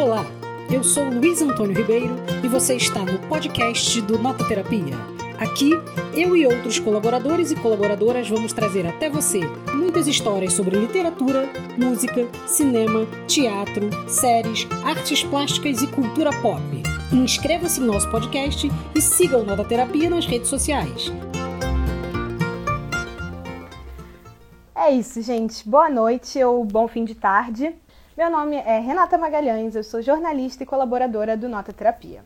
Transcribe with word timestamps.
Olá, 0.00 0.24
eu 0.70 0.84
sou 0.84 1.10
Luiz 1.10 1.42
Antônio 1.42 1.76
Ribeiro 1.76 2.14
e 2.44 2.46
você 2.46 2.76
está 2.76 3.02
no 3.02 3.18
podcast 3.26 4.00
do 4.02 4.16
Nota 4.16 4.46
Terapia. 4.46 4.94
Aqui, 5.40 5.72
eu 6.14 6.36
e 6.36 6.46
outros 6.46 6.78
colaboradores 6.78 7.50
e 7.50 7.56
colaboradoras 7.56 8.28
vamos 8.28 8.52
trazer 8.52 8.86
até 8.86 9.10
você 9.10 9.40
muitas 9.74 10.06
histórias 10.06 10.52
sobre 10.52 10.78
literatura, 10.78 11.48
música, 11.76 12.28
cinema, 12.46 13.06
teatro, 13.26 13.90
séries, 14.08 14.68
artes 14.84 15.24
plásticas 15.24 15.82
e 15.82 15.88
cultura 15.88 16.30
pop. 16.40 16.62
Inscreva-se 17.12 17.80
em 17.80 17.84
nosso 17.84 18.08
podcast 18.08 18.70
e 18.94 19.02
siga 19.02 19.36
o 19.36 19.44
Nota 19.44 19.64
Terapia 19.64 20.08
nas 20.08 20.26
redes 20.26 20.48
sociais. 20.48 21.12
É 24.76 24.92
isso, 24.92 25.20
gente. 25.22 25.68
Boa 25.68 25.90
noite 25.90 26.42
ou 26.44 26.64
bom 26.64 26.86
fim 26.86 27.04
de 27.04 27.16
tarde. 27.16 27.74
Meu 28.18 28.28
nome 28.28 28.56
é 28.56 28.80
Renata 28.80 29.16
Magalhães, 29.16 29.76
eu 29.76 29.84
sou 29.84 30.02
jornalista 30.02 30.64
e 30.64 30.66
colaboradora 30.66 31.36
do 31.36 31.48
Nota 31.48 31.72
Terapia. 31.72 32.24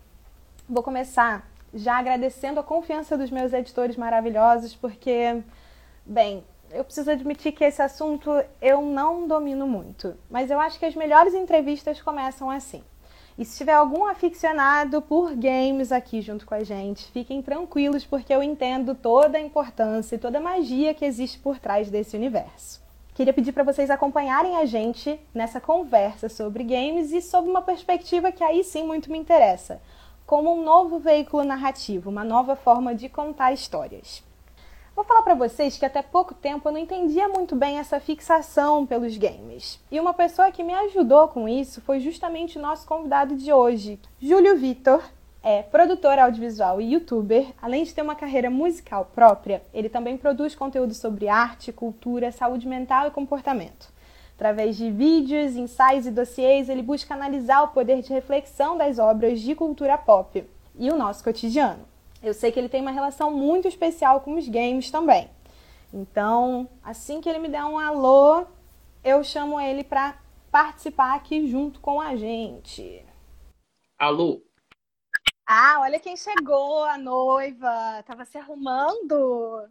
Vou 0.66 0.82
começar 0.82 1.46
já 1.74 1.98
agradecendo 1.98 2.58
a 2.58 2.62
confiança 2.62 3.14
dos 3.14 3.30
meus 3.30 3.52
editores 3.52 3.94
maravilhosos, 3.94 4.74
porque, 4.74 5.42
bem, 6.06 6.42
eu 6.70 6.82
preciso 6.82 7.10
admitir 7.10 7.52
que 7.52 7.62
esse 7.62 7.82
assunto 7.82 8.30
eu 8.62 8.80
não 8.80 9.28
domino 9.28 9.68
muito, 9.68 10.16
mas 10.30 10.50
eu 10.50 10.58
acho 10.58 10.78
que 10.78 10.86
as 10.86 10.94
melhores 10.94 11.34
entrevistas 11.34 12.00
começam 12.00 12.48
assim. 12.50 12.82
E 13.36 13.44
se 13.44 13.58
tiver 13.58 13.74
algum 13.74 14.06
aficionado 14.06 15.02
por 15.02 15.34
games 15.34 15.92
aqui 15.92 16.22
junto 16.22 16.46
com 16.46 16.54
a 16.54 16.64
gente, 16.64 17.12
fiquem 17.12 17.42
tranquilos 17.42 18.02
porque 18.02 18.34
eu 18.34 18.42
entendo 18.42 18.94
toda 18.94 19.36
a 19.36 19.42
importância 19.42 20.16
e 20.16 20.18
toda 20.18 20.38
a 20.38 20.40
magia 20.40 20.94
que 20.94 21.04
existe 21.04 21.38
por 21.38 21.58
trás 21.58 21.90
desse 21.90 22.16
universo. 22.16 22.81
Queria 23.14 23.32
pedir 23.34 23.52
para 23.52 23.62
vocês 23.62 23.90
acompanharem 23.90 24.56
a 24.56 24.64
gente 24.64 25.20
nessa 25.34 25.60
conversa 25.60 26.30
sobre 26.30 26.64
games 26.64 27.12
e 27.12 27.20
sob 27.20 27.46
uma 27.46 27.60
perspectiva 27.60 28.32
que 28.32 28.42
aí 28.42 28.64
sim 28.64 28.84
muito 28.86 29.12
me 29.12 29.18
interessa, 29.18 29.82
como 30.24 30.50
um 30.50 30.64
novo 30.64 30.98
veículo 30.98 31.44
narrativo, 31.44 32.08
uma 32.08 32.24
nova 32.24 32.56
forma 32.56 32.94
de 32.94 33.10
contar 33.10 33.52
histórias. 33.52 34.24
Vou 34.96 35.04
falar 35.04 35.20
para 35.20 35.34
vocês 35.34 35.76
que 35.76 35.84
até 35.84 36.00
pouco 36.00 36.32
tempo 36.32 36.66
eu 36.66 36.72
não 36.72 36.78
entendia 36.78 37.28
muito 37.28 37.54
bem 37.54 37.78
essa 37.78 38.00
fixação 38.00 38.86
pelos 38.86 39.18
games. 39.18 39.78
E 39.90 40.00
uma 40.00 40.14
pessoa 40.14 40.50
que 40.50 40.64
me 40.64 40.72
ajudou 40.72 41.28
com 41.28 41.46
isso 41.46 41.82
foi 41.82 42.00
justamente 42.00 42.58
o 42.58 42.62
nosso 42.62 42.86
convidado 42.86 43.36
de 43.36 43.52
hoje, 43.52 44.00
Júlio 44.18 44.56
Vitor, 44.56 45.02
é 45.42 45.62
produtor 45.62 46.18
audiovisual 46.18 46.80
e 46.80 46.92
youtuber, 46.92 47.52
além 47.60 47.82
de 47.82 47.92
ter 47.92 48.02
uma 48.02 48.14
carreira 48.14 48.48
musical 48.48 49.10
própria, 49.12 49.62
ele 49.74 49.88
também 49.88 50.16
produz 50.16 50.54
conteúdo 50.54 50.94
sobre 50.94 51.28
arte, 51.28 51.72
cultura, 51.72 52.30
saúde 52.30 52.68
mental 52.68 53.08
e 53.08 53.10
comportamento. 53.10 53.92
Através 54.36 54.76
de 54.76 54.90
vídeos, 54.90 55.56
ensaios 55.56 56.06
e 56.06 56.10
dossiês, 56.10 56.68
ele 56.68 56.82
busca 56.82 57.14
analisar 57.14 57.62
o 57.62 57.68
poder 57.68 58.02
de 58.02 58.12
reflexão 58.12 58.76
das 58.76 58.98
obras 58.98 59.40
de 59.40 59.54
cultura 59.54 59.98
pop 59.98 60.44
e 60.78 60.90
o 60.90 60.96
nosso 60.96 61.24
cotidiano. 61.24 61.84
Eu 62.22 62.32
sei 62.32 62.52
que 62.52 62.58
ele 62.58 62.68
tem 62.68 62.80
uma 62.80 62.90
relação 62.92 63.32
muito 63.32 63.66
especial 63.66 64.20
com 64.20 64.34
os 64.34 64.48
games 64.48 64.90
também. 64.90 65.28
Então, 65.92 66.68
assim 66.82 67.20
que 67.20 67.28
ele 67.28 67.40
me 67.40 67.48
der 67.48 67.64
um 67.64 67.78
alô, 67.78 68.46
eu 69.04 69.22
chamo 69.24 69.60
ele 69.60 69.82
para 69.82 70.16
participar 70.50 71.14
aqui 71.14 71.48
junto 71.48 71.80
com 71.80 72.00
a 72.00 72.14
gente. 72.14 73.04
Alô, 73.98 74.40
ah, 75.46 75.80
olha 75.80 75.98
quem 75.98 76.16
chegou, 76.16 76.84
a 76.84 76.96
noiva. 76.96 78.02
Tava 78.06 78.24
se 78.24 78.38
arrumando. 78.38 79.68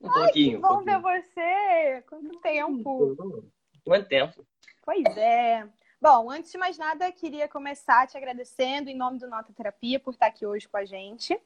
Um 0.00 0.10
Ai, 0.10 0.24
pouquinho. 0.24 0.60
Que 0.60 0.68
bom 0.68 0.80
um 0.80 0.84
ver 0.84 1.00
você. 1.00 2.04
Quanto 2.08 2.38
tempo? 2.40 3.42
Quanto 3.84 4.08
tempo? 4.08 4.46
Pois 4.84 5.04
é. 5.16 5.68
Bom, 6.00 6.30
antes 6.30 6.52
de 6.52 6.58
mais 6.58 6.76
nada, 6.76 7.10
queria 7.10 7.48
começar 7.48 8.06
te 8.06 8.16
agradecendo 8.16 8.90
em 8.90 8.96
nome 8.96 9.18
do 9.18 9.28
Nota 9.28 9.52
Terapia 9.52 9.98
por 9.98 10.12
estar 10.12 10.26
aqui 10.26 10.46
hoje 10.46 10.68
com 10.68 10.76
a 10.76 10.84
gente. 10.84 11.40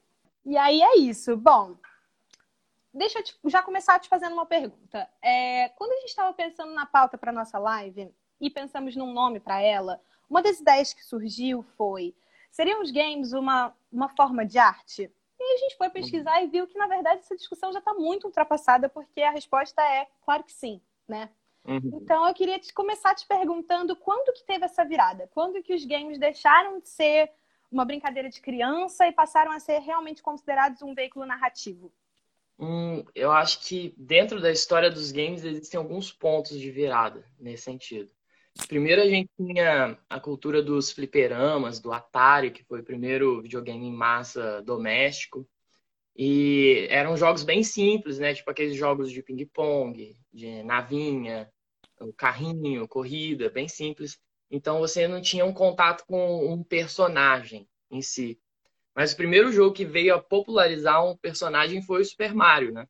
E 0.44 0.56
aí 0.56 0.82
é 0.82 0.98
isso. 0.98 1.36
Bom, 1.36 1.76
deixa 2.92 3.20
eu 3.20 3.24
te, 3.24 3.38
já 3.46 3.62
começar 3.62 3.98
te 3.98 4.08
fazendo 4.08 4.32
uma 4.32 4.46
pergunta. 4.46 5.08
É, 5.22 5.68
quando 5.70 5.92
a 5.92 6.00
gente 6.00 6.08
estava 6.08 6.32
pensando 6.32 6.72
na 6.72 6.84
pauta 6.84 7.16
para 7.16 7.32
nossa 7.32 7.58
live 7.58 8.12
e 8.40 8.50
pensamos 8.50 8.96
num 8.96 9.12
nome 9.12 9.38
para 9.38 9.60
ela, 9.62 10.00
uma 10.28 10.42
das 10.42 10.60
ideias 10.60 10.92
que 10.92 11.04
surgiu 11.04 11.62
foi 11.76 12.14
Seriam 12.50 12.82
os 12.82 12.90
games 12.90 13.32
uma, 13.32 13.74
uma 13.90 14.08
forma 14.08 14.44
de 14.44 14.58
arte? 14.58 15.10
E 15.38 15.54
a 15.54 15.56
gente 15.58 15.76
foi 15.76 15.88
pesquisar 15.88 16.42
e 16.42 16.48
viu 16.48 16.66
que, 16.66 16.76
na 16.76 16.86
verdade, 16.86 17.20
essa 17.20 17.36
discussão 17.36 17.72
já 17.72 17.78
está 17.78 17.94
muito 17.94 18.24
ultrapassada, 18.24 18.88
porque 18.88 19.22
a 19.22 19.30
resposta 19.30 19.80
é 19.80 20.06
claro 20.22 20.44
que 20.44 20.52
sim, 20.52 20.80
né? 21.08 21.30
Uhum. 21.64 22.00
Então 22.02 22.26
eu 22.26 22.34
queria 22.34 22.58
te, 22.58 22.72
começar 22.72 23.14
te 23.14 23.26
perguntando 23.26 23.94
quando 23.96 24.32
que 24.32 24.44
teve 24.44 24.64
essa 24.64 24.84
virada? 24.84 25.28
Quando 25.32 25.62
que 25.62 25.74
os 25.74 25.84
games 25.84 26.18
deixaram 26.18 26.80
de 26.80 26.88
ser 26.88 27.30
uma 27.70 27.84
brincadeira 27.84 28.28
de 28.28 28.40
criança 28.40 29.06
e 29.06 29.12
passaram 29.12 29.52
a 29.52 29.60
ser 29.60 29.78
realmente 29.80 30.22
considerados 30.22 30.82
um 30.82 30.94
veículo 30.94 31.24
narrativo? 31.24 31.92
Hum, 32.58 33.04
eu 33.14 33.32
acho 33.32 33.60
que 33.60 33.94
dentro 33.96 34.40
da 34.40 34.50
história 34.50 34.90
dos 34.90 35.12
games 35.12 35.44
existem 35.44 35.78
alguns 35.78 36.12
pontos 36.12 36.58
de 36.58 36.70
virada 36.70 37.24
nesse 37.38 37.62
sentido. 37.62 38.10
Primeiro 38.68 39.02
a 39.02 39.06
gente 39.06 39.28
tinha 39.36 39.98
a 40.08 40.20
cultura 40.20 40.62
dos 40.62 40.92
fliperamas, 40.92 41.80
do 41.80 41.92
Atari, 41.92 42.50
que 42.50 42.64
foi 42.64 42.80
o 42.80 42.84
primeiro 42.84 43.42
videogame 43.42 43.86
em 43.86 43.92
massa 43.92 44.62
doméstico. 44.62 45.48
E 46.16 46.86
eram 46.90 47.16
jogos 47.16 47.42
bem 47.42 47.62
simples, 47.62 48.18
né? 48.18 48.34
Tipo 48.34 48.50
aqueles 48.50 48.76
jogos 48.76 49.10
de 49.10 49.22
ping-pong, 49.22 50.16
de 50.32 50.62
navinha, 50.62 51.50
o 52.00 52.12
carrinho, 52.12 52.88
corrida, 52.88 53.50
bem 53.50 53.68
simples. 53.68 54.18
Então 54.50 54.78
você 54.78 55.06
não 55.06 55.20
tinha 55.20 55.44
um 55.44 55.52
contato 55.52 56.04
com 56.06 56.52
um 56.52 56.62
personagem 56.62 57.68
em 57.90 58.02
si. 58.02 58.38
Mas 58.94 59.12
o 59.12 59.16
primeiro 59.16 59.52
jogo 59.52 59.74
que 59.74 59.84
veio 59.84 60.14
a 60.14 60.22
popularizar 60.22 61.04
um 61.04 61.16
personagem 61.16 61.80
foi 61.82 62.02
o 62.02 62.04
Super 62.04 62.34
Mario, 62.34 62.72
né? 62.72 62.86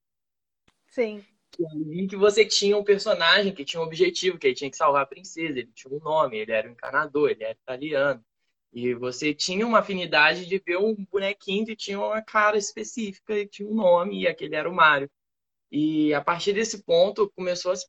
Sim 0.87 1.25
em 1.59 2.07
que 2.07 2.17
você 2.17 2.45
tinha 2.45 2.77
um 2.77 2.85
personagem 2.85 3.55
que 3.55 3.65
tinha 3.65 3.81
um 3.81 3.85
objetivo, 3.87 4.39
que 4.39 4.47
ele 4.47 4.55
tinha 4.55 4.71
que 4.71 4.77
salvar 4.77 5.03
a 5.03 5.07
princesa, 5.07 5.59
ele 5.59 5.71
tinha 5.75 5.93
um 5.93 5.99
nome, 5.99 6.39
ele 6.39 6.53
era 6.53 6.69
um 6.69 6.73
encanador, 6.73 7.31
ele 7.31 7.45
era 7.45 7.53
italiano. 7.53 8.25
E 8.73 8.95
você 8.95 9.35
tinha 9.35 9.67
uma 9.67 9.81
afinidade 9.81 10.47
de 10.47 10.59
ver 10.59 10.79
um 10.79 10.95
bonequinho 11.11 11.67
que 11.67 11.77
tinha 11.77 11.99
uma 11.99 12.23
cara 12.23 12.57
específica 12.57 13.37
e 13.37 13.47
tinha 13.47 13.69
um 13.69 13.75
nome, 13.75 14.23
e 14.23 14.29
aquele 14.29 14.55
era 14.55 14.69
o 14.71 14.75
Mario. 14.75 15.11
E 15.71 16.13
a 16.15 16.21
partir 16.21 16.53
desse 16.53 16.83
ponto 16.83 17.31
começou 17.31 17.73
a 17.73 17.77
se, 17.77 17.87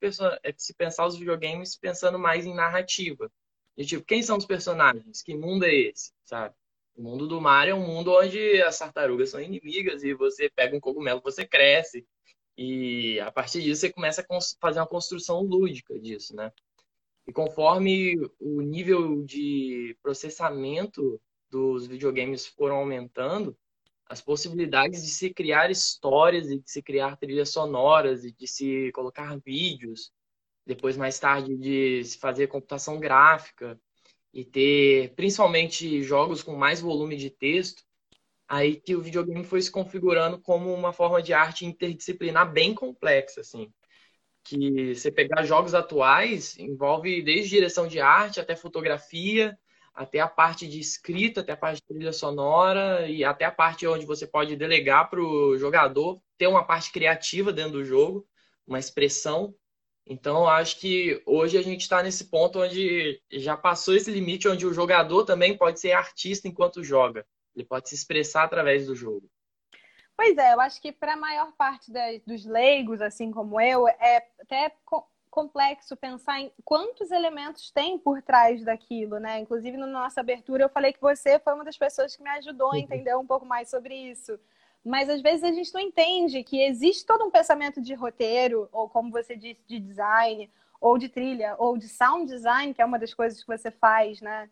se 0.57 0.73
pensar 0.73 1.05
os 1.05 1.17
videogames 1.17 1.77
pensando 1.77 2.19
mais 2.19 2.45
em 2.45 2.53
narrativa. 2.53 3.31
E, 3.77 3.85
tipo, 3.85 4.03
quem 4.05 4.21
são 4.21 4.37
os 4.37 4.45
personagens? 4.45 5.21
Que 5.21 5.35
mundo 5.35 5.65
é 5.65 5.73
esse? 5.73 6.11
Sabe? 6.23 6.53
O 6.95 7.01
mundo 7.03 7.27
do 7.27 7.41
Mario 7.41 7.71
é 7.71 7.75
um 7.75 7.85
mundo 7.85 8.11
onde 8.11 8.61
as 8.61 8.77
tartarugas 8.77 9.29
são 9.29 9.41
inimigas 9.41 10.03
e 10.03 10.13
você 10.13 10.49
pega 10.49 10.75
um 10.75 10.79
cogumelo, 10.79 11.21
você 11.21 11.45
cresce. 11.45 12.05
E 12.57 13.19
a 13.19 13.31
partir 13.31 13.61
disso 13.61 13.81
você 13.81 13.93
começa 13.93 14.21
a 14.21 14.39
fazer 14.59 14.79
uma 14.79 14.87
construção 14.87 15.41
lúdica 15.41 15.97
disso, 15.99 16.35
né? 16.35 16.51
E 17.27 17.31
conforme 17.31 18.15
o 18.39 18.61
nível 18.61 19.23
de 19.23 19.95
processamento 20.01 21.21
dos 21.49 21.87
videogames 21.87 22.45
foram 22.45 22.77
aumentando, 22.77 23.57
as 24.11 24.21
possibilidades 24.21 25.03
de 25.03 25.09
se 25.09 25.33
criar 25.33 25.71
histórias 25.71 26.49
e 26.49 26.59
de 26.59 26.69
se 26.69 26.81
criar 26.81 27.15
trilhas 27.15 27.49
sonoras 27.49 28.25
e 28.25 28.31
de 28.31 28.45
se 28.45 28.91
colocar 28.91 29.39
vídeos, 29.39 30.11
depois 30.65 30.97
mais 30.97 31.17
tarde 31.17 31.55
de 31.55 32.03
se 32.03 32.17
fazer 32.17 32.47
computação 32.47 32.99
gráfica 32.99 33.79
e 34.33 34.43
ter 34.43 35.13
principalmente 35.15 36.03
jogos 36.03 36.43
com 36.43 36.55
mais 36.55 36.81
volume 36.81 37.15
de 37.15 37.29
texto, 37.29 37.83
aí 38.51 38.75
que 38.75 38.93
o 38.97 39.01
videogame 39.01 39.45
foi 39.45 39.61
se 39.61 39.71
configurando 39.71 40.37
como 40.37 40.73
uma 40.73 40.91
forma 40.91 41.21
de 41.21 41.33
arte 41.33 41.65
interdisciplinar 41.65 42.51
bem 42.51 42.75
complexa, 42.75 43.39
assim. 43.39 43.71
Que 44.43 44.93
você 44.93 45.09
pegar 45.09 45.45
jogos 45.45 45.73
atuais 45.73 46.59
envolve 46.59 47.21
desde 47.21 47.49
direção 47.49 47.87
de 47.87 48.01
arte 48.01 48.41
até 48.41 48.53
fotografia, 48.53 49.57
até 49.93 50.19
a 50.19 50.27
parte 50.27 50.67
de 50.67 50.81
escrita, 50.81 51.39
até 51.39 51.53
a 51.53 51.57
parte 51.57 51.77
de 51.77 51.87
trilha 51.87 52.11
sonora 52.11 53.07
e 53.07 53.23
até 53.23 53.45
a 53.45 53.51
parte 53.51 53.87
onde 53.87 54.05
você 54.05 54.27
pode 54.27 54.57
delegar 54.57 55.09
para 55.09 55.21
o 55.21 55.57
jogador 55.57 56.21
ter 56.37 56.47
uma 56.47 56.65
parte 56.65 56.91
criativa 56.91 57.53
dentro 57.53 57.73
do 57.73 57.85
jogo, 57.85 58.27
uma 58.67 58.79
expressão. 58.79 59.55
Então, 60.05 60.45
acho 60.45 60.77
que 60.77 61.21
hoje 61.25 61.57
a 61.57 61.61
gente 61.61 61.81
está 61.81 62.03
nesse 62.03 62.29
ponto 62.29 62.59
onde 62.59 63.21
já 63.31 63.55
passou 63.55 63.95
esse 63.95 64.11
limite, 64.11 64.49
onde 64.49 64.65
o 64.65 64.73
jogador 64.73 65.23
também 65.23 65.57
pode 65.57 65.79
ser 65.79 65.93
artista 65.93 66.49
enquanto 66.49 66.83
joga. 66.83 67.25
Ele 67.55 67.65
pode 67.65 67.89
se 67.89 67.95
expressar 67.95 68.43
através 68.43 68.87
do 68.87 68.95
jogo. 68.95 69.29
Pois 70.15 70.37
é, 70.37 70.53
eu 70.53 70.61
acho 70.61 70.81
que 70.81 70.91
para 70.91 71.13
a 71.13 71.17
maior 71.17 71.51
parte 71.53 71.91
da, 71.91 72.01
dos 72.27 72.45
leigos, 72.45 73.01
assim 73.01 73.31
como 73.31 73.59
eu, 73.59 73.87
é 73.87 74.27
até 74.39 74.71
co 74.85 75.07
complexo 75.31 75.95
pensar 75.95 76.41
em 76.41 76.51
quantos 76.65 77.09
elementos 77.09 77.71
tem 77.71 77.97
por 77.97 78.21
trás 78.21 78.65
daquilo, 78.65 79.17
né? 79.17 79.39
Inclusive, 79.39 79.77
na 79.77 79.87
nossa 79.87 80.19
abertura, 80.19 80.65
eu 80.65 80.69
falei 80.69 80.91
que 80.91 80.99
você 80.99 81.39
foi 81.39 81.53
uma 81.53 81.63
das 81.63 81.77
pessoas 81.77 82.13
que 82.13 82.21
me 82.21 82.29
ajudou 82.31 82.67
a 82.67 82.71
uhum. 82.71 82.79
entender 82.79 83.15
um 83.15 83.25
pouco 83.25 83.45
mais 83.45 83.69
sobre 83.69 83.95
isso. 83.95 84.37
Mas 84.83 85.09
às 85.09 85.21
vezes 85.21 85.43
a 85.45 85.51
gente 85.53 85.73
não 85.73 85.79
entende 85.79 86.43
que 86.43 86.61
existe 86.61 87.05
todo 87.05 87.23
um 87.23 87.31
pensamento 87.31 87.81
de 87.81 87.93
roteiro, 87.93 88.67
ou 88.73 88.89
como 88.89 89.09
você 89.09 89.35
disse, 89.35 89.61
de 89.65 89.79
design, 89.79 90.51
ou 90.81 90.97
de 90.97 91.07
trilha, 91.07 91.55
ou 91.57 91.77
de 91.77 91.87
sound 91.87 92.25
design, 92.25 92.73
que 92.73 92.81
é 92.81 92.85
uma 92.85 92.99
das 92.99 93.13
coisas 93.13 93.39
que 93.39 93.47
você 93.47 93.71
faz, 93.71 94.19
né? 94.19 94.49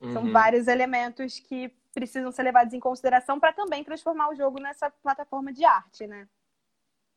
Uhum. 0.00 0.12
São 0.12 0.30
vários 0.30 0.68
elementos 0.68 1.40
que 1.40 1.72
precisam 1.92 2.30
ser 2.30 2.42
levados 2.42 2.72
em 2.72 2.80
consideração 2.80 3.38
para 3.38 3.52
também 3.52 3.84
transformar 3.84 4.30
o 4.30 4.34
jogo 4.34 4.60
nessa 4.60 4.90
plataforma 4.90 5.52
de 5.52 5.64
arte, 5.64 6.06
né? 6.06 6.28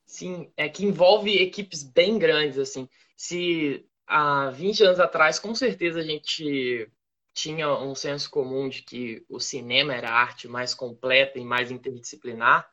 Sim, 0.05 0.51
é 0.57 0.67
que 0.67 0.85
envolve 0.85 1.37
equipes 1.41 1.83
bem 1.83 2.17
grandes, 2.17 2.57
assim. 2.57 2.89
Se 3.15 3.87
há 4.05 4.49
20 4.51 4.83
anos 4.83 4.99
atrás, 4.99 5.39
com 5.39 5.55
certeza 5.55 5.99
a 5.99 6.03
gente 6.03 6.91
tinha 7.33 7.73
um 7.73 7.95
senso 7.95 8.29
comum 8.29 8.69
de 8.69 8.83
que 8.83 9.25
o 9.27 9.39
cinema 9.39 9.93
era 9.93 10.09
a 10.09 10.15
arte 10.15 10.47
mais 10.47 10.73
completa 10.73 11.39
e 11.39 11.45
mais 11.45 11.71
interdisciplinar, 11.71 12.69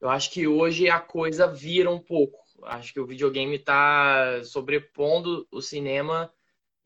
eu 0.00 0.08
acho 0.08 0.30
que 0.30 0.46
hoje 0.46 0.88
a 0.88 1.00
coisa 1.00 1.46
vira 1.46 1.90
um 1.90 1.98
pouco. 1.98 2.38
Acho 2.64 2.92
que 2.92 3.00
o 3.00 3.06
videogame 3.06 3.56
está 3.56 4.42
sobrepondo 4.44 5.46
o 5.50 5.60
cinema 5.60 6.32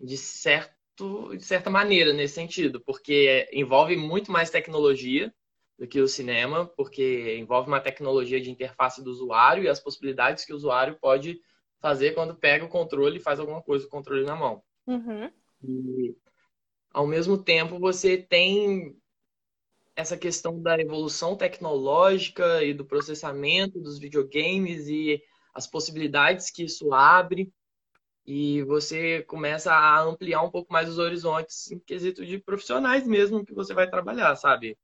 de, 0.01 0.17
certo, 0.17 0.78
de 1.37 1.45
certa 1.45 1.71
maneira 1.71 2.13
nesse 2.13 2.35
sentido, 2.35 2.81
porque 2.81 3.49
envolve 3.53 3.97
muito 3.97 4.33
mais 4.33 4.51
tecnologia 4.51 5.33
do 5.79 5.87
que 5.87 6.01
o 6.01 6.09
cinema, 6.09 6.67
porque 6.67 7.37
envolve 7.39 7.69
uma 7.69 7.81
tecnologia 7.81 8.41
de 8.41 8.51
interface 8.51 9.03
do 9.03 9.11
usuário 9.11 9.63
e 9.63 9.69
as 9.69 9.79
possibilidades 9.79 10.45
que 10.45 10.53
o 10.53 10.57
usuário 10.57 10.99
pode 11.01 11.41
fazer 11.81 12.15
quando 12.15 12.35
pega 12.35 12.65
o 12.65 12.69
controle 12.69 13.19
e 13.19 13.23
faz 13.23 13.39
alguma 13.39 13.63
coisa 13.63 13.85
com 13.87 13.97
o 13.97 13.99
controle 13.99 14.25
na 14.25 14.35
mão. 14.35 14.63
Uhum. 14.87 15.31
E, 15.63 16.17
ao 16.93 17.07
mesmo 17.07 17.39
tempo, 17.39 17.79
você 17.79 18.17
tem 18.19 18.97
essa 19.95 20.17
questão 20.17 20.61
da 20.61 20.79
evolução 20.79 21.37
tecnológica 21.37 22.63
e 22.63 22.73
do 22.73 22.85
processamento 22.85 23.81
dos 23.81 23.99
videogames 23.99 24.89
e 24.89 25.23
as 25.55 25.67
possibilidades 25.67 26.51
que 26.51 26.65
isso 26.65 26.93
abre. 26.93 27.53
E 28.29 28.63
você 28.65 29.23
começa 29.23 29.73
a 29.73 30.03
ampliar 30.03 30.43
um 30.43 30.51
pouco 30.51 30.71
mais 30.71 30.89
os 30.89 30.99
horizontes 30.99 31.71
em 31.71 31.79
quesito 31.79 32.27
de 32.27 32.39
profissionais 32.39 33.07
mesmo 33.07 33.45
que 33.45 33.55
você 33.55 33.73
vai 33.73 33.89
trabalhar, 33.89 34.37
sabe? 34.37 34.77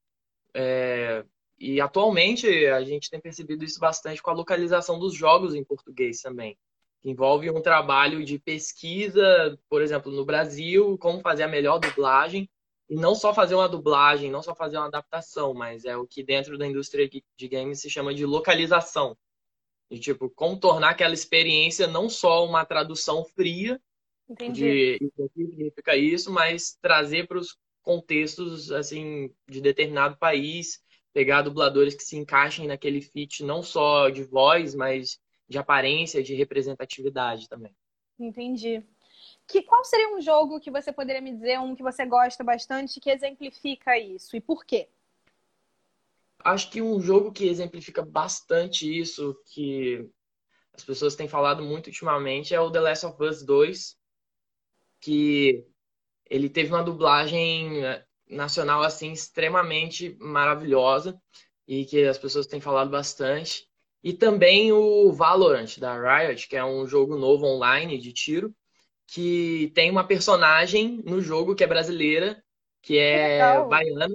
É... 0.54 1.24
E 1.58 1.80
atualmente 1.80 2.46
a 2.66 2.82
gente 2.82 3.10
tem 3.10 3.20
percebido 3.20 3.64
isso 3.64 3.78
bastante 3.78 4.22
com 4.22 4.30
a 4.30 4.34
localização 4.34 4.98
dos 4.98 5.14
jogos 5.14 5.54
em 5.54 5.62
português 5.62 6.20
também 6.22 6.58
envolve 7.04 7.50
um 7.50 7.60
trabalho 7.60 8.24
de 8.24 8.38
pesquisa, 8.38 9.58
por 9.68 9.82
exemplo, 9.82 10.10
no 10.10 10.24
Brasil, 10.24 10.96
como 10.98 11.20
fazer 11.20 11.42
a 11.42 11.48
melhor 11.48 11.78
dublagem. 11.78 12.48
E 12.88 12.96
não 12.96 13.14
só 13.14 13.32
fazer 13.34 13.54
uma 13.54 13.68
dublagem, 13.68 14.30
não 14.30 14.42
só 14.42 14.54
fazer 14.54 14.76
uma 14.78 14.86
adaptação, 14.86 15.54
mas 15.54 15.84
é 15.84 15.96
o 15.96 16.06
que 16.06 16.22
dentro 16.22 16.56
da 16.58 16.66
indústria 16.66 17.08
de 17.08 17.48
games 17.48 17.80
se 17.80 17.90
chama 17.90 18.14
de 18.14 18.24
localização. 18.24 19.16
E, 19.90 19.98
tipo, 19.98 20.30
como 20.30 20.58
tornar 20.58 20.90
aquela 20.90 21.14
experiência 21.14 21.86
não 21.86 22.08
só 22.08 22.44
uma 22.46 22.64
tradução 22.64 23.24
fria 23.24 23.80
Entendi. 24.28 24.98
de 24.98 25.12
significa 25.36 25.96
isso, 25.96 26.32
mas 26.32 26.76
trazer 26.80 27.26
para 27.26 27.38
os 27.38 27.56
contextos, 27.82 28.72
assim, 28.72 29.30
de 29.46 29.60
determinado 29.60 30.16
país, 30.16 30.82
pegar 31.12 31.42
dubladores 31.42 31.94
que 31.94 32.02
se 32.02 32.16
encaixem 32.16 32.66
naquele 32.66 33.00
fit 33.00 33.44
não 33.44 33.62
só 33.62 34.08
de 34.08 34.24
voz, 34.24 34.74
mas 34.74 35.20
de 35.48 35.58
aparência, 35.58 36.22
de 36.22 36.34
representatividade 36.34 37.48
também. 37.48 37.76
Entendi. 38.18 38.82
Que, 39.46 39.62
qual 39.62 39.84
seria 39.84 40.16
um 40.16 40.20
jogo 40.20 40.58
que 40.58 40.70
você 40.70 40.90
poderia 40.90 41.20
me 41.20 41.32
dizer, 41.32 41.60
um 41.60 41.74
que 41.74 41.82
você 41.82 42.06
gosta 42.06 42.42
bastante, 42.42 42.98
que 42.98 43.10
exemplifica 43.10 43.98
isso? 43.98 44.34
E 44.34 44.40
por 44.40 44.64
quê? 44.64 44.88
Acho 46.44 46.70
que 46.70 46.82
um 46.82 47.00
jogo 47.00 47.32
que 47.32 47.48
exemplifica 47.48 48.04
bastante 48.04 48.86
isso, 48.86 49.34
que 49.46 50.06
as 50.74 50.84
pessoas 50.84 51.16
têm 51.16 51.26
falado 51.26 51.62
muito 51.62 51.86
ultimamente, 51.86 52.54
é 52.54 52.60
o 52.60 52.70
The 52.70 52.80
Last 52.80 53.06
of 53.06 53.24
Us 53.24 53.42
2, 53.42 53.96
que 55.00 55.64
ele 56.28 56.50
teve 56.50 56.70
uma 56.70 56.82
dublagem 56.82 57.84
eh, 57.84 58.04
nacional 58.28 58.82
assim 58.82 59.12
extremamente 59.12 60.16
maravilhosa 60.20 61.18
e 61.66 61.84
que 61.86 62.04
as 62.04 62.18
pessoas 62.18 62.46
têm 62.46 62.60
falado 62.60 62.90
bastante. 62.90 63.66
E 64.02 64.12
também 64.12 64.70
o 64.70 65.12
Valorant 65.12 65.78
da 65.78 65.94
Riot, 65.96 66.46
que 66.46 66.56
é 66.56 66.64
um 66.64 66.86
jogo 66.86 67.16
novo 67.16 67.46
online 67.46 67.96
de 67.96 68.12
tiro, 68.12 68.54
que 69.06 69.72
tem 69.74 69.90
uma 69.90 70.06
personagem 70.06 71.02
no 71.04 71.20
jogo 71.20 71.54
que 71.54 71.64
é 71.64 71.66
brasileira, 71.66 72.42
que 72.82 72.98
é 72.98 73.64
baiana. 73.66 74.08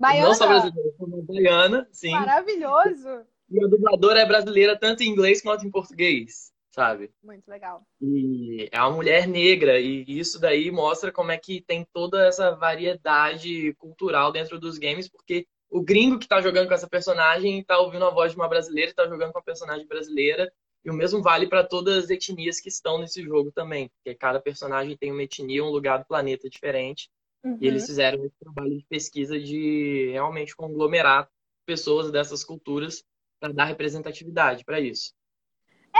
Baiana? 0.00 0.28
Não 0.28 0.34
só 0.34 0.46
brasileira, 0.46 0.90
como 0.96 1.22
baiana, 1.22 1.86
sim. 1.92 2.12
Maravilhoso! 2.12 3.26
E 3.50 3.62
a 3.62 3.68
dubladora 3.68 4.20
é 4.20 4.26
brasileira 4.26 4.78
tanto 4.78 5.02
em 5.02 5.08
inglês 5.08 5.42
quanto 5.42 5.66
em 5.66 5.70
português, 5.70 6.50
sabe? 6.70 7.10
Muito 7.22 7.46
legal. 7.48 7.82
E 8.00 8.66
é 8.72 8.80
uma 8.80 8.92
mulher 8.92 9.28
negra, 9.28 9.78
e 9.78 10.04
isso 10.08 10.40
daí 10.40 10.70
mostra 10.70 11.12
como 11.12 11.32
é 11.32 11.36
que 11.36 11.60
tem 11.60 11.86
toda 11.92 12.26
essa 12.26 12.52
variedade 12.52 13.74
cultural 13.74 14.32
dentro 14.32 14.58
dos 14.58 14.78
games, 14.78 15.06
porque 15.06 15.46
o 15.68 15.82
gringo 15.82 16.18
que 16.18 16.26
tá 16.26 16.40
jogando 16.40 16.68
com 16.68 16.74
essa 16.74 16.88
personagem 16.88 17.62
tá 17.62 17.78
ouvindo 17.78 18.06
a 18.06 18.10
voz 18.10 18.32
de 18.32 18.38
uma 18.38 18.48
brasileira 18.48 18.90
e 18.90 18.94
tá 18.94 19.06
jogando 19.06 19.32
com 19.32 19.38
a 19.38 19.42
personagem 19.42 19.86
brasileira. 19.86 20.50
E 20.82 20.90
o 20.90 20.94
mesmo 20.94 21.20
vale 21.20 21.46
para 21.46 21.62
todas 21.62 22.04
as 22.04 22.08
etnias 22.08 22.58
que 22.58 22.70
estão 22.70 22.98
nesse 22.98 23.22
jogo 23.22 23.52
também, 23.52 23.90
porque 23.90 24.16
cada 24.16 24.40
personagem 24.40 24.96
tem 24.96 25.12
uma 25.12 25.22
etnia, 25.22 25.62
um 25.62 25.68
lugar 25.68 25.98
do 25.98 26.06
planeta 26.06 26.48
diferente. 26.48 27.10
Uhum. 27.42 27.58
E 27.60 27.66
eles 27.66 27.86
fizeram 27.86 28.24
esse 28.24 28.36
trabalho 28.38 28.76
de 28.76 28.84
pesquisa 28.84 29.38
de 29.38 30.10
realmente 30.12 30.54
conglomerar 30.54 31.28
pessoas 31.64 32.10
dessas 32.10 32.44
culturas 32.44 33.04
para 33.38 33.52
dar 33.52 33.64
representatividade 33.64 34.64
para 34.64 34.80
isso. 34.80 35.14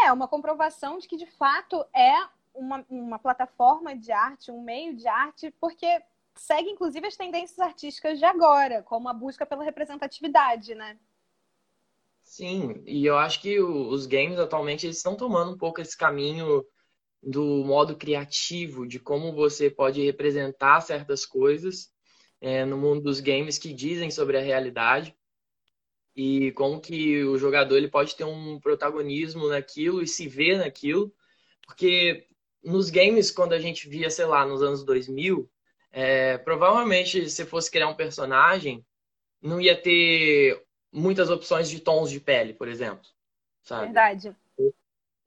É, 0.05 0.13
uma 0.13 0.29
comprovação 0.29 0.99
de 0.99 1.09
que 1.09 1.17
de 1.17 1.27
fato 1.27 1.85
é 1.95 2.15
uma, 2.55 2.85
uma 2.89 3.19
plataforma 3.19 3.97
de 3.97 4.13
arte, 4.13 4.51
um 4.51 4.63
meio 4.63 4.95
de 4.95 5.09
arte, 5.09 5.53
porque 5.61 6.03
segue 6.35 6.71
inclusive 6.71 7.07
as 7.07 7.17
tendências 7.17 7.59
artísticas 7.59 8.19
de 8.19 8.25
agora, 8.25 8.83
como 8.83 9.09
a 9.09 9.13
busca 9.13 9.47
pela 9.47 9.65
representatividade, 9.65 10.75
né? 10.75 10.99
Sim, 12.23 12.83
e 12.87 13.05
eu 13.05 13.19
acho 13.19 13.41
que 13.41 13.61
os 13.61 14.07
games 14.07 14.39
atualmente 14.39 14.87
eles 14.87 14.99
estão 14.99 15.17
tomando 15.17 15.53
um 15.53 15.59
pouco 15.59 15.81
esse 15.81 15.97
caminho 15.97 16.65
do 17.23 17.65
modo 17.65 17.97
criativo, 17.97 18.87
de 18.87 18.99
como 18.99 19.33
você 19.33 19.71
pode 19.71 20.03
representar 20.03 20.81
certas 20.81 21.27
coisas 21.27 21.91
é, 22.41 22.65
no 22.65 22.79
mundo 22.79 23.03
dos 23.03 23.21
games 23.21 23.59
que 23.59 23.73
dizem 23.73 24.11
sobre 24.11 24.39
a 24.39 24.43
realidade 24.43 25.15
e 26.17 26.53
como 26.53 26.81
que 26.81 27.23
o 27.25 27.37
jogador 27.39 27.77
ele 27.77 27.89
pode 27.89 28.17
ter 28.17 28.25
um 28.25 28.59
protagonismo 28.59 29.49
naquilo 29.49 30.03
e 30.03 30.07
se 30.07 30.27
ver 30.27 30.59
naquilo, 30.59 31.15
porque 31.67 32.27
nos 32.65 32.91
games 32.91 33.31
quando 33.31 33.53
a 33.53 33.59
gente 33.59 33.89
via, 33.89 34.11
sei 34.11 34.27
lá, 34.27 34.47
nos 34.47 34.63
anos 34.63 34.85
2000, 34.85 35.49
é, 35.93 36.39
provavelmente, 36.39 37.29
se 37.29 37.45
fosse 37.45 37.71
criar 37.71 37.89
um 37.89 37.95
personagem, 37.95 38.85
não 39.43 39.61
ia 39.61 39.77
ter 39.77 40.63
muitas 40.93 41.31
opções 41.31 41.69
de 41.69 41.81
tons 41.81 42.11
de 42.11 42.21
pele, 42.21 42.55
por 42.55 42.69
exemplo. 42.69 43.07
Sabe? 43.63 43.87
Verdade. 43.87 44.37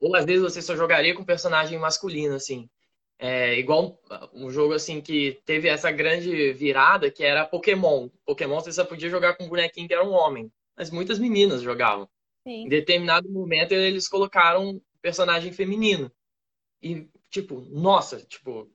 Ou, 0.03 0.17
às 0.17 0.25
vezes 0.25 0.41
você 0.41 0.61
só 0.61 0.75
jogaria 0.75 1.15
com 1.15 1.23
personagem 1.23 1.79
masculino, 1.79 2.35
assim. 2.35 2.69
É, 3.17 3.57
igual 3.57 3.97
um 4.33 4.51
jogo 4.51 4.73
assim 4.73 4.99
que 4.99 5.39
teve 5.45 5.69
essa 5.69 5.89
grande 5.89 6.51
virada 6.51 7.09
que 7.09 7.23
era 7.23 7.45
Pokémon. 7.45 8.09
Pokémon 8.25 8.59
você 8.59 8.73
só 8.73 8.83
podia 8.83 9.09
jogar 9.09 9.37
com 9.37 9.45
um 9.45 9.49
bonequinho 9.49 9.87
que 9.87 9.93
era 9.93 10.03
um 10.03 10.11
homem. 10.11 10.51
Mas 10.75 10.91
muitas 10.91 11.19
meninas 11.19 11.61
jogavam. 11.61 12.09
Sim. 12.45 12.65
Em 12.65 12.67
determinado 12.67 13.29
momento 13.29 13.71
eles 13.71 14.09
colocaram 14.09 14.71
um 14.71 14.81
personagem 15.01 15.53
feminino. 15.53 16.11
E, 16.81 17.07
tipo, 17.29 17.61
nossa, 17.71 18.17
tipo, 18.17 18.69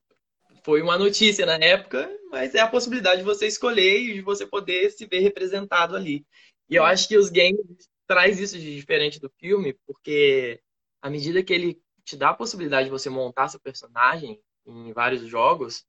foi 0.64 0.80
uma 0.80 0.96
notícia 0.96 1.44
na 1.44 1.56
época, 1.56 2.10
mas 2.30 2.54
é 2.54 2.60
a 2.60 2.68
possibilidade 2.68 3.18
de 3.18 3.26
você 3.26 3.46
escolher 3.46 4.00
e 4.00 4.14
de 4.14 4.22
você 4.22 4.46
poder 4.46 4.90
se 4.92 5.04
ver 5.04 5.20
representado 5.20 5.94
ali. 5.94 6.24
E 6.70 6.76
eu 6.76 6.84
acho 6.84 7.06
que 7.06 7.18
os 7.18 7.28
games 7.28 7.90
traz 8.06 8.40
isso 8.40 8.58
de 8.58 8.74
diferente 8.74 9.20
do 9.20 9.30
filme, 9.38 9.76
porque 9.86 10.58
à 11.00 11.10
medida 11.10 11.42
que 11.42 11.52
ele 11.52 11.82
te 12.04 12.16
dá 12.16 12.30
a 12.30 12.34
possibilidade 12.34 12.86
de 12.86 12.90
você 12.90 13.10
montar 13.10 13.48
seu 13.48 13.60
personagem 13.60 14.40
em 14.66 14.92
vários 14.92 15.22
jogos, 15.26 15.86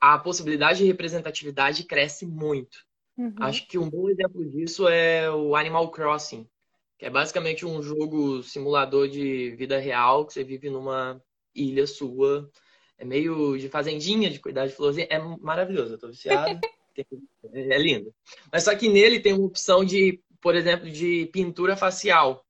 a 0.00 0.18
possibilidade 0.18 0.78
de 0.78 0.86
representatividade 0.86 1.84
cresce 1.84 2.26
muito. 2.26 2.84
Uhum. 3.16 3.34
Acho 3.40 3.66
que 3.66 3.78
um 3.78 3.88
bom 3.88 4.10
exemplo 4.10 4.44
disso 4.44 4.88
é 4.88 5.30
o 5.30 5.54
Animal 5.54 5.90
Crossing, 5.90 6.48
que 6.98 7.06
é 7.06 7.10
basicamente 7.10 7.64
um 7.64 7.82
jogo 7.82 8.42
simulador 8.42 9.08
de 9.08 9.50
vida 9.56 9.78
real 9.78 10.26
que 10.26 10.32
você 10.32 10.42
vive 10.44 10.68
numa 10.68 11.22
ilha 11.54 11.86
sua 11.86 12.50
é 12.98 13.04
meio 13.04 13.56
de 13.58 13.68
fazendinha, 13.68 14.30
de 14.30 14.40
cuidar 14.40 14.66
de 14.66 14.72
florzinha. 14.72 15.06
É 15.10 15.18
maravilhoso, 15.18 15.94
eu 15.94 15.98
tô 15.98 16.08
viciado. 16.08 16.60
é 17.52 17.78
lindo. 17.78 18.14
Mas 18.52 18.64
só 18.64 18.74
que 18.74 18.88
nele 18.88 19.20
tem 19.20 19.32
uma 19.32 19.46
opção 19.46 19.84
de, 19.84 20.20
por 20.40 20.54
exemplo, 20.54 20.88
de 20.90 21.26
pintura 21.32 21.76
facial. 21.76 22.44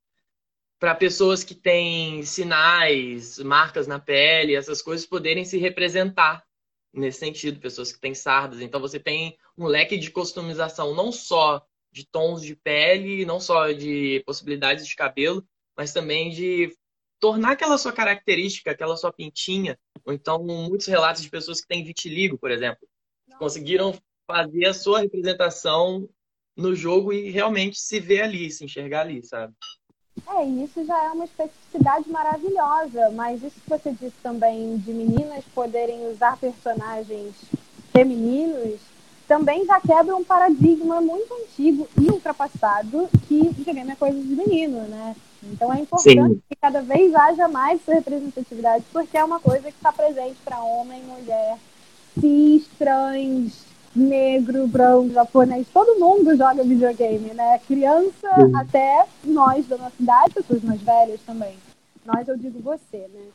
Para 0.84 0.94
pessoas 0.94 1.42
que 1.42 1.54
têm 1.54 2.22
sinais, 2.24 3.38
marcas 3.38 3.86
na 3.86 3.98
pele, 3.98 4.54
essas 4.54 4.82
coisas 4.82 5.06
poderem 5.06 5.42
se 5.42 5.56
representar 5.56 6.44
nesse 6.92 7.20
sentido, 7.20 7.58
pessoas 7.58 7.90
que 7.90 7.98
têm 7.98 8.14
sardas. 8.14 8.60
Então 8.60 8.78
você 8.78 9.00
tem 9.00 9.34
um 9.56 9.64
leque 9.64 9.96
de 9.96 10.10
customização 10.10 10.94
não 10.94 11.10
só 11.10 11.64
de 11.90 12.06
tons 12.06 12.42
de 12.42 12.54
pele, 12.54 13.24
não 13.24 13.40
só 13.40 13.72
de 13.72 14.22
possibilidades 14.26 14.86
de 14.86 14.94
cabelo, 14.94 15.42
mas 15.74 15.94
também 15.94 16.28
de 16.28 16.70
tornar 17.18 17.52
aquela 17.52 17.78
sua 17.78 17.90
característica, 17.90 18.70
aquela 18.70 18.98
sua 18.98 19.10
pintinha, 19.10 19.78
ou 20.04 20.12
então 20.12 20.44
muitos 20.44 20.86
relatos 20.86 21.22
de 21.22 21.30
pessoas 21.30 21.62
que 21.62 21.66
têm 21.66 21.82
vitiligo, 21.82 22.36
por 22.36 22.50
exemplo, 22.50 22.86
conseguiram 23.38 23.98
fazer 24.26 24.66
a 24.66 24.74
sua 24.74 25.00
representação 25.00 26.06
no 26.54 26.74
jogo 26.74 27.10
e 27.10 27.30
realmente 27.30 27.80
se 27.80 27.98
ver 27.98 28.20
ali, 28.20 28.50
se 28.50 28.66
enxergar 28.66 29.00
ali, 29.00 29.22
sabe? 29.22 29.54
É, 30.28 30.46
e 30.46 30.64
isso 30.64 30.84
já 30.84 31.04
é 31.04 31.10
uma 31.10 31.24
especificidade 31.24 32.08
maravilhosa, 32.08 33.10
mas 33.10 33.42
isso 33.42 33.60
que 33.60 33.68
você 33.68 33.90
disse 33.92 34.14
também 34.22 34.76
de 34.78 34.92
meninas 34.92 35.44
poderem 35.54 36.08
usar 36.08 36.36
personagens 36.36 37.34
femininos 37.92 38.80
também 39.26 39.64
já 39.64 39.80
quebra 39.80 40.14
um 40.14 40.24
paradigma 40.24 41.00
muito 41.00 41.32
antigo 41.34 41.88
e 42.00 42.10
ultrapassado 42.10 43.08
que 43.26 43.48
videogame 43.48 43.92
é 43.92 43.96
coisa 43.96 44.20
de 44.20 44.36
menino, 44.36 44.82
né? 44.82 45.16
Então 45.42 45.72
é 45.72 45.80
importante 45.80 46.34
Sim. 46.34 46.42
que 46.48 46.56
cada 46.56 46.80
vez 46.82 47.14
haja 47.14 47.48
mais 47.48 47.80
essa 47.80 47.94
representatividade, 47.94 48.84
porque 48.92 49.16
é 49.16 49.24
uma 49.24 49.40
coisa 49.40 49.70
que 49.70 49.76
está 49.76 49.92
presente 49.92 50.36
para 50.44 50.60
homem, 50.60 51.02
mulher, 51.02 51.58
cis, 52.20 52.66
trans, 52.78 53.64
negro, 53.94 54.66
branco, 54.66 55.12
japonês, 55.12 55.66
todo 55.72 55.98
mundo 55.98 56.36
joga 56.36 56.64
videogame, 56.64 57.32
né? 57.32 57.58
Criança 57.60 58.28
Sim. 58.34 58.56
até 58.56 59.06
nós 59.22 59.66
da 59.66 59.76
nossa 59.76 60.02
idade, 60.02 60.34
pessoas 60.34 60.62
mais 60.62 60.80
velhas 60.82 61.20
também. 61.22 61.56
Nós, 62.04 62.26
eu 62.26 62.36
digo 62.36 62.60
você, 62.60 63.08
né? 63.08 63.26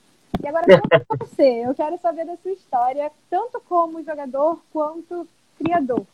E 0.43 0.47
agora, 0.47 0.65
como 1.07 1.19
você? 1.19 1.65
Eu 1.65 1.73
quero 1.73 1.97
saber 1.99 2.25
da 2.25 2.37
sua 2.37 2.51
história, 2.51 3.11
tanto 3.29 3.59
como 3.61 4.03
jogador 4.03 4.61
quanto 4.71 5.27
criador. 5.57 6.05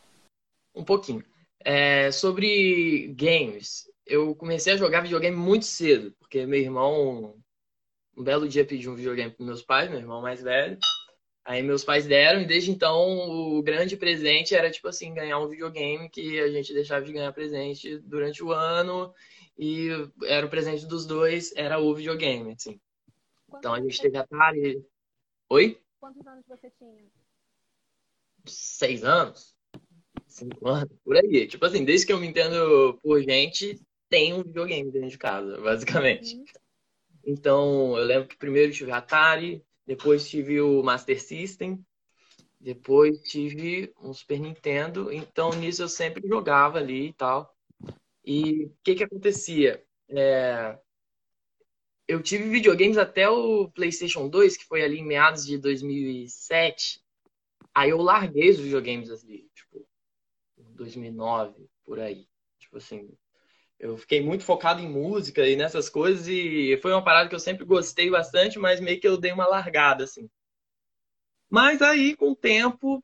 Um 0.73 0.83
pouquinho. 0.83 1.23
É, 1.59 2.11
sobre 2.11 3.13
games, 3.17 3.89
eu 4.05 4.35
comecei 4.35 4.73
a 4.73 4.77
jogar 4.77 5.01
videogame 5.01 5.35
muito 5.35 5.65
cedo, 5.65 6.13
porque 6.19 6.45
meu 6.45 6.59
irmão, 6.59 7.35
um 8.15 8.23
belo 8.23 8.47
dia, 8.47 8.65
pediu 8.65 8.91
um 8.91 8.95
videogame 8.95 9.31
para 9.31 9.45
meus 9.45 9.63
pais, 9.63 9.89
meu 9.89 9.99
irmão 9.99 10.21
mais 10.21 10.41
velho. 10.41 10.77
Aí 11.45 11.61
meus 11.61 11.83
pais 11.83 12.07
deram, 12.07 12.41
e 12.41 12.45
desde 12.45 12.71
então 12.71 13.29
o 13.29 13.61
grande 13.61 13.95
presente 13.95 14.55
era, 14.55 14.71
tipo 14.71 14.87
assim, 14.87 15.13
ganhar 15.13 15.37
um 15.37 15.47
videogame 15.47 16.09
que 16.09 16.39
a 16.39 16.49
gente 16.49 16.73
deixava 16.73 17.05
de 17.05 17.13
ganhar 17.13 17.31
presente 17.33 17.99
durante 17.99 18.43
o 18.43 18.51
ano. 18.51 19.13
E 19.55 19.89
era 20.25 20.45
o 20.45 20.49
presente 20.49 20.87
dos 20.87 21.05
dois, 21.05 21.53
era 21.55 21.77
o 21.77 21.93
videogame, 21.93 22.53
assim. 22.53 22.79
Quantos 23.47 23.59
então 23.59 23.73
a 23.75 23.79
gente 23.79 24.01
teve 24.01 24.17
Atari. 24.17 24.83
Oi? 25.49 25.79
Quantos 25.99 26.25
anos 26.25 26.43
você 26.47 26.71
tinha? 26.79 27.05
Seis 28.45 29.03
anos? 29.03 29.55
Cinco 30.27 30.67
anos? 30.67 30.97
Por 31.03 31.15
aí. 31.15 31.47
Tipo 31.47 31.65
assim, 31.67 31.85
desde 31.85 32.07
que 32.07 32.11
eu 32.13 32.19
me 32.19 32.27
entendo 32.27 32.99
por 33.03 33.21
gente, 33.21 33.79
tem 34.09 34.33
um 34.33 34.41
videogame 34.41 34.91
dentro 34.91 35.09
de 35.09 35.17
casa, 35.17 35.61
basicamente. 35.61 36.35
Uhum. 36.35 36.45
Então, 37.23 37.97
eu 37.97 38.03
lembro 38.03 38.27
que 38.27 38.35
primeiro 38.35 38.73
tive 38.73 38.91
Atari, 38.91 39.63
depois 39.85 40.27
tive 40.27 40.59
o 40.61 40.81
Master 40.81 41.21
System. 41.21 41.83
Depois 42.59 43.19
tive 43.21 43.93
um 44.01 44.13
Super 44.13 44.39
Nintendo. 44.39 45.11
Então, 45.11 45.51
nisso 45.51 45.83
eu 45.83 45.89
sempre 45.89 46.27
jogava 46.27 46.79
ali 46.79 47.09
e 47.09 47.13
tal. 47.13 47.55
E 48.25 48.65
o 48.65 48.77
que 48.83 48.95
que 48.95 49.03
acontecia? 49.03 49.83
É... 50.09 50.77
Eu 52.07 52.21
tive 52.21 52.49
videogames 52.49 52.97
até 52.97 53.29
o 53.29 53.69
PlayStation 53.69 54.27
2, 54.27 54.57
que 54.57 54.65
foi 54.65 54.83
ali 54.83 54.99
em 54.99 55.05
meados 55.05 55.45
de 55.45 55.57
2007. 55.57 57.03
Aí 57.73 57.89
eu 57.89 58.01
larguei 58.01 58.49
os 58.49 58.59
videogames 58.59 59.09
ali, 59.09 59.49
tipo, 59.53 59.87
2009, 60.57 61.67
por 61.83 61.99
aí. 61.99 62.27
Tipo 62.59 62.77
assim, 62.77 63.11
eu 63.85 63.97
fiquei 63.97 64.21
muito 64.21 64.43
focado 64.43 64.81
em 64.81 64.89
música 64.89 65.47
e 65.47 65.55
nessas 65.55 65.89
coisas 65.89 66.27
e 66.27 66.77
foi 66.81 66.91
uma 66.91 67.03
parada 67.03 67.29
que 67.29 67.35
eu 67.35 67.39
sempre 67.39 67.65
gostei 67.65 68.09
bastante, 68.09 68.57
mas 68.57 68.79
meio 68.79 68.99
que 68.99 69.07
eu 69.07 69.17
dei 69.17 69.31
uma 69.31 69.47
largada, 69.47 70.03
assim. 70.03 70.29
Mas 71.49 71.81
aí, 71.81 72.15
com 72.15 72.31
o 72.31 72.35
tempo, 72.35 73.03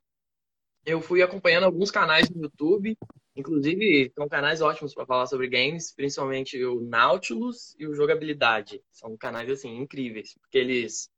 eu 0.85 1.01
fui 1.01 1.21
acompanhando 1.21 1.65
alguns 1.65 1.91
canais 1.91 2.29
no 2.29 2.41
YouTube, 2.41 2.97
inclusive 3.35 4.11
são 4.15 4.27
canais 4.27 4.61
ótimos 4.61 4.93
para 4.93 5.05
falar 5.05 5.27
sobre 5.27 5.47
games, 5.47 5.93
principalmente 5.93 6.63
o 6.65 6.81
Nautilus 6.81 7.75
e 7.77 7.85
o 7.85 7.93
Jogabilidade. 7.93 8.81
São 8.91 9.15
canais, 9.15 9.49
assim, 9.49 9.77
incríveis, 9.77 10.33
porque 10.41 10.57
eles 10.57 11.09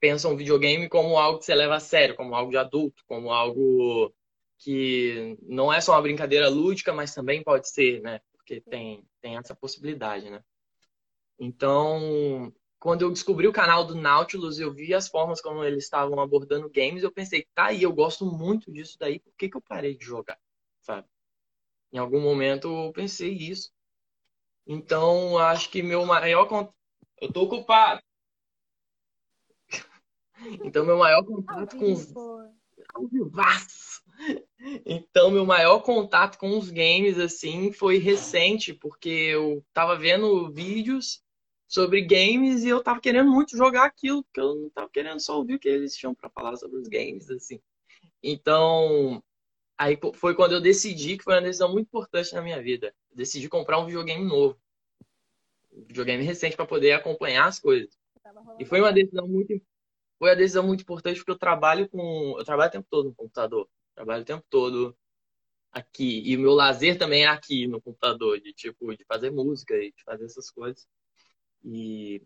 pensam 0.00 0.32
o 0.32 0.36
videogame 0.36 0.88
como 0.88 1.18
algo 1.18 1.40
que 1.40 1.44
você 1.44 1.54
leva 1.54 1.76
a 1.76 1.80
sério, 1.80 2.14
como 2.14 2.34
algo 2.34 2.52
de 2.52 2.56
adulto, 2.56 3.02
como 3.06 3.32
algo 3.32 4.14
que 4.58 5.36
não 5.42 5.72
é 5.72 5.80
só 5.80 5.92
uma 5.92 6.02
brincadeira 6.02 6.48
lúdica, 6.48 6.92
mas 6.92 7.14
também 7.14 7.42
pode 7.42 7.68
ser, 7.68 8.00
né? 8.00 8.20
Porque 8.48 8.62
tem, 8.62 9.06
tem 9.20 9.36
essa 9.36 9.54
possibilidade, 9.54 10.30
né? 10.30 10.42
Então, 11.38 12.50
quando 12.78 13.02
eu 13.02 13.10
descobri 13.10 13.46
o 13.46 13.52
canal 13.52 13.84
do 13.84 13.94
Nautilus, 13.94 14.58
eu 14.58 14.72
vi 14.72 14.94
as 14.94 15.06
formas 15.06 15.42
como 15.42 15.62
eles 15.62 15.84
estavam 15.84 16.18
abordando 16.18 16.70
games, 16.70 17.02
eu 17.02 17.12
pensei, 17.12 17.46
tá 17.54 17.66
aí, 17.66 17.82
eu 17.82 17.92
gosto 17.92 18.24
muito 18.24 18.72
disso 18.72 18.96
daí, 18.98 19.20
por 19.20 19.34
que, 19.34 19.50
que 19.50 19.56
eu 19.56 19.60
parei 19.60 19.94
de 19.94 20.04
jogar, 20.06 20.38
sabe? 20.80 21.06
Em 21.92 21.98
algum 21.98 22.20
momento 22.20 22.86
eu 22.86 22.92
pensei 22.92 23.34
isso. 23.34 23.70
Então, 24.66 25.36
acho 25.36 25.70
que 25.70 25.82
meu 25.82 26.06
maior... 26.06 26.72
Eu 27.20 27.32
tô 27.32 27.42
ocupado. 27.42 28.02
então, 30.64 30.86
meu 30.86 30.96
maior 30.96 31.22
contato 31.24 31.76
com 31.76 31.92
os... 31.92 32.12
Então, 34.84 35.30
meu 35.30 35.46
maior 35.46 35.80
contato 35.80 36.38
com 36.38 36.58
os 36.58 36.70
games, 36.70 37.18
assim, 37.18 37.72
foi 37.72 37.98
recente, 37.98 38.74
porque 38.74 39.08
eu 39.08 39.64
tava 39.72 39.96
vendo 39.96 40.50
vídeos 40.52 41.22
sobre 41.68 42.02
games 42.02 42.64
e 42.64 42.68
eu 42.68 42.82
tava 42.82 43.00
querendo 43.00 43.30
muito 43.30 43.56
jogar 43.56 43.84
aquilo, 43.84 44.24
porque 44.24 44.40
eu 44.40 44.54
não 44.54 44.70
tava 44.70 44.88
querendo 44.88 45.20
só 45.20 45.36
ouvir 45.36 45.54
o 45.54 45.58
que 45.58 45.68
eles 45.68 45.94
tinham 45.94 46.14
para 46.14 46.30
falar 46.30 46.56
sobre 46.56 46.78
os 46.78 46.88
games, 46.88 47.30
assim. 47.30 47.60
Então, 48.22 49.22
aí 49.76 49.98
foi 50.14 50.34
quando 50.34 50.52
eu 50.52 50.60
decidi, 50.60 51.16
que 51.16 51.24
foi 51.24 51.34
uma 51.34 51.42
decisão 51.42 51.70
muito 51.70 51.86
importante 51.86 52.34
na 52.34 52.42
minha 52.42 52.60
vida. 52.60 52.94
Eu 53.10 53.16
decidi 53.16 53.48
comprar 53.48 53.78
um 53.78 53.86
videogame 53.86 54.24
novo. 54.24 54.58
Um 55.72 55.84
videogame 55.84 56.24
recente 56.24 56.56
para 56.56 56.66
poder 56.66 56.92
acompanhar 56.92 57.46
as 57.46 57.60
coisas. 57.60 57.96
E 58.58 58.64
foi 58.64 58.80
uma 58.80 58.92
decisão 58.92 59.28
muito 59.28 59.60
foi 60.18 60.30
uma 60.30 60.36
decisão 60.36 60.66
muito 60.66 60.80
importante 60.82 61.18
porque 61.18 61.30
eu 61.30 61.38
trabalho 61.38 61.88
com 61.88 62.34
eu 62.36 62.44
trabalho 62.44 62.68
o 62.68 62.72
tempo 62.72 62.88
todo 62.90 63.10
no 63.10 63.14
computador. 63.14 63.68
Trabalho 63.98 64.22
o 64.22 64.24
tempo 64.24 64.44
todo 64.48 64.96
aqui. 65.72 66.22
E 66.24 66.36
o 66.36 66.38
meu 66.38 66.52
lazer 66.52 66.96
também 66.96 67.24
é 67.24 67.26
aqui 67.26 67.66
no 67.66 67.82
computador, 67.82 68.40
de 68.40 68.52
tipo, 68.52 68.96
de 68.96 69.04
fazer 69.04 69.32
música 69.32 69.74
e 69.74 69.90
de 69.90 70.04
fazer 70.04 70.24
essas 70.24 70.48
coisas. 70.52 70.86
E 71.64 72.22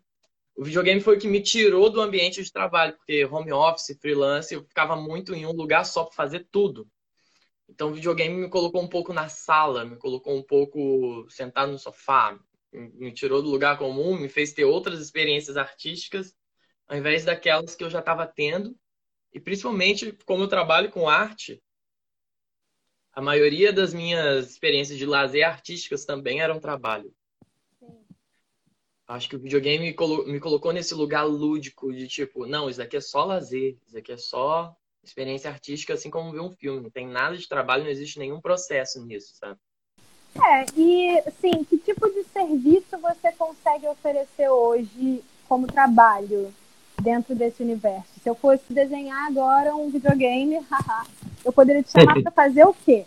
o 0.55 0.63
videogame 0.63 1.01
foi 1.01 1.17
o 1.17 1.19
que 1.19 1.27
me 1.27 1.41
tirou 1.41 1.89
do 1.89 1.99
ambiente 1.99 2.43
de 2.43 2.51
trabalho, 2.51 2.95
porque 2.95 3.25
home 3.25 3.51
office, 3.51 3.97
freelance, 3.99 4.53
eu 4.53 4.63
ficava 4.63 4.95
muito 4.95 5.33
em 5.33 5.47
um 5.47 5.51
lugar 5.51 5.83
só 5.83 6.03
para 6.03 6.13
fazer 6.13 6.47
tudo. 6.51 6.87
Então 7.67 7.89
o 7.89 7.93
videogame 7.95 8.35
me 8.35 8.49
colocou 8.49 8.79
um 8.79 8.87
pouco 8.87 9.11
na 9.11 9.27
sala, 9.27 9.83
me 9.83 9.95
colocou 9.95 10.37
um 10.37 10.43
pouco 10.43 11.25
sentado 11.27 11.71
no 11.71 11.79
sofá, 11.79 12.39
me 12.71 13.11
tirou 13.11 13.41
do 13.41 13.49
lugar 13.49 13.79
comum, 13.79 14.15
me 14.15 14.29
fez 14.29 14.53
ter 14.53 14.65
outras 14.65 14.99
experiências 14.99 15.57
artísticas, 15.57 16.35
ao 16.87 16.95
invés 16.95 17.25
daquelas 17.25 17.75
que 17.75 17.83
eu 17.83 17.89
já 17.89 17.99
estava 17.99 18.27
tendo. 18.27 18.77
E 19.33 19.39
principalmente, 19.39 20.11
como 20.25 20.43
eu 20.43 20.47
trabalho 20.47 20.91
com 20.91 21.09
arte, 21.09 21.61
a 23.11 23.21
maioria 23.21 23.73
das 23.73 23.93
minhas 23.93 24.51
experiências 24.51 24.97
de 24.97 25.05
lazer 25.05 25.47
artísticas 25.47 26.05
também 26.05 26.41
eram 26.41 26.59
trabalho. 26.59 27.13
Sim. 27.79 28.03
Acho 29.07 29.29
que 29.29 29.35
o 29.35 29.39
videogame 29.39 29.85
me, 29.85 29.93
colo 29.93 30.25
me 30.25 30.39
colocou 30.39 30.71
nesse 30.71 30.93
lugar 30.93 31.23
lúdico 31.23 31.93
de 31.93 32.07
tipo, 32.07 32.45
não, 32.45 32.69
isso 32.69 32.81
aqui 32.81 32.97
é 32.97 33.01
só 33.01 33.25
lazer, 33.25 33.77
isso 33.87 33.97
aqui 33.97 34.11
é 34.11 34.17
só 34.17 34.75
experiência 35.03 35.49
artística, 35.49 35.93
assim 35.93 36.09
como 36.09 36.31
ver 36.31 36.39
um 36.39 36.51
filme. 36.51 36.81
Não 36.81 36.89
tem 36.89 37.07
nada 37.07 37.37
de 37.37 37.47
trabalho, 37.47 37.83
não 37.83 37.91
existe 37.91 38.17
nenhum 38.17 38.39
processo 38.39 39.03
nisso, 39.05 39.35
sabe? 39.35 39.59
É, 40.35 40.65
e 40.75 41.19
assim, 41.27 41.63
que 41.63 41.77
tipo 41.77 42.09
de 42.09 42.23
serviço 42.23 42.97
você 42.97 43.31
consegue 43.33 43.87
oferecer 43.87 44.49
hoje 44.49 45.23
como 45.47 45.67
trabalho? 45.67 46.53
Dentro 47.03 47.35
desse 47.35 47.61
universo? 47.61 48.19
Se 48.21 48.29
eu 48.29 48.33
fosse 48.33 48.73
desenhar 48.73 49.27
agora 49.27 49.75
um 49.75 49.89
videogame, 49.89 50.65
eu 51.43 51.51
poderia 51.51 51.83
te 51.83 51.91
chamar 51.91 52.19
para 52.23 52.31
fazer 52.31 52.65
o 52.65 52.73
quê? 52.73 53.05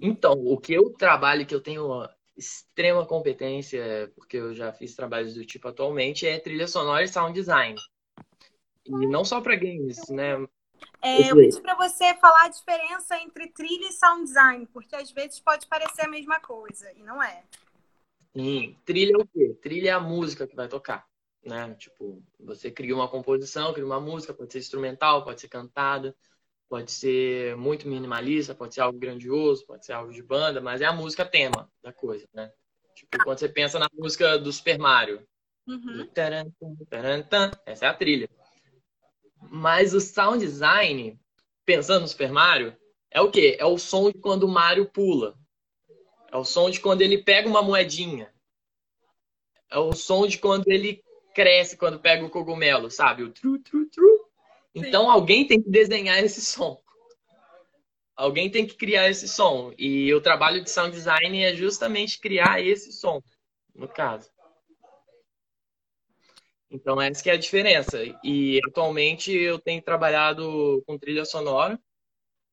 Então, 0.00 0.32
o 0.32 0.58
que 0.58 0.74
eu 0.74 0.90
trabalho, 0.90 1.46
que 1.46 1.54
eu 1.54 1.60
tenho 1.60 2.06
extrema 2.36 3.06
competência, 3.06 4.12
porque 4.14 4.36
eu 4.36 4.54
já 4.54 4.72
fiz 4.72 4.94
trabalhos 4.94 5.34
do 5.34 5.46
tipo 5.46 5.68
atualmente, 5.68 6.26
é 6.26 6.38
trilha 6.38 6.68
sonora 6.68 7.04
e 7.04 7.08
sound 7.08 7.32
design. 7.32 7.78
E 8.84 9.06
não 9.06 9.24
só 9.24 9.40
para 9.40 9.56
games, 9.56 10.08
né? 10.10 10.46
É, 11.00 11.30
eu 11.30 11.36
pedi 11.36 11.60
para 11.62 11.74
você 11.74 12.14
falar 12.16 12.44
a 12.44 12.48
diferença 12.48 13.16
entre 13.18 13.48
trilha 13.48 13.88
e 13.88 13.92
sound 13.92 14.24
design, 14.24 14.68
porque 14.72 14.94
às 14.94 15.10
vezes 15.10 15.40
pode 15.40 15.66
parecer 15.66 16.02
a 16.02 16.08
mesma 16.08 16.38
coisa, 16.40 16.92
e 16.94 17.02
não 17.02 17.22
é. 17.22 17.42
Sim, 18.36 18.76
trilha 18.84 19.14
é 19.14 19.16
o 19.16 19.26
quê? 19.26 19.56
Trilha 19.62 19.90
é 19.90 19.92
a 19.92 20.00
música 20.00 20.46
que 20.46 20.54
vai 20.54 20.68
tocar 20.68 21.06
né? 21.46 21.74
Tipo, 21.78 22.22
você 22.38 22.70
cria 22.70 22.94
uma 22.94 23.08
composição, 23.08 23.72
cria 23.72 23.86
uma 23.86 24.00
música, 24.00 24.34
pode 24.34 24.52
ser 24.52 24.58
instrumental, 24.58 25.24
pode 25.24 25.40
ser 25.40 25.48
cantada, 25.48 26.14
pode 26.68 26.90
ser 26.90 27.56
muito 27.56 27.88
minimalista, 27.88 28.54
pode 28.54 28.74
ser 28.74 28.80
algo 28.80 28.98
grandioso, 28.98 29.66
pode 29.66 29.86
ser 29.86 29.92
algo 29.92 30.12
de 30.12 30.22
banda, 30.22 30.60
mas 30.60 30.80
é 30.80 30.84
a 30.84 30.92
música 30.92 31.24
tema 31.24 31.70
da 31.82 31.92
coisa, 31.92 32.28
né? 32.34 32.52
Tipo, 32.94 33.22
quando 33.24 33.38
você 33.38 33.48
pensa 33.48 33.78
na 33.78 33.88
música 33.92 34.38
do 34.38 34.52
Super 34.52 34.78
Mario, 34.78 35.26
uhum. 35.66 36.00
essa 37.66 37.86
é 37.86 37.88
a 37.88 37.94
trilha. 37.94 38.28
Mas 39.50 39.94
o 39.94 40.00
sound 40.00 40.44
design 40.44 41.18
pensando 41.66 42.02
no 42.02 42.08
Super 42.08 42.30
Mario, 42.30 42.76
é 43.10 43.20
o 43.20 43.30
quê? 43.30 43.56
É 43.58 43.66
o 43.66 43.76
som 43.76 44.10
de 44.10 44.18
quando 44.18 44.44
o 44.44 44.48
Mario 44.48 44.86
pula. 44.86 45.36
É 46.30 46.36
o 46.36 46.44
som 46.44 46.70
de 46.70 46.80
quando 46.80 47.02
ele 47.02 47.18
pega 47.18 47.48
uma 47.48 47.60
moedinha. 47.60 48.32
É 49.68 49.78
o 49.78 49.92
som 49.92 50.26
de 50.26 50.38
quando 50.38 50.68
ele 50.68 51.02
cresce, 51.36 51.76
quando 51.76 52.00
pega 52.00 52.24
o 52.24 52.30
cogumelo, 52.30 52.90
sabe? 52.90 53.22
O 53.22 53.30
tru, 53.30 53.58
tru, 53.58 53.84
tru. 53.90 54.26
Então 54.74 55.04
Sim. 55.04 55.10
alguém 55.10 55.46
tem 55.46 55.62
que 55.62 55.68
desenhar 55.68 56.18
esse 56.24 56.40
som. 56.40 56.80
Alguém 58.16 58.50
tem 58.50 58.66
que 58.66 58.74
criar 58.74 59.10
esse 59.10 59.28
som. 59.28 59.74
E 59.76 60.12
o 60.14 60.20
trabalho 60.22 60.64
de 60.64 60.70
sound 60.70 60.92
design 60.92 61.44
é 61.44 61.54
justamente 61.54 62.18
criar 62.18 62.64
esse 62.64 62.90
som, 62.90 63.22
no 63.74 63.86
caso. 63.86 64.30
Então, 66.70 67.00
essa 67.00 67.22
que 67.22 67.28
é 67.28 67.34
a 67.34 67.38
diferença. 67.38 67.98
E 68.24 68.58
atualmente 68.66 69.30
eu 69.30 69.58
tenho 69.58 69.82
trabalhado 69.82 70.82
com 70.86 70.98
trilha 70.98 71.26
sonora. 71.26 71.78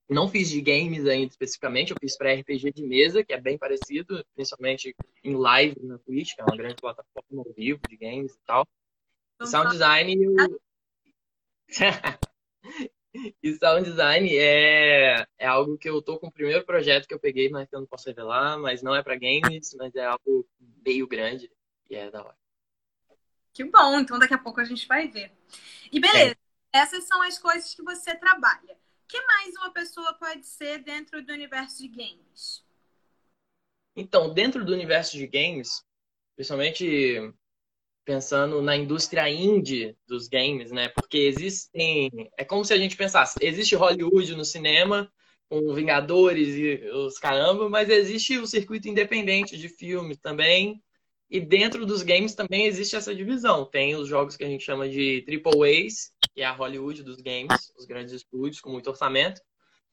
Não 0.10 0.27
fiz 0.27 0.50
de 0.50 0.62
games 0.62 1.05
ainda 1.07 1.31
especificamente, 1.31 1.91
eu 1.91 1.98
fiz 2.00 2.17
para 2.17 2.33
RPG 2.33 2.74
de 2.74 2.83
mesa, 2.83 3.24
que 3.24 3.33
é 3.33 3.39
bem 3.39 3.57
parecido, 3.57 4.24
principalmente 4.36 4.95
em 5.24 5.36
live 5.36 5.75
na 5.81 5.98
Twitch, 5.98 6.36
que 6.36 6.41
é 6.41 6.43
uma 6.43 6.57
grande 6.57 6.75
plataforma 6.75 7.43
ao 7.45 7.53
vivo 7.53 7.79
de 7.88 7.95
games 7.95 8.33
e 8.33 8.39
tal. 8.45 8.67
E 9.41 9.48
sound 9.48 9.72
design 9.72 10.13
eu... 10.13 10.62
e 13.41 13.55
sound 13.55 13.89
design 13.89 14.38
é, 14.38 15.25
é 15.38 15.48
algo 15.48 15.77
que 15.77 15.89
eu 15.89 16.01
tô 16.01 16.19
com 16.19 16.27
o 16.27 16.31
primeiro 16.31 16.65
projeto 16.65 17.07
que 17.07 17.13
eu 17.13 17.19
peguei, 17.19 17.50
mas 17.50 17.69
que 17.69 17.75
eu 17.75 17.79
não 17.79 17.88
posso 17.88 18.07
revelar, 18.10 18.60
mas 18.60 18.83
não 18.83 18.93
é 18.93 19.01
para 19.01 19.15
games, 19.15 19.74
mas 19.75 19.95
é 19.95 20.05
algo 20.05 20.45
meio 20.86 21.07
grande 21.07 21.50
e 21.89 21.95
é 21.95 22.12
da 22.12 22.24
hora. 22.24 22.38
Que 23.53 23.63
bom, 23.63 24.00
então 24.00 24.19
daqui 24.19 24.33
a 24.33 24.38
pouco 24.38 24.60
a 24.60 24.65
gente 24.65 24.88
vai 24.88 25.07
ver. 25.07 25.31
E 25.91 26.00
beleza, 26.00 26.36
é. 26.74 26.79
essas 26.79 27.05
são 27.05 27.22
as 27.22 27.38
coisas 27.38 27.74
que 27.74 27.83
você 27.83 28.15
trabalha. 28.15 28.83
Que 29.13 29.22
mais 29.27 29.55
uma 29.58 29.70
pessoa 29.70 30.12
pode 30.15 30.43
ser 30.43 30.79
dentro 30.79 31.24
do 31.24 31.32
universo 31.32 31.84
de 31.84 31.88
games? 31.88 32.65
Então, 33.96 34.34
dentro 34.34 34.65
do 34.65 34.74
universo 34.74 35.15
de 35.15 35.27
games, 35.27 35.84
principalmente 36.36 37.32
pensando 38.03 38.60
na 38.60 38.75
indústria 38.75 39.29
indie 39.29 39.96
dos 40.08 40.27
games, 40.27 40.72
né? 40.72 40.89
Porque 40.89 41.20
existem. 41.20 42.10
É 42.36 42.43
como 42.43 42.65
se 42.65 42.74
a 42.74 42.77
gente 42.77 42.98
pensasse: 42.98 43.38
existe 43.39 43.75
Hollywood 43.75 44.36
no 44.36 44.43
cinema, 44.43 45.08
com 45.48 45.75
Vingadores 45.75 46.48
e 46.55 46.84
os 46.89 47.20
caramba, 47.20 47.70
mas 47.70 47.89
existe 47.91 48.39
o 48.39 48.48
circuito 48.48 48.88
independente 48.88 49.55
de 49.60 49.70
filmes 49.70 50.17
também, 50.17 50.82
e 51.29 51.39
dentro 51.39 51.86
dos 51.86 52.01
games 52.01 52.34
também 52.34 52.65
existe 52.65 52.96
essa 52.96 53.13
divisão. 53.13 53.63
Tem 53.63 53.96
os 53.96 54.08
jogos 54.08 54.36
que 54.36 54.43
a 54.43 54.50
gente 54.50 54.65
chama 54.65 54.89
de 54.89 55.22
Triple 55.22 55.86
A's, 55.86 56.12
que 56.34 56.42
é 56.42 56.46
a 56.46 56.52
Hollywood 56.52 57.04
dos 57.04 57.18
games, 57.22 57.72
os 57.78 57.86
grandes 57.86 58.13
estúdios 58.13 58.60
com 58.60 58.70
muito 58.70 58.90
orçamento, 58.90 59.42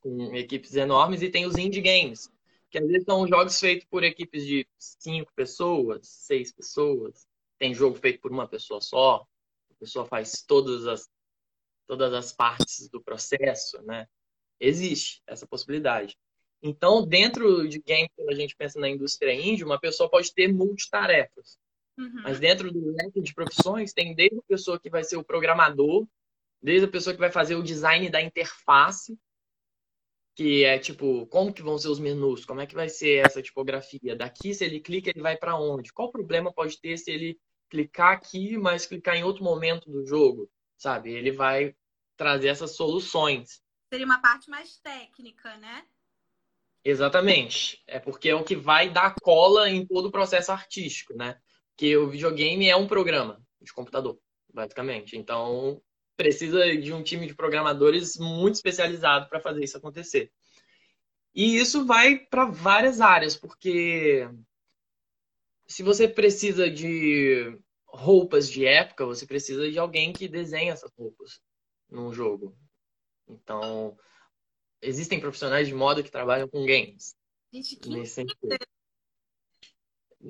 com 0.00 0.34
equipes 0.34 0.74
enormes, 0.74 1.22
e 1.22 1.30
tem 1.30 1.46
os 1.46 1.56
indie 1.56 1.80
games, 1.80 2.30
que 2.70 2.78
às 2.78 2.86
vezes 2.86 3.04
são 3.04 3.26
jogos 3.26 3.58
feitos 3.60 3.86
por 3.90 4.02
equipes 4.02 4.46
de 4.46 4.66
cinco 4.78 5.32
pessoas, 5.34 6.06
seis 6.08 6.52
pessoas. 6.52 7.26
Tem 7.58 7.74
jogo 7.74 7.96
feito 7.96 8.20
por 8.20 8.30
uma 8.30 8.48
pessoa 8.48 8.80
só, 8.80 9.26
a 9.70 9.74
pessoa 9.74 10.06
faz 10.06 10.42
todas 10.46 10.86
as, 10.86 11.08
todas 11.86 12.12
as 12.14 12.32
partes 12.32 12.88
do 12.88 13.02
processo, 13.02 13.82
né? 13.82 14.06
Existe 14.58 15.22
essa 15.26 15.46
possibilidade. 15.46 16.16
Então, 16.62 17.06
dentro 17.06 17.66
de 17.68 17.80
game, 17.80 18.08
quando 18.14 18.30
a 18.30 18.34
gente 18.34 18.54
pensa 18.54 18.78
na 18.78 18.88
indústria 18.88 19.34
indie, 19.34 19.64
uma 19.64 19.80
pessoa 19.80 20.10
pode 20.10 20.32
ter 20.32 20.52
multitarefas. 20.52 21.58
Uhum. 21.98 22.22
Mas 22.22 22.38
dentro 22.38 22.70
do 22.70 22.92
leque 22.92 23.20
de 23.20 23.34
profissões, 23.34 23.92
tem 23.92 24.14
desde 24.14 24.38
a 24.38 24.42
pessoa 24.42 24.78
que 24.78 24.90
vai 24.90 25.02
ser 25.02 25.16
o 25.16 25.24
programador, 25.24 26.06
desde 26.62 26.86
a 26.86 26.90
pessoa 26.90 27.14
que 27.14 27.20
vai 27.20 27.30
fazer 27.30 27.54
o 27.54 27.62
design 27.62 28.08
da 28.10 28.20
interface, 28.20 29.18
que 30.34 30.64
é 30.64 30.78
tipo, 30.78 31.26
como 31.26 31.52
que 31.52 31.62
vão 31.62 31.78
ser 31.78 31.88
os 31.88 31.98
menus, 31.98 32.44
como 32.44 32.60
é 32.60 32.66
que 32.66 32.74
vai 32.74 32.88
ser 32.88 33.26
essa 33.26 33.42
tipografia. 33.42 34.16
Daqui, 34.16 34.54
se 34.54 34.64
ele 34.64 34.80
clica, 34.80 35.10
ele 35.10 35.22
vai 35.22 35.36
para 35.36 35.58
onde? 35.58 35.92
Qual 35.92 36.10
problema 36.10 36.52
pode 36.52 36.80
ter 36.80 36.96
se 36.96 37.10
ele 37.10 37.38
clicar 37.68 38.12
aqui, 38.12 38.56
mas 38.56 38.86
clicar 38.86 39.16
em 39.16 39.24
outro 39.24 39.44
momento 39.44 39.90
do 39.90 40.04
jogo, 40.04 40.50
sabe? 40.76 41.12
Ele 41.12 41.30
vai 41.30 41.74
trazer 42.16 42.48
essas 42.48 42.74
soluções. 42.74 43.62
Seria 43.92 44.06
uma 44.06 44.20
parte 44.20 44.50
mais 44.50 44.78
técnica, 44.78 45.56
né? 45.58 45.84
Exatamente. 46.84 47.82
É 47.86 47.98
porque 47.98 48.30
é 48.30 48.34
o 48.34 48.44
que 48.44 48.56
vai 48.56 48.90
dar 48.90 49.14
cola 49.22 49.68
em 49.68 49.86
todo 49.86 50.06
o 50.06 50.12
processo 50.12 50.50
artístico, 50.52 51.14
né? 51.14 51.38
Que 51.76 51.96
o 51.96 52.08
videogame 52.08 52.68
é 52.68 52.76
um 52.76 52.86
programa 52.86 53.42
de 53.60 53.72
computador, 53.72 54.18
basicamente. 54.52 55.16
Então, 55.16 55.82
precisa 56.20 56.76
de 56.76 56.92
um 56.92 57.02
time 57.02 57.26
de 57.26 57.34
programadores 57.34 58.18
muito 58.18 58.56
especializado 58.56 59.26
para 59.26 59.40
fazer 59.40 59.64
isso 59.64 59.78
acontecer. 59.78 60.30
E 61.34 61.56
isso 61.56 61.86
vai 61.86 62.18
para 62.18 62.44
várias 62.44 63.00
áreas, 63.00 63.38
porque 63.38 64.28
se 65.66 65.82
você 65.82 66.06
precisa 66.06 66.68
de 66.70 67.58
roupas 67.86 68.50
de 68.50 68.66
época, 68.66 69.06
você 69.06 69.24
precisa 69.24 69.70
de 69.70 69.78
alguém 69.78 70.12
que 70.12 70.28
desenhe 70.28 70.68
essas 70.68 70.92
roupas 70.92 71.40
num 71.88 72.12
jogo. 72.12 72.54
Então, 73.26 73.96
existem 74.82 75.18
profissionais 75.18 75.66
de 75.66 75.74
moda 75.74 76.02
que 76.02 76.10
trabalham 76.10 76.48
com 76.48 76.66
games. 76.66 77.16
Gente, 77.50 77.76
que 77.76 77.88
nesse. 77.88 78.26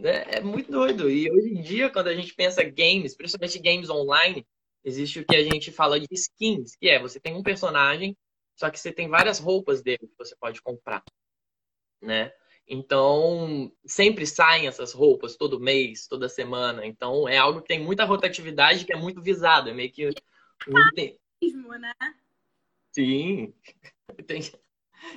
É, 0.05 0.37
é 0.37 0.40
muito 0.40 0.70
doido. 0.70 1.11
E 1.11 1.29
hoje 1.29 1.48
em 1.48 1.62
dia, 1.62 1.90
quando 1.90 2.07
a 2.07 2.14
gente 2.14 2.33
pensa 2.33 2.62
games, 2.62 3.16
principalmente 3.16 3.59
games 3.59 3.90
online, 3.90 4.46
existe 4.85 5.21
o 5.21 5.27
que 5.27 5.37
a 5.37 5.43
gente 5.43 5.71
fala 5.71 5.99
de 5.99 6.07
skins, 6.11 6.77
que 6.77 6.88
é 6.88 7.01
você 7.01 7.21
tem 7.21 7.35
um 7.35 7.43
personagem, 7.43 8.16
só 8.57 8.71
que 8.71 8.79
você 8.79 8.93
tem 8.93 9.09
várias 9.09 9.38
roupas 9.38 9.83
dele 9.83 9.99
que 9.99 10.19
você 10.19 10.35
pode 10.37 10.61
comprar, 10.62 11.03
né? 12.01 12.33
Então, 12.73 13.73
sempre 13.85 14.25
saem 14.25 14.69
essas 14.69 14.93
roupas 14.93 15.37
todo 15.37 15.59
mês, 15.59 16.07
toda 16.07 16.29
semana. 16.29 16.87
Então, 16.87 17.29
é 17.29 17.37
algo 17.37 17.61
que 17.61 17.66
tem 17.66 17.83
muita 17.83 18.05
rotatividade, 18.05 18.85
que 18.85 18.93
é 18.93 18.97
muito 18.97 19.21
visado. 19.21 19.69
É 19.69 19.75
meio 19.75 19.90
que 19.90 20.07
um... 20.07 20.12
né? 21.79 21.93
Sim. 22.93 23.53
Tem... 24.27 24.40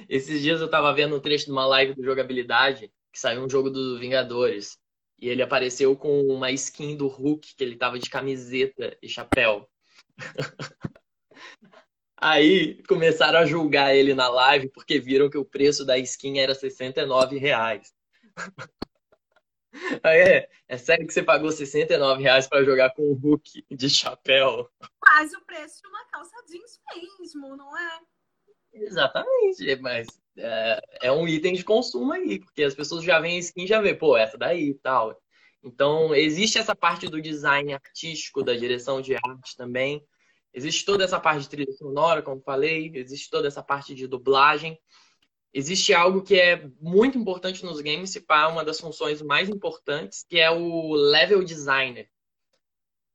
Esses 0.10 0.42
dias 0.42 0.62
eu 0.62 0.70
tava 0.70 0.94
vendo 0.94 1.16
um 1.16 1.20
trecho 1.20 1.46
de 1.46 1.52
uma 1.52 1.68
live 1.68 1.94
do 1.94 2.04
jogabilidade 2.04 2.92
que 3.12 3.20
saiu 3.20 3.44
um 3.44 3.50
jogo 3.50 3.70
do 3.70 4.00
Vingadores. 4.00 4.80
E 5.24 5.30
ele 5.30 5.42
apareceu 5.42 5.96
com 5.96 6.22
uma 6.24 6.52
skin 6.52 6.98
do 6.98 7.08
Hulk, 7.08 7.56
que 7.56 7.64
ele 7.64 7.78
tava 7.78 7.98
de 7.98 8.10
camiseta 8.10 8.98
e 9.02 9.08
chapéu. 9.08 9.70
Aí 12.18 12.84
começaram 12.84 13.40
a 13.40 13.46
julgar 13.46 13.96
ele 13.96 14.14
na 14.14 14.28
live 14.28 14.68
porque 14.68 15.00
viram 15.00 15.30
que 15.30 15.38
o 15.38 15.46
preço 15.46 15.86
da 15.86 15.98
skin 15.98 16.40
era 16.40 16.54
69 16.54 17.38
reais. 17.38 17.94
Aí 20.04 20.20
é, 20.20 20.50
é 20.68 20.78
sério 20.78 21.08
que 21.08 21.14
você 21.14 21.24
pagou 21.24 21.54
69 21.54 22.22
reais 22.22 22.46
pra 22.46 22.66
jogar 22.66 22.94
com 22.94 23.04
o 23.04 23.14
Hulk 23.14 23.66
de 23.72 23.90
chapéu? 23.90 24.70
Quase 25.00 25.38
o 25.38 25.46
preço 25.46 25.82
de 25.82 25.88
uma 25.88 26.04
calça 26.08 26.36
jeans 26.50 26.82
mesmo, 27.22 27.56
não 27.56 27.78
é? 27.78 28.02
Exatamente, 28.74 29.76
mas 29.82 30.08
é, 30.36 30.82
é, 31.04 31.12
um 31.12 31.28
item 31.28 31.54
de 31.54 31.64
consumo 31.64 32.12
aí, 32.12 32.40
porque 32.40 32.64
as 32.64 32.74
pessoas 32.74 33.04
já 33.04 33.20
veem 33.20 33.38
a 33.38 33.40
skin 33.40 33.68
já 33.68 33.80
vê, 33.80 33.94
pô, 33.94 34.18
essa 34.18 34.38
daí 34.38 34.70
e 34.70 34.74
tal. 34.74 35.16
Então, 35.64 36.14
existe 36.14 36.58
essa 36.58 36.76
parte 36.76 37.08
do 37.08 37.22
design 37.22 37.74
artístico, 37.74 38.44
da 38.44 38.54
direção 38.54 39.00
de 39.02 39.16
arte 39.16 39.56
também. 39.56 40.04
Existe 40.54 40.86
toda 40.86 41.04
essa 41.04 41.20
parte 41.20 41.44
de 41.44 41.50
trilha 41.50 41.72
sonora, 41.74 42.22
como 42.22 42.42
falei, 42.42 42.92
existe 42.96 43.30
toda 43.30 43.48
essa 43.48 43.64
parte 43.64 43.96
de 43.96 44.08
dublagem. 44.08 44.78
Existe 45.54 45.94
algo 45.94 46.22
que 46.24 46.36
é 46.40 46.68
muito 46.82 47.18
importante 47.18 47.64
nos 47.64 47.80
games, 47.80 48.10
se 48.10 48.22
pá, 48.22 48.48
uma 48.48 48.66
das 48.66 48.80
funções 48.80 49.22
mais 49.22 49.50
importantes, 49.50 50.26
que 50.28 50.40
é 50.40 50.50
o 50.50 50.94
level 50.94 51.44
designer. 51.44 52.10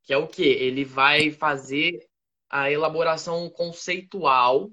Que 0.05 0.13
é 0.13 0.17
o 0.17 0.29
quê? 0.29 0.57
Ele 0.61 0.85
vai 0.85 1.31
fazer 1.31 2.09
a 2.49 2.71
elaboração 2.71 3.51
conceitual 3.51 4.71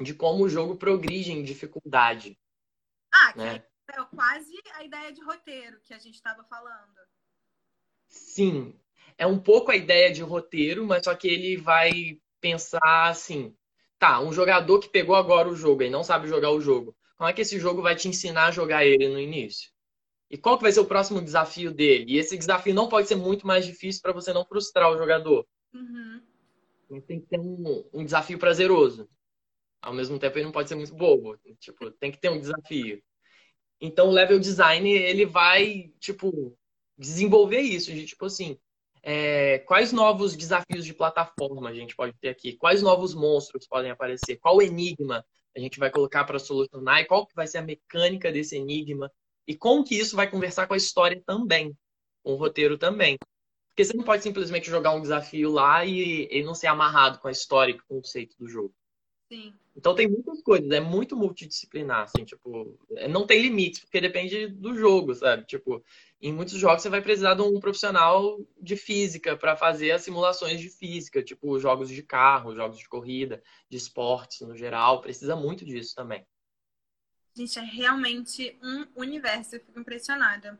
de 0.00 0.14
como 0.14 0.44
o 0.44 0.48
jogo 0.48 0.76
progride 0.76 1.32
em 1.32 1.42
dificuldade. 1.42 2.38
Ah, 3.12 3.34
né? 3.36 3.64
é 3.92 4.04
quase 4.14 4.52
a 4.74 4.84
ideia 4.84 5.12
de 5.12 5.20
roteiro 5.22 5.80
que 5.82 5.92
a 5.92 5.98
gente 5.98 6.14
estava 6.14 6.44
falando. 6.44 6.94
Sim, 8.06 8.74
é 9.18 9.26
um 9.26 9.38
pouco 9.38 9.70
a 9.70 9.76
ideia 9.76 10.12
de 10.12 10.22
roteiro, 10.22 10.86
mas 10.86 11.04
só 11.04 11.14
que 11.14 11.28
ele 11.28 11.56
vai 11.56 12.20
pensar 12.40 13.08
assim: 13.08 13.56
tá, 13.98 14.20
um 14.20 14.32
jogador 14.32 14.78
que 14.80 14.88
pegou 14.88 15.14
agora 15.14 15.48
o 15.48 15.56
jogo 15.56 15.82
e 15.82 15.90
não 15.90 16.02
sabe 16.02 16.28
jogar 16.28 16.50
o 16.50 16.60
jogo, 16.60 16.96
como 17.16 17.28
é 17.28 17.32
que 17.32 17.42
esse 17.42 17.58
jogo 17.58 17.82
vai 17.82 17.94
te 17.94 18.08
ensinar 18.08 18.46
a 18.46 18.52
jogar 18.52 18.84
ele 18.84 19.08
no 19.08 19.18
início? 19.18 19.70
E 20.30 20.38
qual 20.38 20.56
que 20.56 20.62
vai 20.62 20.72
ser 20.72 20.80
o 20.80 20.86
próximo 20.86 21.20
desafio 21.20 21.72
dele? 21.72 22.12
E 22.12 22.18
esse 22.18 22.38
desafio 22.38 22.72
não 22.72 22.88
pode 22.88 23.08
ser 23.08 23.16
muito 23.16 23.46
mais 23.46 23.66
difícil 23.66 24.00
para 24.00 24.12
você 24.12 24.32
não 24.32 24.44
frustrar 24.44 24.90
o 24.90 24.96
jogador. 24.96 25.44
Uhum. 25.74 26.22
Tem 27.06 27.20
que 27.20 27.26
ter 27.26 27.40
um, 27.40 27.84
um 27.92 28.04
desafio 28.04 28.38
prazeroso 28.38 29.08
ao 29.82 29.92
mesmo 29.94 30.18
tempo 30.18 30.36
ele 30.36 30.44
não 30.44 30.52
pode 30.52 30.68
ser 30.68 30.74
muito 30.74 30.94
bobo. 30.94 31.38
Tipo, 31.58 31.90
tem 31.92 32.10
que 32.10 32.20
ter 32.20 32.30
um 32.30 32.38
desafio. 32.40 33.02
Então 33.80 34.08
o 34.08 34.12
level 34.12 34.38
design, 34.38 34.90
ele 34.90 35.24
vai, 35.24 35.92
tipo, 35.98 36.56
desenvolver 36.98 37.60
isso, 37.60 37.92
de 37.92 38.04
tipo 38.04 38.26
assim, 38.26 38.58
é, 39.02 39.60
quais 39.60 39.92
novos 39.92 40.36
desafios 40.36 40.84
de 40.84 40.92
plataforma 40.92 41.70
a 41.70 41.74
gente 41.74 41.96
pode 41.96 42.16
ter 42.18 42.28
aqui? 42.28 42.56
Quais 42.56 42.82
novos 42.82 43.14
monstros 43.14 43.66
podem 43.66 43.90
aparecer? 43.90 44.36
Qual 44.36 44.60
enigma 44.60 45.24
a 45.56 45.60
gente 45.60 45.78
vai 45.78 45.90
colocar 45.90 46.24
para 46.24 46.38
solucionar? 46.38 47.00
E 47.00 47.06
qual 47.06 47.26
que 47.26 47.34
vai 47.34 47.46
ser 47.46 47.58
a 47.58 47.62
mecânica 47.62 48.30
desse 48.30 48.56
enigma? 48.56 49.10
E 49.46 49.56
como 49.56 49.84
que 49.84 49.94
isso 49.98 50.14
vai 50.14 50.30
conversar 50.30 50.66
com 50.66 50.74
a 50.74 50.76
história 50.76 51.20
também, 51.26 51.74
com 52.22 52.32
o 52.32 52.36
roteiro 52.36 52.76
também? 52.76 53.16
Porque 53.68 53.84
você 53.84 53.96
não 53.96 54.04
pode 54.04 54.22
simplesmente 54.22 54.68
jogar 54.68 54.92
um 54.92 55.00
desafio 55.00 55.50
lá 55.50 55.84
e, 55.86 56.28
e 56.30 56.42
não 56.42 56.54
ser 56.54 56.66
amarrado 56.66 57.18
com 57.18 57.28
a 57.28 57.32
história 57.32 57.72
e 57.72 57.78
com 57.78 57.84
o 57.94 58.00
conceito 58.02 58.36
do 58.38 58.46
jogo. 58.46 58.74
Sim. 59.30 59.54
Então 59.76 59.94
tem 59.94 60.08
muitas 60.08 60.42
coisas, 60.42 60.68
é 60.72 60.80
muito 60.80 61.16
multidisciplinar, 61.16 62.02
assim, 62.02 62.24
tipo, 62.24 62.76
é, 62.96 63.06
não 63.06 63.24
tem 63.24 63.40
limites, 63.40 63.78
porque 63.80 64.00
depende 64.00 64.48
do 64.48 64.76
jogo, 64.76 65.14
sabe? 65.14 65.44
Tipo, 65.44 65.82
em 66.20 66.32
muitos 66.32 66.54
jogos 66.54 66.82
você 66.82 66.88
vai 66.88 67.00
precisar 67.00 67.34
de 67.34 67.42
um 67.42 67.60
profissional 67.60 68.40
de 68.60 68.76
física 68.76 69.36
para 69.36 69.56
fazer 69.56 69.92
as 69.92 70.02
simulações 70.02 70.60
de 70.60 70.68
física, 70.68 71.22
tipo 71.22 71.58
jogos 71.60 71.88
de 71.88 72.02
carro, 72.02 72.56
jogos 72.56 72.78
de 72.78 72.88
corrida, 72.88 73.40
de 73.68 73.76
esportes 73.76 74.40
no 74.40 74.56
geral, 74.56 75.00
precisa 75.00 75.36
muito 75.36 75.64
disso 75.64 75.94
também. 75.94 76.26
Gente, 77.36 77.56
é 77.56 77.62
realmente 77.62 78.58
um 78.60 78.86
universo, 78.96 79.54
eu 79.54 79.60
fico 79.60 79.78
impressionada. 79.78 80.58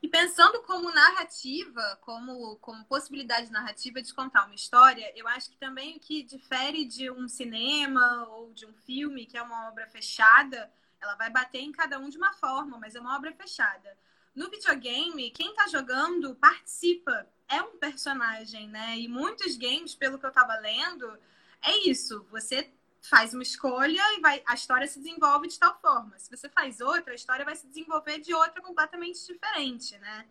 E 0.00 0.08
pensando 0.08 0.62
como 0.62 0.92
narrativa, 0.92 1.98
como, 2.02 2.56
como 2.56 2.84
possibilidade 2.84 3.50
narrativa 3.50 4.00
de 4.00 4.14
contar 4.14 4.46
uma 4.46 4.54
história, 4.54 5.12
eu 5.16 5.26
acho 5.26 5.50
que 5.50 5.56
também 5.56 5.96
o 5.96 6.00
que 6.00 6.22
difere 6.22 6.84
de 6.84 7.10
um 7.10 7.26
cinema 7.26 8.26
ou 8.28 8.52
de 8.52 8.64
um 8.64 8.72
filme, 8.72 9.26
que 9.26 9.36
é 9.36 9.42
uma 9.42 9.68
obra 9.68 9.88
fechada, 9.88 10.72
ela 11.00 11.16
vai 11.16 11.30
bater 11.30 11.60
em 11.60 11.72
cada 11.72 11.98
um 11.98 12.08
de 12.08 12.16
uma 12.16 12.32
forma, 12.34 12.78
mas 12.78 12.94
é 12.94 13.00
uma 13.00 13.16
obra 13.16 13.32
fechada. 13.32 13.96
No 14.34 14.48
videogame, 14.48 15.30
quem 15.30 15.50
está 15.50 15.66
jogando 15.66 16.34
participa, 16.36 17.26
é 17.48 17.60
um 17.60 17.76
personagem, 17.78 18.68
né? 18.68 18.96
E 18.96 19.08
muitos 19.08 19.56
games, 19.56 19.94
pelo 19.94 20.18
que 20.18 20.26
eu 20.26 20.30
estava 20.30 20.54
lendo, 20.60 21.18
é 21.62 21.88
isso. 21.88 22.24
Você 22.30 22.70
faz 23.08 23.32
uma 23.34 23.42
escolha 23.42 24.00
e 24.16 24.20
vai, 24.20 24.42
a 24.46 24.54
história 24.54 24.86
se 24.86 24.98
desenvolve 24.98 25.48
de 25.48 25.58
tal 25.58 25.78
forma. 25.80 26.18
Se 26.18 26.30
você 26.30 26.48
faz 26.48 26.80
outra, 26.80 27.12
a 27.12 27.14
história 27.16 27.44
vai 27.44 27.56
se 27.56 27.66
desenvolver 27.66 28.18
de 28.20 28.34
outra 28.34 28.62
completamente 28.62 29.18
diferente, 29.26 29.96
né? 29.98 30.26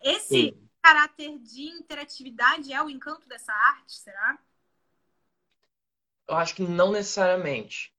Esse 0.00 0.28
Sim. 0.28 0.68
caráter 0.82 1.38
de 1.38 1.62
interatividade 1.62 2.72
é 2.72 2.82
o 2.82 2.90
encanto 2.90 3.28
dessa 3.28 3.52
arte, 3.52 3.92
será? 3.92 4.38
Eu 6.28 6.36
acho 6.36 6.54
que 6.54 6.62
não 6.62 6.90
necessariamente. 6.92 7.92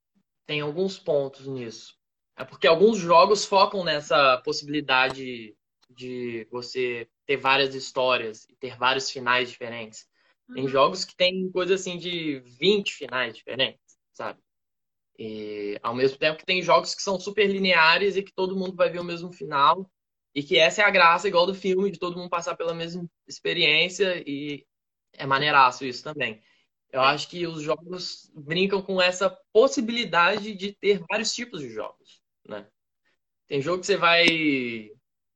Tem 0.45 0.61
alguns 0.61 0.99
pontos 0.99 1.47
nisso. 1.47 1.97
É 2.35 2.43
porque 2.43 2.67
alguns 2.67 2.97
jogos 2.97 3.45
focam 3.45 3.83
nessa 3.83 4.37
possibilidade 4.39 5.55
de 5.89 6.47
você 6.51 7.07
ter 7.25 7.37
várias 7.37 7.75
histórias 7.75 8.45
e 8.49 8.55
ter 8.55 8.75
vários 8.77 9.09
finais 9.09 9.49
diferentes. 9.49 10.07
Tem 10.53 10.63
uhum. 10.63 10.69
jogos 10.69 11.05
que 11.05 11.15
tem 11.15 11.49
coisa 11.51 11.75
assim 11.75 11.97
de 11.97 12.39
20 12.39 12.93
finais 12.93 13.35
diferentes 13.35 13.92
sabe? 14.13 14.39
E, 15.17 15.79
ao 15.83 15.93
mesmo 15.93 16.17
tempo 16.17 16.39
que 16.39 16.45
tem 16.45 16.61
jogos 16.61 16.95
que 16.95 17.01
são 17.01 17.19
super 17.19 17.47
lineares 17.47 18.15
e 18.15 18.23
que 18.23 18.33
todo 18.33 18.55
mundo 18.55 18.75
vai 18.75 18.89
ver 18.89 18.99
o 18.99 19.03
mesmo 19.03 19.31
final. 19.31 19.89
E 20.35 20.41
que 20.41 20.57
essa 20.57 20.81
é 20.81 20.85
a 20.85 20.89
graça, 20.89 21.27
igual 21.27 21.45
do 21.45 21.53
filme, 21.53 21.91
de 21.91 21.99
todo 21.99 22.17
mundo 22.17 22.29
passar 22.29 22.55
pela 22.55 22.73
mesma 22.73 23.05
experiência. 23.27 24.23
E 24.27 24.65
é 25.13 25.25
maneiraço 25.25 25.85
isso 25.85 26.03
também. 26.03 26.41
Eu 26.91 27.01
acho 27.01 27.27
que 27.27 27.45
os 27.47 27.61
jogos 27.61 28.31
brincam 28.35 28.81
com 28.81 29.01
essa 29.01 29.29
possibilidade 29.51 30.53
de 30.53 30.73
ter 30.73 31.03
vários 31.09 31.33
tipos 31.33 31.61
de 31.61 31.69
jogos, 31.69 32.21
né? 32.47 32.67
Tem 33.47 33.61
jogo 33.61 33.81
que 33.81 33.87
você 33.87 33.97
vai 33.97 34.25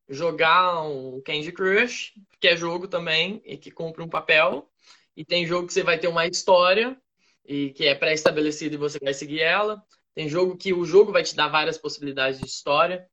jogar 0.09 0.81
um 0.83 1.21
Candy 1.21 1.51
Crush, 1.51 2.13
que 2.39 2.47
é 2.47 2.55
jogo 2.55 2.87
também, 2.87 3.41
e 3.45 3.57
que 3.57 3.71
cumpre 3.71 4.03
um 4.03 4.09
papel. 4.09 4.71
E 5.15 5.25
tem 5.25 5.45
jogo 5.45 5.67
que 5.67 5.73
você 5.73 5.83
vai 5.83 5.99
ter 5.99 6.07
uma 6.07 6.27
história, 6.27 6.99
e 7.47 7.71
que 7.71 7.85
é 7.85 7.95
pré-estabelecida 7.95 8.75
e 8.75 8.77
você 8.77 8.99
vai 9.01 9.13
seguir 9.13 9.39
ela. 9.39 9.81
Tem 10.13 10.27
jogo 10.27 10.57
que 10.57 10.73
o 10.73 10.83
jogo 10.83 11.11
vai 11.11 11.23
te 11.23 11.35
dar 11.35 11.47
várias 11.47 11.77
possibilidades 11.77 12.39
de 12.39 12.45
história. 12.45 13.07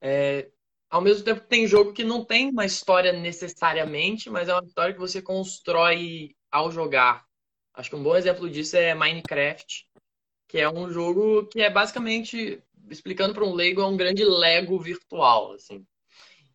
É, 0.00 0.48
ao 0.90 1.00
mesmo 1.00 1.24
tempo 1.24 1.40
tem 1.46 1.66
jogo 1.66 1.92
que 1.92 2.02
não 2.02 2.24
tem 2.24 2.50
uma 2.50 2.64
história 2.66 3.12
necessariamente, 3.12 4.28
mas 4.28 4.48
é 4.48 4.54
uma 4.54 4.64
história 4.66 4.92
que 4.92 5.00
você 5.00 5.22
constrói 5.22 6.34
ao 6.50 6.70
jogar. 6.72 7.24
Acho 7.74 7.90
que 7.90 7.96
um 7.96 8.02
bom 8.02 8.16
exemplo 8.16 8.50
disso 8.50 8.76
é 8.76 8.94
Minecraft, 8.94 9.86
que 10.48 10.58
é 10.58 10.68
um 10.68 10.90
jogo 10.90 11.46
que 11.46 11.60
é 11.60 11.70
basicamente, 11.70 12.60
explicando 12.90 13.34
para 13.34 13.44
um 13.44 13.54
leigo, 13.54 13.82
é 13.82 13.86
um 13.86 13.96
grande 13.96 14.24
Lego 14.24 14.78
virtual, 14.80 15.52
assim. 15.52 15.86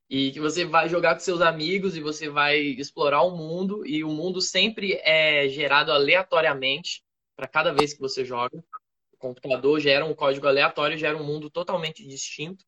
E 0.09 0.31
que 0.31 0.39
você 0.41 0.65
vai 0.65 0.89
jogar 0.89 1.13
com 1.13 1.21
seus 1.21 1.39
amigos 1.39 1.95
e 1.95 2.01
você 2.01 2.27
vai 2.27 2.57
explorar 2.59 3.21
o 3.21 3.37
mundo, 3.37 3.85
e 3.85 4.03
o 4.03 4.09
mundo 4.09 4.41
sempre 4.41 4.99
é 5.03 5.47
gerado 5.47 5.91
aleatoriamente 5.91 7.03
para 7.41 7.47
cada 7.47 7.73
vez 7.73 7.91
que 7.91 7.99
você 7.99 8.23
joga. 8.23 8.63
O 9.11 9.17
computador 9.17 9.79
gera 9.79 10.05
um 10.05 10.13
código 10.13 10.47
aleatório, 10.47 10.95
gera 10.95 11.17
um 11.17 11.23
mundo 11.23 11.49
totalmente 11.49 12.05
distinto. 12.05 12.63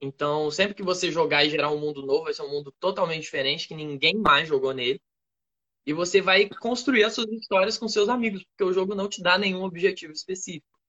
Então, 0.00 0.50
sempre 0.50 0.74
que 0.74 0.82
você 0.82 1.12
jogar 1.12 1.44
e 1.44 1.50
gerar 1.50 1.70
um 1.70 1.78
mundo 1.78 2.00
novo, 2.00 2.24
vai 2.24 2.32
ser 2.32 2.42
um 2.44 2.50
mundo 2.50 2.72
totalmente 2.80 3.20
diferente, 3.20 3.68
que 3.68 3.74
ninguém 3.74 4.16
mais 4.16 4.48
jogou 4.48 4.72
nele. 4.72 4.98
E 5.84 5.92
você 5.92 6.22
vai 6.22 6.48
construir 6.48 7.04
as 7.04 7.12
suas 7.12 7.30
histórias 7.30 7.76
com 7.76 7.86
seus 7.86 8.08
amigos, 8.08 8.42
porque 8.44 8.64
o 8.64 8.72
jogo 8.72 8.94
não 8.94 9.06
te 9.06 9.22
dá 9.22 9.36
nenhum 9.36 9.62
objetivo 9.62 10.14
específico. 10.14 10.80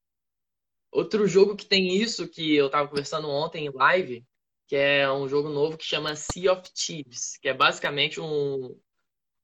Outro 0.90 1.28
jogo 1.28 1.58
que 1.58 1.66
tem 1.66 1.98
isso, 1.98 2.30
que 2.30 2.56
eu 2.56 2.68
estava 2.68 2.88
conversando 2.88 3.30
ontem 3.30 3.66
em 3.66 3.72
live, 3.72 4.26
que 4.68 4.78
é 4.78 5.12
um 5.12 5.28
jogo 5.28 5.50
novo 5.50 5.78
que 5.78 5.84
chama 5.84 6.16
Sea 6.16 6.54
of 6.54 6.72
Thieves, 6.72 7.38
que 7.42 7.50
é 7.50 7.54
basicamente 7.54 8.22
um, 8.22 8.80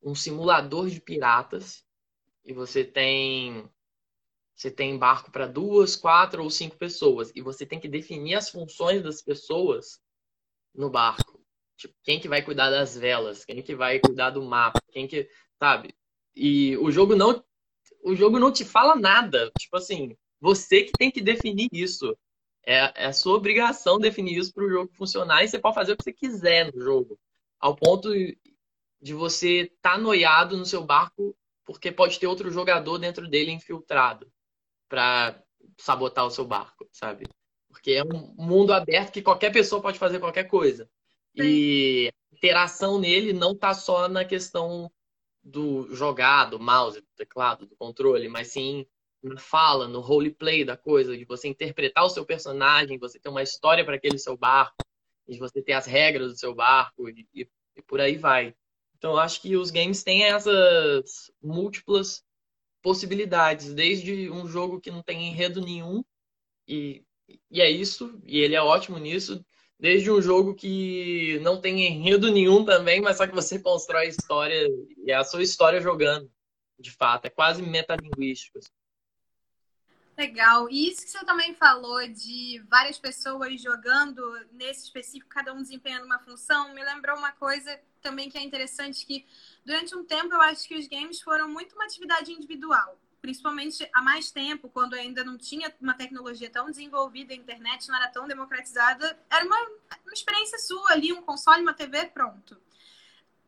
um 0.01 0.15
simulador 0.15 0.89
de 0.89 1.01
piratas, 1.01 1.83
e 2.45 2.53
você 2.53 2.83
tem 2.83 3.69
você 4.55 4.69
tem 4.69 4.97
barco 4.97 5.31
para 5.31 5.47
duas, 5.47 5.95
quatro 5.95 6.43
ou 6.43 6.49
cinco 6.49 6.77
pessoas 6.77 7.31
e 7.35 7.41
você 7.41 7.65
tem 7.65 7.79
que 7.79 7.87
definir 7.87 8.35
as 8.35 8.49
funções 8.49 9.01
das 9.01 9.21
pessoas 9.21 9.99
no 10.75 10.89
barco. 10.89 11.43
Tipo, 11.75 11.95
quem 12.03 12.19
que 12.19 12.27
vai 12.27 12.43
cuidar 12.43 12.69
das 12.69 12.95
velas, 12.95 13.43
quem 13.43 13.61
que 13.63 13.75
vai 13.75 13.99
cuidar 13.99 14.29
do 14.29 14.43
mapa, 14.43 14.79
quem 14.91 15.07
que, 15.07 15.27
sabe? 15.57 15.95
E 16.35 16.77
o 16.77 16.91
jogo 16.91 17.15
não 17.15 17.43
o 18.03 18.15
jogo 18.15 18.39
não 18.39 18.51
te 18.51 18.63
fala 18.65 18.95
nada. 18.95 19.51
Tipo 19.57 19.77
assim, 19.77 20.15
você 20.39 20.83
que 20.83 20.91
tem 20.93 21.11
que 21.11 21.21
definir 21.21 21.69
isso. 21.71 22.15
É, 22.63 23.05
é 23.05 23.05
a 23.07 23.13
sua 23.13 23.35
obrigação 23.35 23.97
definir 23.97 24.37
isso 24.37 24.53
para 24.53 24.63
o 24.63 24.69
jogo 24.69 24.93
funcionar 24.93 25.43
e 25.43 25.47
você 25.47 25.57
pode 25.57 25.73
fazer 25.73 25.93
o 25.93 25.97
que 25.97 26.03
você 26.03 26.13
quiser 26.13 26.71
no 26.71 26.79
jogo. 26.79 27.19
Ao 27.59 27.75
ponto 27.75 28.13
de 29.01 29.13
você 29.13 29.61
estar 29.61 29.93
tá 29.93 29.97
noiado 29.97 30.55
no 30.55 30.65
seu 30.65 30.83
barco 30.85 31.35
porque 31.65 31.91
pode 31.91 32.19
ter 32.19 32.27
outro 32.27 32.51
jogador 32.51 32.97
dentro 32.97 33.27
dele 33.27 33.51
infiltrado 33.51 34.31
para 34.89 35.41
sabotar 35.77 36.25
o 36.25 36.31
seu 36.31 36.45
barco, 36.45 36.87
sabe? 36.91 37.25
Porque 37.69 37.91
é 37.91 38.03
um 38.03 38.33
mundo 38.37 38.73
aberto 38.73 39.13
que 39.13 39.21
qualquer 39.21 39.51
pessoa 39.51 39.81
pode 39.81 39.97
fazer 39.97 40.19
qualquer 40.19 40.45
coisa. 40.45 40.89
Sim. 41.35 41.43
E 41.43 42.13
a 42.31 42.35
interação 42.35 42.99
nele 42.99 43.31
não 43.31 43.55
tá 43.55 43.73
só 43.73 44.09
na 44.09 44.25
questão 44.25 44.91
do 45.43 45.93
jogar, 45.95 46.45
do 46.45 46.59
mouse, 46.59 47.01
do 47.01 47.07
teclado, 47.15 47.65
do 47.65 47.75
controle, 47.75 48.27
mas 48.27 48.49
sim 48.49 48.85
na 49.23 49.39
fala, 49.39 49.87
no 49.87 49.99
roleplay 49.99 50.65
da 50.65 50.75
coisa, 50.75 51.15
de 51.15 51.25
você 51.25 51.47
interpretar 51.47 52.03
o 52.03 52.09
seu 52.09 52.25
personagem, 52.25 52.97
você 52.97 53.19
ter 53.19 53.29
uma 53.29 53.43
história 53.43 53.85
para 53.85 53.95
aquele 53.95 54.17
seu 54.17 54.35
barco, 54.35 54.75
de 55.27 55.37
você 55.37 55.61
ter 55.61 55.73
as 55.73 55.85
regras 55.85 56.31
do 56.31 56.37
seu 56.37 56.55
barco 56.55 57.07
e, 57.07 57.27
e, 57.33 57.47
e 57.75 57.81
por 57.83 58.01
aí 58.01 58.17
vai. 58.17 58.55
Então, 59.01 59.13
eu 59.13 59.19
acho 59.19 59.41
que 59.41 59.55
os 59.55 59.71
games 59.71 60.03
têm 60.03 60.25
essas 60.25 61.31
múltiplas 61.41 62.23
possibilidades, 62.83 63.73
desde 63.73 64.29
um 64.29 64.47
jogo 64.47 64.79
que 64.79 64.91
não 64.91 65.01
tem 65.01 65.27
enredo 65.27 65.59
nenhum, 65.59 66.03
e, 66.67 67.03
e 67.49 67.61
é 67.61 67.67
isso, 67.67 68.21
e 68.23 68.39
ele 68.39 68.53
é 68.53 68.61
ótimo 68.61 68.99
nisso, 68.99 69.43
desde 69.79 70.11
um 70.11 70.21
jogo 70.21 70.53
que 70.53 71.39
não 71.41 71.59
tem 71.59 71.83
enredo 71.83 72.31
nenhum 72.31 72.63
também, 72.63 73.01
mas 73.01 73.17
só 73.17 73.25
que 73.25 73.33
você 73.33 73.57
constrói 73.57 74.07
história, 74.07 74.67
e 75.03 75.09
é 75.09 75.15
a 75.15 75.23
sua 75.23 75.41
história 75.41 75.81
jogando, 75.81 76.31
de 76.79 76.91
fato, 76.91 77.25
é 77.25 77.31
quase 77.31 77.63
metalinguístico. 77.63 78.59
Assim. 78.59 78.69
Legal. 80.21 80.69
E 80.69 80.87
isso 80.87 81.01
que 81.01 81.09
você 81.09 81.25
também 81.25 81.55
falou 81.55 82.07
de 82.07 82.63
várias 82.69 82.99
pessoas 82.99 83.59
jogando 83.59 84.21
nesse 84.51 84.83
específico, 84.83 85.27
cada 85.27 85.51
um 85.51 85.63
desempenhando 85.63 86.05
uma 86.05 86.19
função, 86.19 86.75
me 86.75 86.83
lembrou 86.83 87.17
uma 87.17 87.31
coisa 87.31 87.79
também 88.03 88.29
que 88.29 88.37
é 88.37 88.43
interessante 88.43 89.03
que 89.03 89.25
durante 89.65 89.95
um 89.95 90.05
tempo 90.05 90.31
eu 90.31 90.41
acho 90.41 90.67
que 90.67 90.77
os 90.77 90.87
games 90.87 91.19
foram 91.21 91.49
muito 91.49 91.73
uma 91.73 91.85
atividade 91.85 92.31
individual, 92.31 92.99
principalmente 93.19 93.89
há 93.91 94.01
mais 94.03 94.29
tempo, 94.29 94.69
quando 94.69 94.93
ainda 94.93 95.23
não 95.23 95.39
tinha 95.39 95.73
uma 95.81 95.95
tecnologia 95.95 96.51
tão 96.51 96.69
desenvolvida, 96.69 97.33
a 97.33 97.37
internet 97.37 97.87
não 97.87 97.95
era 97.95 98.07
tão 98.07 98.27
democratizada, 98.27 99.19
era 99.27 99.43
uma, 99.43 99.59
uma 99.59 100.13
experiência 100.13 100.59
sua 100.59 100.91
ali, 100.91 101.11
um 101.11 101.23
console, 101.23 101.63
uma 101.63 101.73
TV, 101.73 102.05
pronto. 102.13 102.61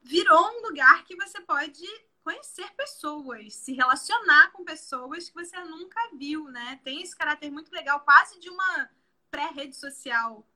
Virou 0.01 0.57
um 0.57 0.67
lugar 0.67 1.05
que 1.05 1.15
você 1.15 1.39
pode 1.41 1.85
conhecer 2.23 2.71
pessoas, 2.75 3.53
se 3.53 3.73
relacionar 3.73 4.51
com 4.51 4.63
pessoas 4.63 5.29
que 5.29 5.35
você 5.35 5.59
nunca 5.65 5.99
viu, 6.15 6.45
né? 6.45 6.79
Tem 6.83 7.01
esse 7.01 7.15
caráter 7.15 7.51
muito 7.51 7.71
legal, 7.71 7.99
quase 8.01 8.39
de 8.39 8.49
uma 8.49 8.89
pré-rede 9.29 9.75
social. 9.75 10.47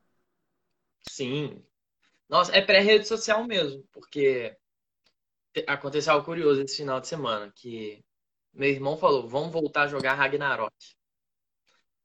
Sim, 1.08 1.64
nossa, 2.28 2.52
é 2.52 2.60
pré-rede 2.60 3.06
social 3.06 3.44
mesmo, 3.44 3.82
porque 3.92 4.56
aconteceu 5.66 6.12
algo 6.12 6.24
curioso 6.24 6.60
esse 6.60 6.76
final 6.76 7.00
de 7.00 7.08
semana, 7.08 7.50
que 7.54 8.04
meu 8.52 8.68
irmão 8.68 8.96
falou, 8.96 9.28
vamos 9.28 9.52
voltar 9.52 9.82
a 9.82 9.88
jogar 9.88 10.14
Ragnarok. 10.14 10.74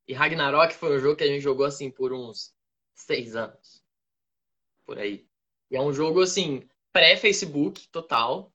E 0.08 0.14
Ragnarok 0.14 0.74
foi 0.74 0.98
um 0.98 1.00
jogo 1.00 1.16
que 1.16 1.24
a 1.24 1.28
gente 1.28 1.42
jogou 1.42 1.66
assim 1.66 1.90
por 1.90 2.14
uns 2.14 2.54
seis 2.94 3.36
anos. 3.36 3.84
Por 4.86 5.00
aí. 5.00 5.28
E 5.72 5.76
é 5.76 5.82
um 5.82 5.94
jogo 5.94 6.22
assim, 6.22 6.68
pré-Facebook 6.92 7.88
total. 7.90 8.53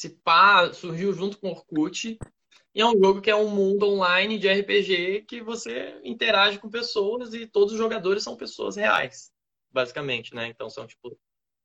Se 0.00 0.08
pá, 0.08 0.72
surgiu 0.72 1.12
junto 1.12 1.36
com 1.36 1.50
Orkut. 1.50 2.18
E 2.74 2.80
é 2.80 2.86
um 2.86 2.98
jogo 2.98 3.20
que 3.20 3.28
é 3.28 3.36
um 3.36 3.50
mundo 3.50 3.86
online 3.86 4.38
de 4.38 4.48
RPG 4.48 5.26
que 5.28 5.42
você 5.42 6.00
interage 6.02 6.58
com 6.58 6.70
pessoas 6.70 7.34
e 7.34 7.46
todos 7.46 7.74
os 7.74 7.78
jogadores 7.78 8.22
são 8.22 8.34
pessoas 8.34 8.76
reais, 8.76 9.30
basicamente, 9.70 10.34
né? 10.34 10.46
Então 10.46 10.70
são 10.70 10.86
tipo 10.86 11.14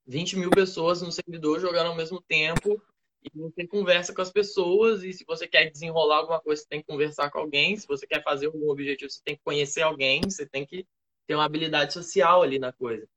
20 0.06 0.36
mil 0.36 0.50
pessoas 0.50 1.02
no 1.02 1.14
servidor 1.14 1.62
jogando 1.62 1.88
ao 1.88 1.96
mesmo 1.96 2.22
tempo 2.22 2.84
e 3.24 3.30
você 3.34 3.66
conversa 3.66 4.14
com 4.14 4.22
as 4.22 4.34
pessoas 4.34 5.02
e 5.02 5.14
se 5.14 5.24
você 5.24 5.48
quer 5.48 5.72
desenrolar 5.72 6.18
alguma 6.18 6.42
coisa, 6.42 6.62
você 6.62 6.68
tem 6.68 6.82
que 6.82 6.88
conversar 6.88 7.32
com 7.32 7.40
alguém. 7.40 7.78
Se 7.78 7.88
você 7.88 8.06
quer 8.06 8.22
fazer 8.22 8.48
algum 8.48 8.70
objetivo, 8.70 9.10
você 9.10 9.22
tem 9.24 9.38
que 9.38 9.44
conhecer 9.46 9.82
alguém, 9.82 10.22
você 10.24 10.46
tem 10.46 10.66
que 10.66 10.86
ter 11.26 11.36
uma 11.36 11.46
habilidade 11.46 11.94
social 11.94 12.44
ali 12.44 12.60
na 12.60 12.74
coisa. 12.74 13.08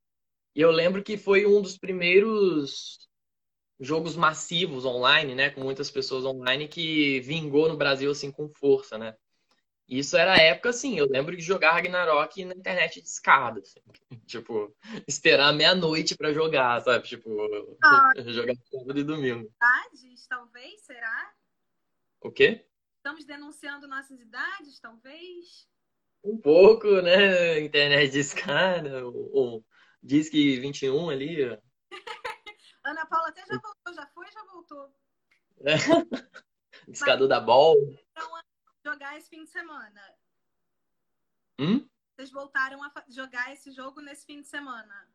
E 0.55 0.61
eu 0.61 0.71
lembro 0.71 1.03
que 1.03 1.17
foi 1.17 1.45
um 1.45 1.61
dos 1.61 1.77
primeiros 1.77 3.08
jogos 3.79 4.15
massivos 4.15 4.85
online, 4.85 5.33
né, 5.33 5.49
com 5.49 5.61
muitas 5.61 5.89
pessoas 5.89 6.25
online 6.25 6.67
que 6.67 7.21
vingou 7.21 7.69
no 7.69 7.77
Brasil 7.77 8.11
assim 8.11 8.31
com 8.31 8.49
força, 8.49 8.97
né? 8.97 9.15
Isso 9.87 10.15
era 10.15 10.33
a 10.33 10.37
época 10.37 10.69
assim, 10.69 10.99
eu 10.99 11.07
lembro 11.09 11.35
de 11.35 11.41
jogar 11.41 11.71
Ragnarok 11.71 12.45
na 12.45 12.53
internet 12.53 13.01
de 13.01 13.07
escada, 13.07 13.59
assim. 13.59 13.79
tipo, 14.27 14.75
esperar 15.07 15.51
meia-noite 15.51 16.15
para 16.15 16.31
jogar, 16.31 16.79
sabe? 16.81 17.07
Tipo, 17.07 17.29
ah, 17.83 18.13
jogar 18.27 18.53
sábado 18.69 18.99
e 18.99 19.03
domingo. 19.03 19.51
Idades, 19.55 20.27
talvez, 20.27 20.81
será? 20.81 21.33
O 22.21 22.31
quê? 22.31 22.65
Estamos 22.97 23.25
denunciando 23.25 23.87
nossas 23.87 24.19
idades, 24.19 24.79
talvez? 24.79 25.67
Um 26.23 26.37
pouco, 26.37 27.01
né? 27.01 27.59
Internet 27.59 28.11
de 28.11 28.19
escada, 28.19 29.07
ou, 29.07 29.65
diz 30.03 30.29
que 30.29 30.59
21 30.59 31.09
ali. 31.09 31.57
Ana 32.89 33.05
Paula 33.05 33.29
até 33.29 33.45
já 33.45 33.59
voltou, 33.59 33.93
já 33.93 34.07
foi 34.07 34.25
já 34.31 34.43
voltou. 34.45 34.91
É. 35.65 37.27
Da 37.27 37.39
Bol. 37.39 37.75
Então, 38.11 38.31
jogar 38.83 39.17
esse 39.17 39.29
fim 39.29 39.43
de 39.43 39.49
semana. 39.49 40.01
Hum? 41.59 41.87
Vocês 42.15 42.31
voltaram 42.31 42.81
a 42.83 42.91
jogar 43.09 43.53
esse 43.53 43.71
jogo 43.71 44.01
nesse 44.01 44.25
fim 44.25 44.41
de 44.41 44.47
semana. 44.47 45.07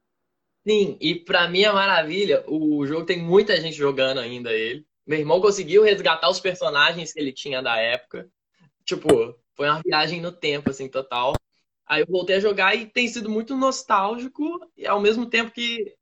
Sim, 0.67 0.97
e 1.01 1.15
pra 1.15 1.49
minha 1.49 1.73
maravilha, 1.73 2.45
o 2.49 2.87
jogo 2.87 3.05
tem 3.05 3.23
muita 3.23 3.61
gente 3.61 3.77
jogando 3.77 4.21
ainda 4.21 4.53
ele. 4.53 4.87
Meu 5.07 5.19
irmão 5.19 5.41
conseguiu 5.41 5.83
resgatar 5.83 6.31
os 6.31 6.41
personagens 6.41 7.13
que 7.13 7.21
ele 7.21 7.33
tinha 7.33 7.63
da 7.63 7.77
época. 7.77 8.31
Tipo, 8.85 9.09
foi 9.55 9.69
uma 9.69 9.83
viagem 9.85 10.21
no 10.21 10.33
tempo, 10.33 10.71
assim, 10.71 10.89
total. 10.89 11.35
Aí 11.87 12.01
eu 12.01 12.07
voltei 12.07 12.37
a 12.37 12.41
jogar 12.41 12.75
e 12.75 12.87
tem 12.87 13.09
sido 13.09 13.29
muito 13.29 13.57
nostálgico, 13.57 14.71
e 14.77 14.87
ao 14.87 15.01
mesmo 15.01 15.27
tempo 15.29 15.51
que 15.51 15.95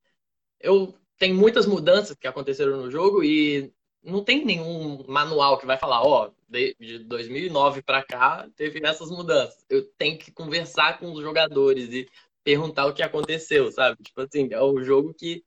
eu 0.61 0.97
tem 1.23 1.33
muitas 1.33 1.67
mudanças 1.67 2.17
que 2.17 2.27
aconteceram 2.27 2.79
no 2.79 2.91
jogo 2.91 3.23
e 3.23 3.73
não 4.03 4.25
tem 4.25 4.45
nenhum 4.45 5.05
manual 5.07 5.57
que 5.57 5.65
vai 5.65 5.79
falar, 5.79 6.03
ó, 6.03 6.27
oh, 6.27 6.35
de 6.49 6.99
2009 6.99 7.81
para 7.81 8.03
cá 8.03 8.49
teve 8.57 8.85
essas 8.85 9.09
mudanças. 9.09 9.65
Eu 9.71 9.85
tenho 9.93 10.19
que 10.19 10.33
conversar 10.33 10.99
com 10.99 11.13
os 11.13 11.23
jogadores 11.23 11.93
e 11.93 12.11
perguntar 12.43 12.87
o 12.87 12.93
que 12.93 13.05
aconteceu, 13.05 13.71
sabe? 13.71 14.03
Tipo 14.03 14.23
assim, 14.23 14.49
é 14.51 14.61
um 14.61 14.83
jogo 14.83 15.15
que 15.15 15.45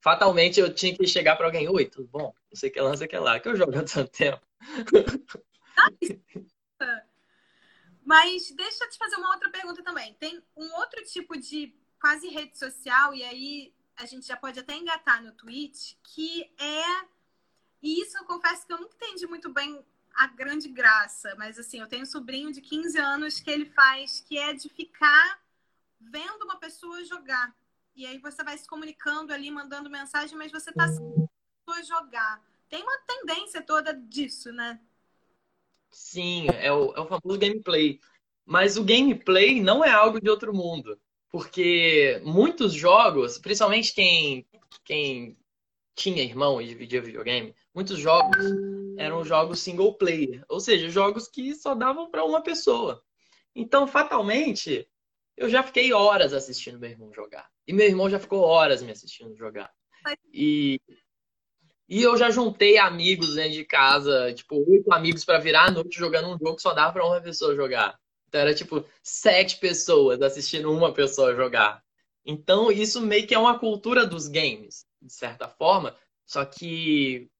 fatalmente 0.00 0.58
eu 0.58 0.72
tinha 0.72 0.96
que 0.96 1.06
chegar 1.06 1.36
para 1.36 1.44
alguém, 1.44 1.68
oi, 1.68 1.84
tudo 1.84 2.08
bom? 2.08 2.32
Não 2.50 2.56
sei 2.56 2.70
que 2.70 2.80
o 2.80 3.06
que 3.06 3.18
lá, 3.18 3.38
que 3.38 3.48
eu 3.48 3.56
jogo 3.56 3.78
há 3.78 3.82
tanto 3.84 4.10
tempo. 4.10 4.40
Mas 8.02 8.50
deixa 8.52 8.84
eu 8.84 8.88
te 8.88 8.96
fazer 8.96 9.16
uma 9.16 9.34
outra 9.34 9.50
pergunta 9.50 9.82
também. 9.82 10.14
Tem 10.14 10.42
um 10.56 10.72
outro 10.76 11.04
tipo 11.04 11.38
de 11.38 11.74
quase 12.00 12.26
rede 12.28 12.58
social, 12.58 13.14
e 13.14 13.22
aí 13.22 13.74
a 13.96 14.06
gente 14.06 14.26
já 14.26 14.36
pode 14.36 14.58
até 14.58 14.74
engatar 14.74 15.22
no 15.22 15.32
tweet, 15.32 15.98
que 16.02 16.42
é. 16.58 17.06
E 17.82 18.00
isso 18.00 18.16
eu 18.18 18.24
confesso 18.24 18.66
que 18.66 18.72
eu 18.72 18.80
nunca 18.80 18.96
entendi 18.96 19.26
muito 19.26 19.52
bem 19.52 19.84
a 20.14 20.26
grande 20.28 20.68
graça, 20.68 21.34
mas 21.36 21.58
assim, 21.58 21.80
eu 21.80 21.88
tenho 21.88 22.02
um 22.02 22.06
sobrinho 22.06 22.52
de 22.52 22.60
15 22.60 22.98
anos 22.98 23.40
que 23.40 23.50
ele 23.50 23.66
faz, 23.66 24.20
que 24.20 24.38
é 24.38 24.52
de 24.52 24.68
ficar 24.68 25.42
vendo 26.00 26.44
uma 26.44 26.56
pessoa 26.56 27.04
jogar. 27.04 27.54
E 27.96 28.06
aí 28.06 28.18
você 28.18 28.42
vai 28.42 28.56
se 28.56 28.66
comunicando 28.66 29.32
ali, 29.32 29.50
mandando 29.50 29.90
mensagem, 29.90 30.36
mas 30.36 30.52
você 30.52 30.72
tá 30.72 30.88
sem 30.88 31.28
pessoa 31.64 31.82
jogar. 31.84 32.42
Tem 32.68 32.82
uma 32.82 32.98
tendência 33.06 33.62
toda 33.62 33.92
disso, 33.92 34.52
né? 34.52 34.80
Sim, 35.90 36.46
é 36.48 36.72
o, 36.72 36.92
é 36.92 37.00
o 37.00 37.06
famoso 37.06 37.38
gameplay. 37.38 38.00
Mas 38.44 38.76
o 38.76 38.84
gameplay 38.84 39.60
não 39.62 39.84
é 39.84 39.90
algo 39.90 40.20
de 40.20 40.28
outro 40.28 40.52
mundo. 40.52 41.00
Porque 41.34 42.22
muitos 42.22 42.72
jogos, 42.72 43.38
principalmente 43.38 43.92
quem, 43.92 44.46
quem 44.84 45.36
tinha 45.92 46.22
irmão 46.22 46.62
e 46.62 46.68
dividia 46.68 47.02
videogame, 47.02 47.52
muitos 47.74 47.98
jogos 47.98 48.36
eram 48.96 49.24
jogos 49.24 49.58
single 49.58 49.94
player. 49.94 50.44
Ou 50.48 50.60
seja, 50.60 50.88
jogos 50.88 51.26
que 51.26 51.52
só 51.56 51.74
davam 51.74 52.08
para 52.08 52.24
uma 52.24 52.40
pessoa. 52.40 53.02
Então, 53.52 53.84
fatalmente, 53.84 54.88
eu 55.36 55.50
já 55.50 55.64
fiquei 55.64 55.92
horas 55.92 56.32
assistindo 56.32 56.78
meu 56.78 56.90
irmão 56.90 57.12
jogar. 57.12 57.50
E 57.66 57.72
meu 57.72 57.88
irmão 57.88 58.08
já 58.08 58.20
ficou 58.20 58.42
horas 58.42 58.80
me 58.80 58.92
assistindo 58.92 59.34
jogar. 59.36 59.74
E 60.32 60.80
e 61.88 62.00
eu 62.00 62.16
já 62.16 62.30
juntei 62.30 62.78
amigos 62.78 63.34
dentro 63.34 63.54
de 63.54 63.64
casa, 63.64 64.32
tipo, 64.32 64.64
oito 64.70 64.92
amigos 64.92 65.24
para 65.24 65.40
virar 65.40 65.64
a 65.64 65.70
noite 65.72 65.98
jogando 65.98 66.28
um 66.28 66.38
jogo 66.38 66.54
que 66.54 66.62
só 66.62 66.72
dava 66.72 66.92
para 66.92 67.04
uma 67.04 67.20
pessoa 67.20 67.56
jogar. 67.56 67.98
Então 68.34 68.40
era 68.40 68.52
tipo 68.52 68.84
sete 69.00 69.58
pessoas 69.60 70.20
assistindo 70.20 70.72
uma 70.72 70.92
pessoa 70.92 71.36
jogar. 71.36 71.84
Então 72.26 72.72
isso 72.72 73.00
meio 73.00 73.28
que 73.28 73.34
é 73.34 73.38
uma 73.38 73.60
cultura 73.60 74.04
dos 74.04 74.26
games, 74.26 74.84
de 75.00 75.12
certa 75.12 75.48
forma. 75.48 75.96
Só 76.26 76.44
que 76.44 77.30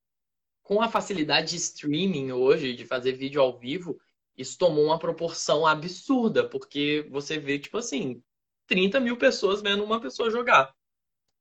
com 0.62 0.80
a 0.80 0.88
facilidade 0.88 1.50
de 1.50 1.56
streaming 1.56 2.30
hoje, 2.30 2.76
de 2.76 2.86
fazer 2.86 3.10
vídeo 3.10 3.42
ao 3.42 3.58
vivo, 3.58 4.00
isso 4.38 4.56
tomou 4.56 4.84
uma 4.84 4.98
proporção 4.98 5.66
absurda, 5.66 6.48
porque 6.48 7.08
você 7.10 7.40
vê, 7.40 7.58
tipo 7.58 7.78
assim, 7.78 8.22
30 8.68 9.00
mil 9.00 9.16
pessoas 9.16 9.60
vendo 9.60 9.82
uma 9.82 10.00
pessoa 10.00 10.30
jogar, 10.30 10.72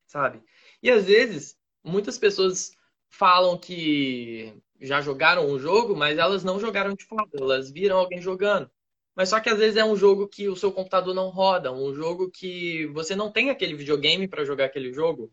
sabe? 0.08 0.42
E 0.82 0.90
às 0.90 1.06
vezes, 1.06 1.56
muitas 1.84 2.18
pessoas 2.18 2.72
falam 3.08 3.56
que 3.56 4.60
já 4.82 5.00
jogaram 5.00 5.48
um 5.48 5.60
jogo, 5.60 5.96
mas 5.96 6.18
elas 6.18 6.44
não 6.44 6.60
jogaram 6.60 6.96
de 6.96 7.06
fato, 7.06 7.38
elas 7.38 7.70
viram 7.72 8.00
alguém 8.00 8.20
jogando. 8.20 8.68
Mas 9.16 9.30
só 9.30 9.40
que 9.40 9.50
às 9.50 9.60
vezes 9.60 9.78
é 9.78 9.86
um 9.86 9.96
jogo 9.96 10.28
que 10.28 10.48
o 10.50 10.56
seu 10.56 10.72
computador 10.72 11.14
não 11.14 11.30
roda, 11.30 11.72
um 11.72 11.94
jogo 11.94 12.32
que 12.32 12.88
você 12.88 13.16
não 13.16 13.32
tem 13.32 13.50
aquele 13.50 13.76
videogame 13.76 14.28
para 14.28 14.44
jogar 14.44 14.66
aquele 14.66 14.92
jogo, 14.92 15.32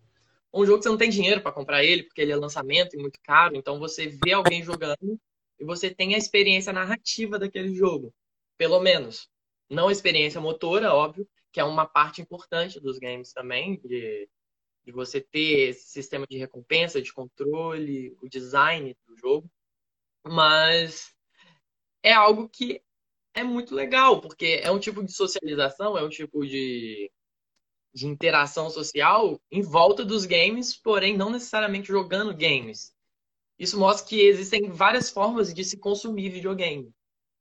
um 0.53 0.67
jogo 0.67 0.79
que 0.79 0.85
você 0.85 0.91
não 0.91 0.99
tem 0.99 1.11
dinheiro 1.11 1.41
para 1.41 1.53
comprar 1.53 1.83
ele, 1.85 2.03
porque 2.03 2.21
ele 2.21 2.33
é 2.33 2.37
lançamento 2.37 2.95
e 2.95 2.99
muito 2.99 3.19
caro, 3.23 3.57
então 3.57 3.79
você 3.79 4.07
vê 4.23 4.33
alguém 4.33 4.63
jogando 4.63 5.19
e 5.59 5.65
você 5.65 5.95
tem 5.95 6.15
a 6.15 6.19
experiência 6.19 6.73
narrativa 6.73 7.39
daquele 7.39 7.75
jogo, 7.75 8.13
pelo 8.59 8.81
menos. 8.81 9.29
Não 9.69 9.89
a 9.89 9.93
experiência 9.93 10.41
motora, 10.41 10.93
óbvio, 10.93 11.27
que 11.53 11.61
é 11.61 11.65
uma 11.65 11.87
parte 11.87 12.21
importante 12.21 12.81
dos 12.81 12.99
games 12.99 13.33
também, 13.33 13.81
de 13.85 14.29
de 14.85 14.93
você 14.93 15.21
ter 15.21 15.71
esse 15.71 15.89
sistema 15.89 16.27
de 16.29 16.39
recompensa, 16.39 17.01
de 17.01 17.13
controle, 17.13 18.17
o 18.21 18.29
design 18.29 18.97
do 19.07 19.17
jogo. 19.17 19.51
Mas 20.25 21.15
é 22.03 22.13
algo 22.13 22.49
que 22.49 22.83
é 23.41 23.45
muito 23.45 23.75
legal, 23.75 24.21
porque 24.21 24.61
é 24.63 24.71
um 24.71 24.79
tipo 24.79 25.03
de 25.05 25.13
socialização, 25.13 25.97
é 25.97 26.03
um 26.03 26.09
tipo 26.09 26.47
de, 26.47 27.11
de 27.95 28.07
interação 28.07 28.71
social 28.71 29.41
em 29.51 29.63
volta 29.63 30.05
dos 30.05 30.27
games, 30.27 30.77
porém 30.77 31.17
não 31.17 31.31
necessariamente 31.31 31.89
jogando 31.89 32.37
games. 32.37 32.95
Isso 33.59 33.79
mostra 33.79 34.09
que 34.09 34.21
existem 34.21 34.71
várias 34.71 35.11
formas 35.11 35.53
de 35.53 35.65
se 35.65 35.79
consumir 35.79 36.31
videogame, 36.31 36.93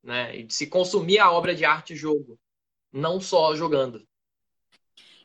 né? 0.04 0.38
E 0.38 0.44
de 0.44 0.54
se 0.54 0.68
consumir 0.68 1.20
a 1.20 1.32
obra 1.32 1.56
de 1.56 1.64
arte 1.66 1.96
jogo, 1.96 2.38
não 2.92 3.22
só 3.22 3.56
jogando. 3.56 4.06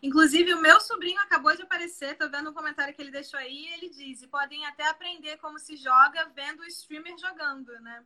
Inclusive, 0.03 0.53
o 0.53 0.61
meu 0.61 0.81
sobrinho 0.81 1.19
acabou 1.21 1.57
de 1.57 1.63
aparecer, 1.63 2.17
tô 2.19 2.29
vendo 2.29 2.51
um 2.51 2.55
comentário 2.55 2.95
que 2.95 3.01
ele 3.01 3.11
deixou 3.11 3.41
aí, 3.41 3.69
ele 3.73 3.89
diz, 3.89 4.23
e 4.23 4.29
podem 4.29 4.65
até 4.67 4.87
aprender 4.87 5.39
como 5.39 5.59
se 5.59 5.77
joga 5.77 6.31
vendo 6.35 6.61
o 6.61 6.67
streamer 6.67 7.17
jogando, 7.19 7.73
né? 7.81 8.05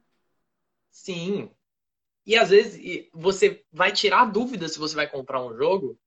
Sim. 0.90 1.50
E 2.28 2.36
às 2.36 2.50
vezes 2.50 3.08
você 3.10 3.64
vai 3.72 3.90
tirar 3.90 4.26
dúvida 4.26 4.68
se 4.68 4.78
você 4.78 4.94
vai 4.94 5.08
comprar 5.08 5.42
um 5.42 5.56
jogo, 5.56 5.98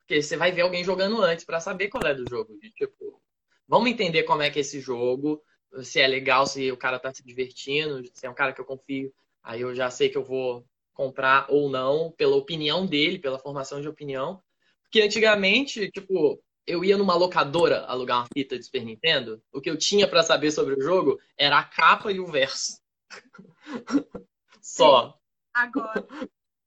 porque 0.00 0.20
você 0.20 0.36
vai 0.36 0.52
ver 0.52 0.60
alguém 0.60 0.84
jogando 0.84 1.22
antes 1.22 1.42
para 1.42 1.58
saber 1.58 1.88
qual 1.88 2.04
é 2.04 2.14
do 2.14 2.28
jogo. 2.28 2.54
Tipo, 2.76 3.18
vamos 3.66 3.88
entender 3.88 4.24
como 4.24 4.42
é 4.42 4.50
que 4.50 4.58
é 4.58 4.60
esse 4.60 4.78
jogo, 4.78 5.42
se 5.82 5.98
é 5.98 6.06
legal, 6.06 6.46
se 6.46 6.70
o 6.70 6.76
cara 6.76 6.98
tá 6.98 7.10
se 7.14 7.24
divertindo, 7.24 8.02
se 8.12 8.26
é 8.26 8.30
um 8.30 8.34
cara 8.34 8.52
que 8.52 8.60
eu 8.60 8.64
confio. 8.66 9.10
Aí 9.42 9.62
eu 9.62 9.74
já 9.74 9.90
sei 9.90 10.10
que 10.10 10.18
eu 10.18 10.22
vou 10.22 10.66
comprar 10.92 11.46
ou 11.48 11.70
não, 11.70 12.12
pela 12.12 12.36
opinião 12.36 12.84
dele, 12.84 13.18
pela 13.18 13.38
formação 13.38 13.80
de 13.80 13.88
opinião. 13.88 14.38
Porque 14.82 15.00
antigamente, 15.00 15.90
tipo, 15.90 16.44
eu 16.66 16.84
ia 16.84 16.98
numa 16.98 17.14
locadora 17.14 17.86
alugar 17.86 18.18
uma 18.18 18.28
fita 18.34 18.58
de 18.58 18.66
Super 18.66 18.84
Nintendo, 18.84 19.42
o 19.50 19.62
que 19.62 19.70
eu 19.70 19.78
tinha 19.78 20.06
para 20.06 20.22
saber 20.22 20.50
sobre 20.50 20.74
o 20.74 20.82
jogo 20.82 21.18
era 21.38 21.58
a 21.58 21.64
capa 21.64 22.12
e 22.12 22.20
o 22.20 22.26
verso. 22.26 22.78
Só. 24.60 25.18
Agora, 25.52 26.06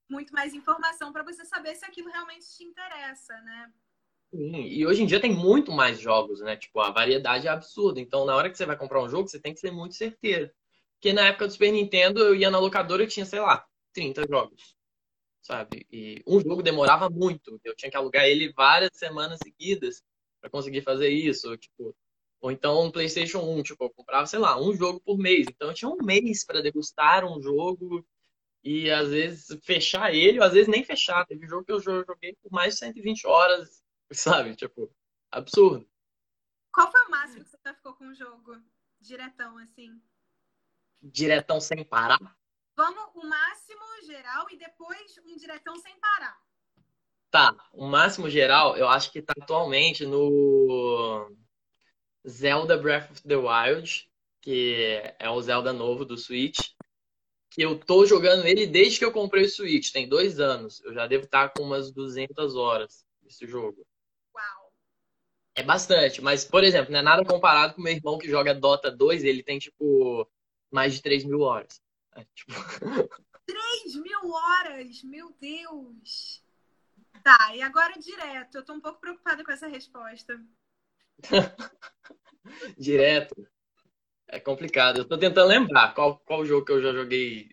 muito 0.10 0.34
mais 0.34 0.54
informação 0.54 1.12
para 1.12 1.24
você 1.24 1.46
saber 1.46 1.76
se 1.76 1.86
aquilo 1.86 2.10
realmente 2.10 2.46
te 2.56 2.64
interessa, 2.64 3.34
né? 3.42 3.72
Sim, 4.34 4.64
e 4.64 4.86
hoje 4.86 5.04
em 5.04 5.06
dia 5.06 5.22
tem 5.22 5.34
muito 5.34 5.72
mais 5.72 6.00
jogos, 6.00 6.42
né? 6.42 6.58
Tipo, 6.58 6.80
a 6.80 6.90
variedade 6.90 7.48
é 7.48 7.52
absurda. 7.52 8.00
Então, 8.00 8.26
na 8.26 8.36
hora 8.36 8.50
que 8.50 8.58
você 8.58 8.66
vai 8.66 8.78
comprar 8.78 9.02
um 9.02 9.10
jogo, 9.10 9.28
você 9.28 9.40
tem 9.40 9.54
que 9.54 9.60
ser 9.60 9.72
muito 9.72 9.96
certeiro. 9.96 10.52
Porque 10.96 11.14
na 11.14 11.28
época 11.28 11.48
do 11.48 11.54
Super 11.54 11.72
Nintendo, 11.72 12.20
eu 12.22 12.36
ia 12.36 12.50
na 12.50 12.60
locadora 12.60 13.04
e 13.04 13.08
tinha, 13.08 13.26
sei 13.26 13.40
lá, 13.40 13.66
30 13.94 14.26
jogos 14.28 14.76
sabe? 15.44 15.86
E 15.92 16.24
um 16.26 16.40
jogo 16.40 16.64
demorava 16.64 17.10
muito. 17.10 17.60
Eu 17.64 17.76
tinha 17.76 17.92
que 17.92 17.98
alugar 17.98 18.26
ele 18.26 18.52
várias 18.54 18.92
semanas 18.96 19.40
seguidas 19.44 20.02
para 20.42 20.50
conseguir 20.50 20.82
fazer 20.82 21.10
isso, 21.10 21.56
tipo, 21.58 21.96
ou 22.42 22.52
então 22.52 22.86
um 22.86 22.92
PlayStation 22.92 23.40
1, 23.40 23.64
tipo, 23.64 23.84
eu 23.84 23.90
comprava, 23.90 24.26
sei 24.26 24.40
lá, 24.40 24.60
um 24.60 24.74
jogo 24.76 25.00
por 25.02 25.18
mês. 25.18 25.46
Então 25.50 25.70
eu 25.70 25.74
tinha 25.74 25.90
um 25.90 25.98
mês 26.04 26.46
para 26.46 26.62
degustar 26.62 27.26
um 27.26 27.42
jogo 27.42 28.06
e 28.64 28.90
às 28.90 29.10
vezes 29.10 29.60
fechar 29.64 30.14
ele, 30.14 30.40
ou 30.40 30.46
às 30.46 30.54
vezes 30.54 30.68
nem 30.68 30.84
fechar. 30.84 31.26
Teve 31.26 31.48
jogo 31.48 31.66
que 31.66 31.72
eu 31.72 31.82
joguei 31.82 32.36
por 32.42 32.52
mais 32.52 32.74
de 32.74 32.80
120 32.80 33.28
horas, 33.28 33.84
sabe? 34.12 34.56
Tipo, 34.56 34.90
absurdo. 35.32 35.88
Qual 36.72 36.92
foi 36.92 37.02
o 37.02 37.12
máximo 37.12 37.44
que 37.44 37.50
você 37.50 37.58
já 37.66 37.74
ficou 37.74 37.94
com 37.94 38.08
o 38.08 38.16
jogo? 38.16 38.58
Diretão, 39.00 39.58
assim? 39.58 40.02
Diretão 41.02 41.60
sem 41.60 41.84
parar? 41.84 42.20
Vamos 42.76 43.04
o 43.14 43.28
máximo 43.28 43.84
geral 44.06 44.48
e 44.50 44.58
depois 44.58 45.16
um 45.26 45.36
diretão 45.36 45.76
sem 45.76 46.00
parar. 46.00 46.42
Tá, 47.30 47.56
o 47.72 47.88
máximo 47.88 48.30
geral 48.30 48.78
eu 48.78 48.88
acho 48.88 49.12
que 49.12 49.22
tá 49.22 49.34
atualmente 49.40 50.06
no 50.06 51.36
Zelda 52.28 52.78
Breath 52.78 53.12
of 53.12 53.24
the 53.24 53.36
Wild, 53.36 54.10
que 54.42 55.02
é 55.20 55.30
o 55.30 55.42
Zelda 55.42 55.74
novo 55.74 56.06
do 56.06 56.18
Switch. 56.18 56.60
Eu 57.58 57.78
tô 57.80 58.06
jogando 58.06 58.46
ele 58.46 58.66
desde 58.66 59.00
que 59.00 59.06
eu 59.06 59.12
comprei 59.12 59.44
o 59.44 59.50
Switch, 59.50 59.92
tem 59.92 60.08
dois 60.08 60.40
anos. 60.40 60.82
Eu 60.84 60.94
já 60.94 61.06
devo 61.06 61.26
estar 61.26 61.50
com 61.50 61.64
umas 61.64 61.92
200 61.92 62.56
horas 62.56 63.06
nesse 63.22 63.46
jogo. 63.46 63.86
Uau! 64.36 64.74
É 65.56 65.62
bastante, 65.62 66.22
mas, 66.22 66.44
por 66.44 66.64
exemplo, 66.64 66.92
não 66.92 67.00
é 67.00 67.04
nada 67.04 67.24
comparado 67.24 67.76
com 67.76 67.82
meu 67.82 67.94
irmão 67.94 68.18
que 68.18 68.30
joga 68.30 68.56
Dota 68.56 68.90
2, 68.90 69.24
ele 69.24 69.44
tem, 69.44 69.60
tipo, 69.60 70.28
mais 70.72 70.96
de 70.96 71.02
3 71.02 71.24
mil 71.24 71.42
horas. 71.42 71.80
É, 72.16 72.26
tipo... 72.34 72.54
3 73.46 73.96
mil 73.98 74.32
horas! 74.32 75.04
Meu 75.04 75.36
Deus! 75.40 76.44
Tá, 77.24 77.56
e 77.56 77.62
agora 77.62 77.94
direto. 78.00 78.58
Eu 78.58 78.66
tô 78.66 78.74
um 78.74 78.82
pouco 78.82 79.00
preocupada 79.00 79.44
com 79.44 79.52
essa 79.52 79.68
resposta. 79.68 80.44
direto. 82.78 83.48
É 84.34 84.40
complicado. 84.40 84.98
Eu 84.98 85.06
tô 85.06 85.16
tentando 85.16 85.48
lembrar 85.48 85.94
qual, 85.94 86.18
qual 86.18 86.44
jogo 86.44 86.66
que 86.66 86.72
eu 86.72 86.82
já 86.82 86.92
joguei. 86.92 87.50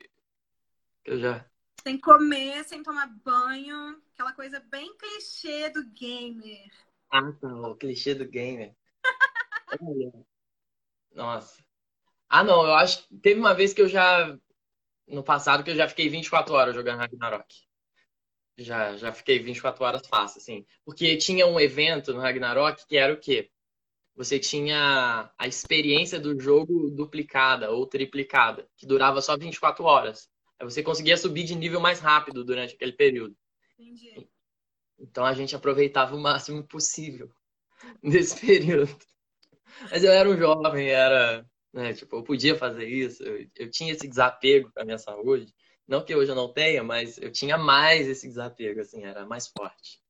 Que 1.04 1.10
eu 1.10 1.20
já. 1.20 1.44
Sem 1.82 2.00
comer, 2.00 2.64
sem 2.64 2.82
tomar 2.82 3.06
banho. 3.22 4.00
Aquela 4.14 4.32
coisa 4.32 4.60
bem 4.70 4.96
clichê 4.96 5.68
do 5.68 5.84
gamer. 5.92 6.70
Ah, 7.10 7.32
tá. 7.38 7.48
O 7.48 7.76
clichê 7.76 8.14
do 8.14 8.26
gamer. 8.26 8.74
Nossa. 11.14 11.62
Ah, 12.30 12.42
não. 12.42 12.64
Eu 12.64 12.72
acho 12.72 13.06
que 13.06 13.14
teve 13.18 13.38
uma 13.38 13.52
vez 13.52 13.74
que 13.74 13.82
eu 13.82 13.88
já 13.88 14.34
no 15.06 15.22
passado 15.22 15.62
que 15.62 15.70
eu 15.70 15.76
já 15.76 15.86
fiquei 15.86 16.08
24 16.08 16.54
horas 16.54 16.74
jogando 16.74 17.00
Ragnarok. 17.00 17.54
Já, 18.56 18.96
já 18.96 19.12
fiquei 19.12 19.38
24 19.38 19.84
horas 19.84 20.06
fácil, 20.06 20.38
assim. 20.38 20.64
Porque 20.82 21.18
tinha 21.18 21.46
um 21.46 21.60
evento 21.60 22.14
no 22.14 22.20
Ragnarok 22.20 22.86
que 22.86 22.96
era 22.96 23.12
o 23.12 23.18
quê? 23.18 23.50
Você 24.16 24.38
tinha 24.38 25.32
a 25.38 25.46
experiência 25.46 26.20
do 26.20 26.38
jogo 26.38 26.90
duplicada 26.90 27.70
ou 27.70 27.86
triplicada, 27.86 28.68
que 28.76 28.86
durava 28.86 29.22
só 29.22 29.36
24 29.36 29.84
horas. 29.84 30.28
Aí 30.58 30.64
você 30.68 30.82
conseguia 30.82 31.16
subir 31.16 31.44
de 31.44 31.54
nível 31.54 31.80
mais 31.80 32.00
rápido 32.00 32.44
durante 32.44 32.74
aquele 32.74 32.92
período. 32.92 33.36
Entendi. 33.78 34.28
Então 34.98 35.24
a 35.24 35.32
gente 35.32 35.56
aproveitava 35.56 36.14
o 36.14 36.20
máximo 36.20 36.62
possível 36.66 37.30
nesse 38.02 38.38
período. 38.44 38.94
Mas 39.90 40.04
eu 40.04 40.12
era 40.12 40.28
um 40.28 40.36
jovem, 40.36 40.88
era 40.88 41.46
né? 41.72 41.92
Tipo, 41.92 42.16
eu 42.16 42.22
podia 42.22 42.56
fazer 42.56 42.86
isso, 42.86 43.22
eu, 43.22 43.46
eu 43.56 43.70
tinha 43.70 43.92
esse 43.92 44.08
desapego 44.08 44.70
com 44.72 44.80
a 44.80 44.84
minha 44.84 44.98
saúde. 44.98 45.54
Não 45.86 46.04
que 46.04 46.14
hoje 46.14 46.30
eu 46.30 46.36
não 46.36 46.52
tenha, 46.52 46.82
mas 46.84 47.18
eu 47.18 47.32
tinha 47.32 47.58
mais 47.58 48.08
esse 48.08 48.28
desapego, 48.28 48.80
assim, 48.80 49.04
era 49.04 49.26
mais 49.26 49.48
forte. 49.48 50.00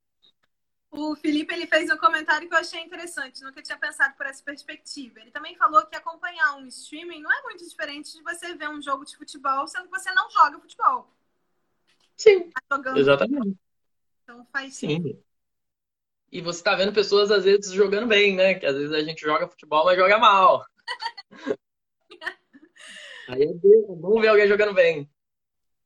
O 0.90 1.14
Felipe 1.14 1.54
ele 1.54 1.66
fez 1.68 1.88
um 1.88 1.96
comentário 1.96 2.48
que 2.48 2.54
eu 2.54 2.58
achei 2.58 2.80
interessante, 2.80 3.42
nunca 3.42 3.62
tinha 3.62 3.78
pensado 3.78 4.16
por 4.16 4.26
essa 4.26 4.42
perspectiva. 4.42 5.20
Ele 5.20 5.30
também 5.30 5.54
falou 5.56 5.86
que 5.86 5.94
acompanhar 5.94 6.56
um 6.56 6.66
streaming 6.66 7.22
não 7.22 7.32
é 7.32 7.42
muito 7.42 7.64
diferente 7.66 8.12
de 8.12 8.22
você 8.22 8.54
ver 8.54 8.68
um 8.68 8.82
jogo 8.82 9.04
de 9.04 9.16
futebol, 9.16 9.68
sendo 9.68 9.84
que 9.84 9.90
você 9.90 10.12
não 10.12 10.28
joga 10.30 10.58
futebol. 10.58 11.08
Sim. 12.16 12.50
Tá 12.68 12.82
exatamente. 12.96 13.56
Então 14.24 14.44
faz 14.52 14.74
Sim. 14.74 15.22
E 16.32 16.40
você 16.40 16.62
tá 16.62 16.74
vendo 16.74 16.92
pessoas, 16.92 17.30
às 17.30 17.44
vezes, 17.44 17.72
jogando 17.72 18.06
bem, 18.06 18.36
né? 18.36 18.54
Que 18.54 18.66
às 18.66 18.76
vezes 18.76 18.92
a 18.92 19.02
gente 19.02 19.20
joga 19.20 19.48
futebol, 19.48 19.84
mas 19.84 19.96
joga 19.96 20.18
mal. 20.18 20.64
Aí 23.28 23.42
é 23.42 23.52
bom 23.94 24.20
ver 24.20 24.28
alguém 24.28 24.48
jogando 24.48 24.74
bem. 24.74 25.08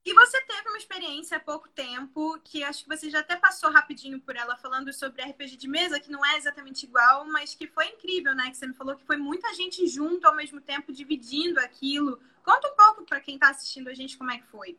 E 0.07 0.13
você 0.13 0.39
teve 0.43 0.69
uma 0.69 0.77
experiência 0.77 1.39
há 1.39 1.41
pouco 1.41 1.67
tempo, 1.71 2.39
que 2.45 2.63
acho 2.63 2.83
que 2.83 2.89
você 2.89 3.09
já 3.09 3.21
até 3.21 3.37
passou 3.37 3.71
rapidinho 3.71 4.21
por 4.21 4.37
ela, 4.37 4.55
falando 4.55 4.93
sobre 4.93 5.23
RPG 5.23 5.57
de 5.57 5.67
mesa, 5.67 5.99
que 5.99 6.11
não 6.11 6.25
é 6.25 6.37
exatamente 6.37 6.85
igual, 6.85 7.25
mas 7.25 7.55
que 7.55 7.67
foi 7.67 7.87
incrível, 7.87 8.35
né? 8.35 8.51
Que 8.51 8.57
você 8.59 8.67
me 8.67 8.75
falou 8.75 8.97
que 8.97 9.07
foi 9.07 9.17
muita 9.17 9.55
gente 9.55 9.87
junto 9.87 10.27
ao 10.27 10.37
mesmo 10.37 10.61
tempo, 10.61 10.93
dividindo 10.93 11.59
aquilo. 11.59 12.21
Conta 12.45 12.71
um 12.71 12.77
pouco 12.77 13.07
para 13.07 13.19
quem 13.19 13.37
está 13.37 13.49
assistindo 13.49 13.89
a 13.89 13.95
gente 13.95 14.19
como 14.19 14.31
é 14.31 14.39
que 14.39 14.47
foi. 14.49 14.79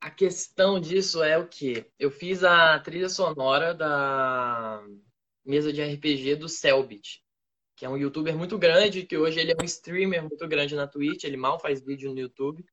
A 0.00 0.10
questão 0.10 0.80
disso 0.80 1.22
é 1.22 1.38
o 1.38 1.46
que? 1.46 1.86
Eu 1.96 2.10
fiz 2.10 2.42
a 2.42 2.76
trilha 2.80 3.08
sonora 3.08 3.72
da 3.72 4.84
mesa 5.44 5.72
de 5.72 5.80
RPG 5.80 6.34
do 6.34 6.48
Selbit 6.48 7.22
que 7.78 7.84
é 7.84 7.88
um 7.88 7.96
youtuber 7.96 8.36
muito 8.36 8.58
grande, 8.58 9.06
que 9.06 9.16
hoje 9.16 9.38
ele 9.38 9.52
é 9.52 9.56
um 9.62 9.64
streamer 9.64 10.20
muito 10.20 10.48
grande 10.48 10.74
na 10.74 10.88
Twitch, 10.88 11.22
ele 11.22 11.36
mal 11.36 11.60
faz 11.60 11.80
vídeo 11.80 12.12
no 12.12 12.18
YouTube. 12.18 12.66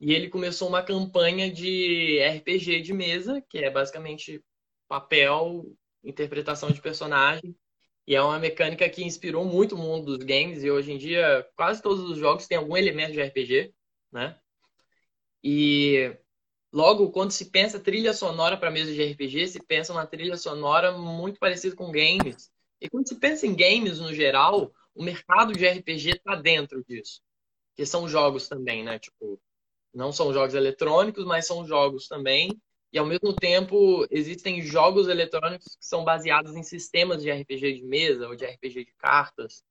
E 0.00 0.12
ele 0.12 0.28
começou 0.28 0.68
uma 0.68 0.82
campanha 0.82 1.50
de 1.50 2.18
RPG 2.20 2.82
de 2.82 2.92
mesa, 2.92 3.42
que 3.48 3.58
é 3.58 3.70
basicamente 3.70 4.42
papel, 4.88 5.64
interpretação 6.04 6.70
de 6.70 6.80
personagem. 6.80 7.56
E 8.06 8.14
é 8.14 8.22
uma 8.22 8.38
mecânica 8.38 8.88
que 8.88 9.04
inspirou 9.04 9.44
muito 9.44 9.74
o 9.74 9.78
mundo 9.78 10.16
dos 10.16 10.24
games 10.24 10.62
e 10.62 10.70
hoje 10.70 10.92
em 10.92 10.98
dia 10.98 11.46
quase 11.56 11.82
todos 11.82 12.08
os 12.08 12.18
jogos 12.18 12.46
têm 12.46 12.56
algum 12.56 12.76
elemento 12.76 13.12
de 13.12 13.20
RPG, 13.20 13.74
né? 14.12 14.38
E 15.42 16.16
logo 16.72 17.10
quando 17.10 17.32
se 17.32 17.50
pensa 17.50 17.80
trilha 17.80 18.12
sonora 18.12 18.56
para 18.56 18.70
mesa 18.70 18.92
de 18.92 19.02
RPG, 19.02 19.48
se 19.48 19.62
pensa 19.66 19.92
uma 19.92 20.06
trilha 20.06 20.36
sonora 20.36 20.92
muito 20.92 21.40
parecida 21.40 21.74
com 21.74 21.90
games. 21.90 22.50
E 22.80 22.88
quando 22.88 23.08
se 23.08 23.18
pensa 23.18 23.46
em 23.46 23.56
games 23.56 23.98
no 23.98 24.14
geral, 24.14 24.72
o 24.94 25.02
mercado 25.02 25.52
de 25.52 25.66
RPG 25.66 26.10
está 26.10 26.36
dentro 26.36 26.84
disso. 26.84 27.20
Que 27.74 27.84
são 27.84 28.08
jogos 28.08 28.48
também, 28.48 28.84
né? 28.84 28.98
Tipo, 28.98 29.40
não 29.96 30.12
são 30.12 30.32
jogos 30.32 30.54
eletrônicos, 30.54 31.24
mas 31.24 31.46
são 31.46 31.66
jogos 31.66 32.08
também. 32.08 32.60
E 32.92 32.98
ao 32.98 33.06
mesmo 33.06 33.38
tempo, 33.38 34.06
existem 34.10 34.62
jogos 34.62 35.08
eletrônicos 35.08 35.76
que 35.76 35.86
são 35.86 36.04
baseados 36.04 36.54
em 36.54 36.62
sistemas 36.62 37.22
de 37.22 37.30
RPG 37.30 37.74
de 37.74 37.82
mesa 37.84 38.28
ou 38.28 38.36
de 38.36 38.44
RPG 38.46 38.84
de 38.84 38.94
cartas. 38.98 39.64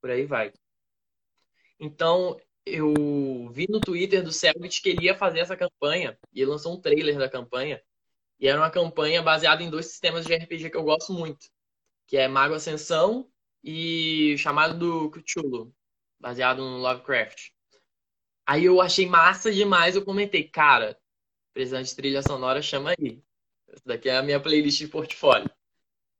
Por 0.00 0.10
aí 0.10 0.24
vai. 0.26 0.52
Então, 1.80 2.38
eu 2.66 3.48
vi 3.52 3.66
no 3.68 3.82
Twitter 3.82 4.22
do 4.22 4.32
Selbit 4.32 4.82
que 4.82 4.90
ele 4.90 5.02
ia 5.02 5.16
fazer 5.16 5.40
essa 5.40 5.56
campanha. 5.56 6.18
E 6.32 6.40
ele 6.40 6.50
lançou 6.50 6.74
um 6.74 6.80
trailer 6.80 7.18
da 7.18 7.28
campanha. 7.28 7.82
E 8.40 8.48
era 8.48 8.60
uma 8.60 8.70
campanha 8.70 9.22
baseada 9.22 9.62
em 9.62 9.70
dois 9.70 9.86
sistemas 9.86 10.26
de 10.26 10.34
RPG 10.34 10.70
que 10.70 10.76
eu 10.76 10.84
gosto 10.84 11.12
muito 11.12 11.48
que 12.08 12.16
é 12.16 12.26
Mago 12.26 12.54
Ascensão 12.54 13.30
e 13.62 14.34
Chamado 14.38 14.78
do 14.78 15.10
Cthulhu, 15.10 15.72
baseado 16.18 16.58
no 16.58 16.78
Lovecraft. 16.78 17.50
Aí 18.48 18.64
eu 18.64 18.80
achei 18.80 19.06
massa 19.06 19.52
demais, 19.52 19.94
eu 19.94 20.02
comentei, 20.02 20.42
cara, 20.42 20.98
precisando 21.52 21.84
de 21.84 21.94
trilha 21.94 22.22
sonora, 22.22 22.62
chama 22.62 22.94
aí. 22.98 23.22
Essa 23.68 23.82
daqui 23.84 24.08
é 24.08 24.16
a 24.16 24.22
minha 24.22 24.40
playlist 24.40 24.78
de 24.78 24.88
portfólio. 24.88 25.50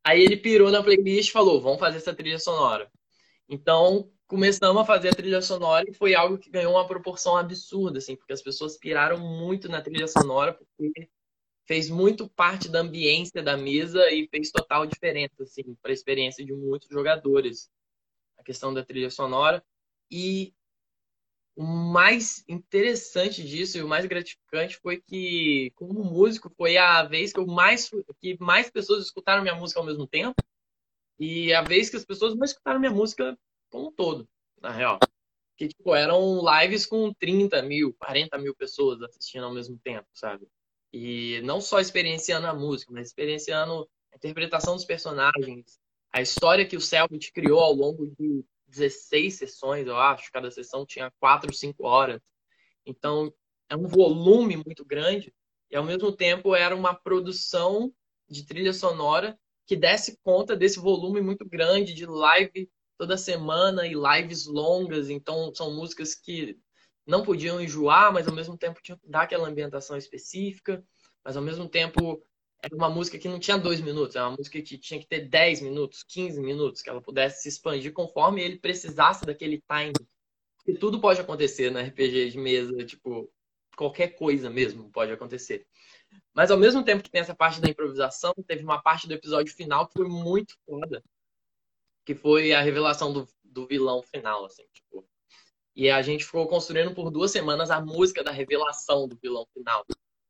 Aí 0.05 0.21
ele 0.23 0.37
pirou 0.37 0.71
na 0.71 0.83
playlist 0.83 1.31
e 1.31 1.33
falou, 1.33 1.59
vamos 1.59 1.81
fazer 1.81 1.97
essa 1.97 2.15
trilha 2.15 2.39
sonora. 2.39 2.93
Então, 3.49 4.13
começamos 4.27 4.83
a 4.83 4.85
fazer 4.85 5.09
a 5.09 5.15
trilha 5.15 5.41
sonora 5.41 5.87
e 5.89 5.95
foi 5.95 6.15
algo 6.15 6.37
que 6.37 6.51
ganhou 6.51 6.75
uma 6.75 6.87
proporção 6.87 7.35
absurda, 7.35 7.97
assim, 7.97 8.15
porque 8.15 8.35
as 8.35 8.43
pessoas 8.43 8.77
piraram 8.77 9.19
muito 9.19 9.67
na 9.67 9.81
trilha 9.81 10.07
sonora, 10.07 10.53
porque 10.53 11.09
fez 11.67 11.89
muito 11.89 12.29
parte 12.29 12.69
da 12.69 12.81
ambiência 12.81 13.43
da 13.43 13.57
mesa 13.57 14.13
e 14.13 14.29
fez 14.29 14.51
total 14.51 14.85
diferença 14.85 15.43
assim 15.43 15.75
para 15.81 15.93
a 15.93 15.95
experiência 15.95 16.45
de 16.45 16.53
muitos 16.53 16.89
jogadores 16.91 17.71
a 18.37 18.43
questão 18.43 18.73
da 18.73 18.85
trilha 18.85 19.11
sonora 19.11 19.63
e 20.11 20.55
o 21.59 21.65
mais 21.65 22.45
interessante 22.47 23.43
disso 23.43 23.77
e 23.77 23.83
o 23.83 23.89
mais 23.89 24.07
gratificante 24.07 24.77
foi 24.77 25.01
que, 25.01 25.73
como 25.75 26.05
músico, 26.05 26.49
foi 26.57 26.77
a 26.77 27.03
vez 27.03 27.33
que 27.33 27.41
eu 27.41 27.47
mais 27.49 27.91
que 28.21 28.39
mais 28.39 28.71
pessoas 28.71 29.05
escutaram 29.05 29.43
minha 29.43 29.57
música 29.57 29.81
ao 29.81 29.85
mesmo 29.85 30.07
tempo 30.07 30.41
e 31.19 31.53
a 31.53 31.61
vez 31.61 31.91
que 31.91 31.97
as 31.97 32.05
pessoas 32.05 32.37
mais 32.37 32.53
escutaram 32.53 32.79
minha 32.79 32.93
música 32.93 33.37
como 33.71 33.89
um 33.89 33.93
todo, 33.93 34.29
na 34.63 34.71
real. 34.71 35.01
Que, 35.57 35.67
tipo, 35.67 35.97
eram 35.97 36.41
lives 36.61 36.87
com 36.87 37.13
30 37.15 37.61
mil, 37.63 37.93
40 37.95 38.39
mil 38.39 38.55
pessoas 38.55 39.03
assistindo 39.03 39.45
ao 39.45 39.53
mesmo 39.53 39.77
tempo, 39.83 40.07
sabe? 40.15 40.47
E 40.93 41.41
não 41.43 41.61
só 41.61 41.81
experienciando 41.81 42.47
a 42.47 42.55
música, 42.55 42.93
mas 42.93 43.09
experienciando 43.09 43.91
a 44.13 44.17
interpretação 44.17 44.77
dos 44.77 44.85
personagens, 44.85 45.81
a 46.13 46.23
história 46.23 46.65
que 46.65 46.77
o 46.77 46.81
Selbit 46.81 47.33
criou 47.33 47.59
ao 47.59 47.73
longo 47.73 48.07
de 48.17 48.45
16 48.69 49.35
sessões, 49.35 49.87
eu 49.87 49.97
acho. 49.97 50.31
Cada 50.33 50.51
sessão 50.51 50.87
tinha 50.87 51.13
4, 51.19 51.53
5 51.53 51.85
horas. 51.87 52.21
Então, 52.87 53.33
é 53.69 53.77
um 53.77 53.87
volume 53.87 54.57
muito 54.57 54.85
grande 54.85 55.35
e, 55.71 55.77
ao 55.77 55.85
mesmo 55.85 56.13
tempo, 56.13 56.55
era 56.55 56.75
uma 56.75 56.95
produção 56.95 57.93
de 58.29 58.47
trilha 58.47 58.73
sonora 58.73 59.39
que 59.67 59.77
desse 59.77 60.19
conta 60.23 60.57
desse 60.57 60.79
volume 60.79 61.21
muito 61.21 61.47
grande 61.47 61.93
de 61.93 62.07
live 62.07 62.71
toda 62.97 63.19
semana 63.19 63.87
e 63.87 63.93
lives 63.95 64.47
longas. 64.47 65.11
Então, 65.11 65.53
são 65.55 65.75
músicas 65.75 66.15
que 66.15 66.59
não 67.07 67.23
podiam 67.23 67.61
enjoar, 67.61 68.13
mas 68.13 68.27
ao 68.27 68.35
mesmo 68.35 68.57
tempo 68.57 68.81
tinham 68.83 68.99
que 68.99 69.09
dar 69.09 69.23
aquela 69.23 69.49
ambientação 69.49 69.97
específica, 69.97 70.85
mas 71.25 71.37
ao 71.37 71.43
mesmo 71.43 71.69
tempo 71.69 72.23
era 72.61 72.75
uma 72.75 72.91
música 72.91 73.19
que 73.19 73.29
não 73.29 73.39
tinha 73.39 73.57
dois 73.57 73.81
minutos, 73.81 74.17
era 74.17 74.29
uma 74.29 74.37
música 74.37 74.61
que 74.61 74.77
tinha 74.77 74.99
que 74.99 75.07
ter 75.07 75.29
10 75.29 75.61
minutos, 75.63 76.03
15 76.03 76.41
minutos, 76.41 76.83
que 76.83 76.91
ela 76.91 77.01
pudesse 77.01 77.43
se 77.43 77.49
expandir 77.49 77.93
conforme 77.93 78.43
ele 78.43 78.59
precisasse 78.59 79.25
daquele 79.25 79.63
time. 79.63 79.93
E 80.67 80.75
tudo 80.75 81.01
pode 81.01 81.21
acontecer 81.21 81.71
no 81.71 81.79
RPG 81.79 82.31
de 82.31 82.39
mesa, 82.39 82.85
tipo, 82.85 83.33
qualquer 83.77 84.09
coisa 84.09 84.51
mesmo 84.51 84.91
pode 84.91 85.13
acontecer. 85.13 85.67
Mas 86.35 86.51
ao 86.51 86.59
mesmo 86.59 86.85
tempo 86.85 87.03
que 87.03 87.11
tem 87.11 87.21
essa 87.21 87.35
parte 87.35 87.61
da 87.61 87.69
improvisação, 87.69 88.35
teve 88.47 88.65
uma 88.65 88.83
parte 88.83 89.07
do 89.07 89.15
episódio 89.15 89.55
final 89.55 89.87
que 89.87 89.95
foi 89.95 90.09
muito 90.09 90.55
foda. 90.67 91.03
Que 92.05 92.15
foi 92.15 92.53
a 92.53 92.61
revelação 92.61 93.13
do, 93.13 93.29
do 93.45 93.67
vilão 93.67 94.03
final, 94.03 94.45
assim, 94.45 94.65
tipo. 94.73 95.07
E 95.77 95.89
a 95.89 96.03
gente 96.03 96.25
ficou 96.25 96.49
construindo 96.49 96.93
por 96.93 97.09
duas 97.11 97.31
semanas 97.31 97.71
a 97.71 97.81
música 97.81 98.25
da 98.25 98.33
revelação 98.33 99.07
do 99.07 99.17
vilão 99.17 99.47
final. 99.55 99.87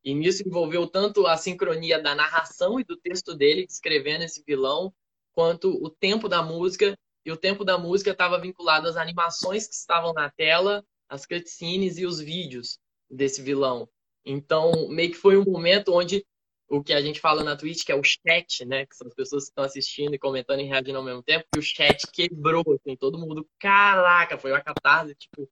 E 0.08 0.14
nisso 0.14 0.42
envolveu 0.42 0.86
tanto 0.86 1.26
a 1.26 1.36
sincronia 1.36 2.00
da 2.00 2.14
narração 2.14 2.80
e 2.80 2.84
do 2.84 2.96
texto 2.96 3.34
dele, 3.34 3.66
descrevendo 3.66 4.24
esse 4.24 4.42
vilão, 4.42 4.90
quanto 5.34 5.68
o 5.84 5.90
tempo 5.90 6.30
da 6.30 6.42
música. 6.42 6.98
E 7.26 7.30
o 7.30 7.36
tempo 7.36 7.62
da 7.62 7.76
música 7.76 8.12
estava 8.12 8.40
vinculado 8.40 8.88
às 8.88 8.96
animações 8.96 9.68
que 9.68 9.74
estavam 9.74 10.14
na 10.14 10.30
tela, 10.30 10.82
as 11.10 11.26
cutscenes 11.26 11.98
e 11.98 12.06
os 12.06 12.20
vídeos 12.20 12.78
desse 13.10 13.42
vilão. 13.42 13.86
Então, 14.24 14.88
meio 14.88 15.10
que 15.10 15.18
foi 15.18 15.36
um 15.36 15.44
momento 15.44 15.92
onde 15.92 16.24
o 16.70 16.82
que 16.82 16.94
a 16.94 17.02
gente 17.02 17.20
fala 17.20 17.44
na 17.44 17.54
Twitch, 17.54 17.84
que 17.84 17.92
é 17.92 17.94
o 17.94 18.02
chat, 18.02 18.64
né? 18.64 18.86
Que 18.86 18.96
são 18.96 19.08
as 19.08 19.14
pessoas 19.14 19.44
que 19.44 19.50
estão 19.50 19.64
assistindo 19.64 20.14
e 20.14 20.18
comentando 20.18 20.60
e 20.60 20.64
reagindo 20.64 20.96
ao 20.96 21.04
mesmo 21.04 21.22
tempo, 21.22 21.44
que 21.52 21.58
o 21.58 21.62
chat 21.62 22.06
quebrou, 22.10 22.64
assim, 22.72 22.96
todo 22.96 23.18
mundo, 23.18 23.46
caraca, 23.58 24.38
foi 24.38 24.52
uma 24.52 24.62
catarse, 24.62 25.14
tipo, 25.14 25.46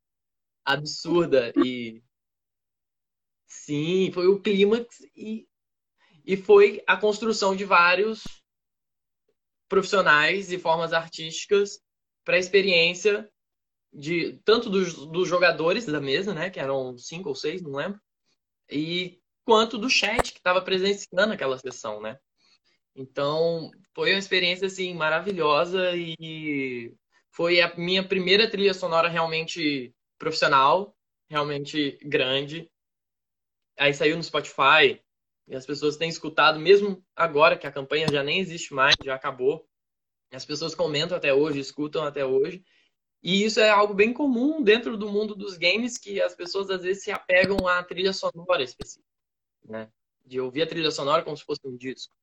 absurda. 0.64 1.52
E 1.62 2.02
Sim, 3.46 4.10
foi 4.12 4.26
o 4.26 4.40
clímax 4.40 5.00
e, 5.14 5.48
e 6.24 6.36
foi 6.36 6.82
a 6.86 6.96
construção 6.96 7.54
de 7.54 7.64
vários 7.64 8.22
profissionais 9.68 10.50
e 10.52 10.58
formas 10.58 10.92
artísticas 10.92 11.80
para 12.24 12.36
a 12.36 12.40
experiência 12.40 13.30
de 13.92 14.38
tanto 14.44 14.68
dos, 14.68 14.94
dos 14.94 15.28
jogadores 15.28 15.86
da 15.86 16.00
mesa, 16.00 16.34
né, 16.34 16.50
que 16.50 16.60
eram 16.60 16.98
cinco 16.98 17.28
ou 17.30 17.34
seis, 17.34 17.62
não 17.62 17.72
lembro, 17.72 18.00
e 18.70 19.20
quanto 19.44 19.78
do 19.78 19.88
chat 19.88 20.32
que 20.32 20.38
estava 20.38 20.60
presenciando 20.60 21.32
aquela 21.32 21.56
sessão, 21.58 22.00
né? 22.00 22.18
Então, 22.94 23.70
foi 23.94 24.12
uma 24.12 24.18
experiência 24.18 24.66
assim 24.66 24.92
maravilhosa 24.94 25.92
e 25.94 26.92
foi 27.30 27.60
a 27.60 27.74
minha 27.76 28.06
primeira 28.06 28.50
trilha 28.50 28.74
sonora 28.74 29.08
realmente 29.08 29.94
profissional, 30.18 30.96
realmente 31.28 31.98
grande 32.02 32.68
aí 33.76 33.92
saiu 33.94 34.16
no 34.16 34.22
Spotify 34.22 35.00
e 35.46 35.54
as 35.54 35.64
pessoas 35.64 35.96
têm 35.96 36.08
escutado, 36.08 36.58
mesmo 36.58 37.04
agora 37.14 37.56
que 37.56 37.66
a 37.66 37.72
campanha 37.72 38.08
já 38.08 38.22
nem 38.22 38.40
existe 38.40 38.74
mais, 38.74 38.96
já 39.02 39.14
acabou. 39.14 39.68
As 40.32 40.44
pessoas 40.44 40.74
comentam 40.74 41.16
até 41.16 41.32
hoje, 41.32 41.60
escutam 41.60 42.04
até 42.04 42.24
hoje. 42.24 42.64
E 43.22 43.44
isso 43.44 43.60
é 43.60 43.68
algo 43.68 43.94
bem 43.94 44.12
comum 44.12 44.62
dentro 44.62 44.96
do 44.96 45.10
mundo 45.10 45.34
dos 45.34 45.56
games, 45.56 45.98
que 45.98 46.20
as 46.20 46.34
pessoas 46.34 46.70
às 46.70 46.82
vezes 46.82 47.02
se 47.02 47.10
apegam 47.10 47.66
à 47.66 47.82
trilha 47.82 48.12
sonora 48.12 48.62
específica, 48.62 49.08
né? 49.64 49.90
De 50.24 50.40
ouvir 50.40 50.62
a 50.62 50.66
trilha 50.66 50.90
sonora 50.90 51.22
como 51.22 51.36
se 51.36 51.44
fosse 51.44 51.60
um 51.64 51.76
disco, 51.76 52.14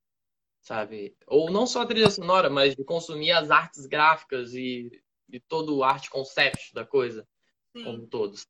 sabe? 0.61 1.15
Ou 1.27 1.49
não 1.49 1.65
só 1.65 1.81
a 1.81 1.85
trilha 1.85 2.09
sonora, 2.09 2.49
mas 2.49 2.75
de 2.75 2.83
consumir 2.83 3.31
as 3.31 3.49
artes 3.49 3.85
gráficas 3.85 4.53
e, 4.53 5.01
e 5.29 5.39
todo 5.39 5.75
o 5.75 5.83
arte 5.83 6.09
concept 6.09 6.73
da 6.73 6.85
coisa 6.85 7.27
Sim. 7.75 7.83
como 7.83 8.07
todos. 8.07 8.47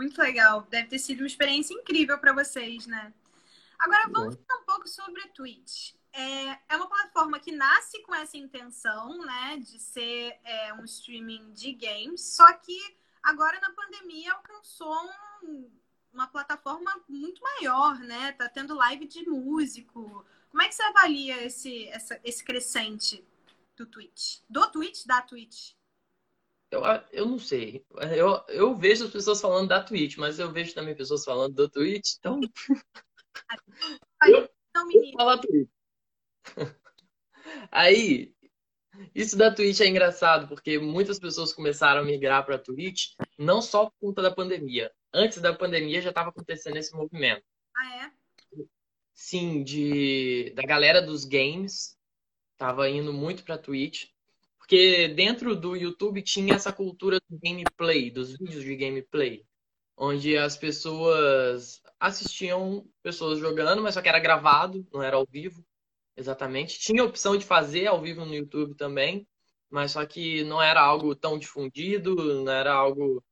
Muito 0.00 0.18
legal. 0.18 0.62
Deve 0.70 0.88
ter 0.88 0.98
sido 0.98 1.20
uma 1.20 1.26
experiência 1.26 1.74
incrível 1.74 2.16
para 2.16 2.32
vocês, 2.32 2.86
né? 2.86 3.12
Agora 3.78 4.08
vamos 4.08 4.34
falar 4.34 4.60
um 4.62 4.64
pouco 4.64 4.88
sobre 4.88 5.20
a 5.20 5.28
Twitch. 5.28 5.92
É, 6.10 6.58
é 6.70 6.76
uma 6.76 6.88
plataforma 6.88 7.38
que 7.38 7.52
nasce 7.52 8.00
com 8.04 8.14
essa 8.14 8.38
intenção, 8.38 9.18
né, 9.18 9.58
de 9.58 9.78
ser 9.78 10.40
é, 10.42 10.72
um 10.72 10.84
streaming 10.84 11.52
de 11.52 11.72
games, 11.72 12.34
só 12.34 12.50
que 12.54 12.96
agora 13.22 13.60
na 13.60 13.70
pandemia 13.72 14.32
alcançou 14.32 14.98
um, 15.42 15.70
uma 16.12 16.26
plataforma 16.26 16.90
muito 17.06 17.42
maior, 17.42 17.98
né? 17.98 18.32
Tá 18.32 18.48
tendo 18.48 18.74
live 18.74 19.06
de 19.06 19.28
músico. 19.28 20.24
Como 20.48 20.62
é 20.62 20.68
que 20.68 20.74
você 20.74 20.82
avalia 20.82 21.44
esse, 21.44 21.88
essa, 21.88 22.18
esse 22.24 22.42
crescente 22.42 23.22
do 23.76 23.84
Twitch? 23.84 24.38
Do 24.48 24.66
Twitch, 24.70 25.04
da 25.04 25.20
Twitch? 25.20 25.74
Eu, 26.70 26.82
eu 27.12 27.26
não 27.26 27.38
sei. 27.38 27.84
Eu, 28.16 28.44
eu 28.48 28.76
vejo 28.76 29.04
as 29.04 29.10
pessoas 29.10 29.40
falando 29.40 29.68
da 29.68 29.82
Twitch, 29.82 30.16
mas 30.16 30.38
eu 30.38 30.52
vejo 30.52 30.74
também 30.74 30.94
pessoas 30.94 31.24
falando 31.24 31.54
do 31.54 31.68
Twitch, 31.68 32.14
então. 32.18 32.40
eu, 34.24 34.48
eu 34.92 35.12
falar 35.12 35.38
Twitch. 35.38 35.68
Aí, 37.72 38.32
isso 39.14 39.36
da 39.36 39.52
Twitch 39.52 39.80
é 39.80 39.86
engraçado, 39.86 40.46
porque 40.48 40.78
muitas 40.78 41.18
pessoas 41.18 41.52
começaram 41.52 42.02
a 42.02 42.04
migrar 42.04 42.44
para 42.44 42.56
a 42.56 42.58
Twitch, 42.58 43.14
não 43.38 43.60
só 43.60 43.86
por 43.86 43.94
conta 44.00 44.22
da 44.22 44.30
pandemia. 44.30 44.92
Antes 45.12 45.40
da 45.40 45.52
pandemia 45.52 46.00
já 46.00 46.10
estava 46.10 46.30
acontecendo 46.30 46.76
esse 46.76 46.94
movimento. 46.94 47.44
Ah, 47.76 48.06
é? 48.06 48.12
Sim, 49.12 49.62
de, 49.62 50.52
da 50.54 50.62
galera 50.62 51.02
dos 51.02 51.24
games. 51.24 51.98
Tava 52.56 52.88
indo 52.88 53.12
muito 53.12 53.42
para 53.42 53.58
Twitch. 53.58 54.08
Porque 54.70 55.08
dentro 55.08 55.56
do 55.56 55.74
YouTube 55.74 56.22
tinha 56.22 56.54
essa 56.54 56.72
cultura 56.72 57.18
do 57.28 57.36
gameplay, 57.40 58.08
dos 58.08 58.38
vídeos 58.38 58.62
de 58.62 58.76
gameplay, 58.76 59.44
onde 59.96 60.38
as 60.38 60.56
pessoas 60.56 61.82
assistiam 61.98 62.86
pessoas 63.02 63.40
jogando, 63.40 63.82
mas 63.82 63.94
só 63.94 64.00
que 64.00 64.08
era 64.08 64.20
gravado, 64.20 64.86
não 64.92 65.02
era 65.02 65.16
ao 65.16 65.26
vivo, 65.26 65.66
exatamente. 66.16 66.78
Tinha 66.78 67.02
a 67.02 67.04
opção 67.04 67.36
de 67.36 67.44
fazer 67.44 67.88
ao 67.88 68.00
vivo 68.00 68.24
no 68.24 68.32
YouTube 68.32 68.76
também, 68.76 69.26
mas 69.68 69.90
só 69.90 70.06
que 70.06 70.44
não 70.44 70.62
era 70.62 70.80
algo 70.80 71.16
tão 71.16 71.36
difundido, 71.36 72.14
não 72.44 72.52
era 72.52 72.72
algo 72.72 73.24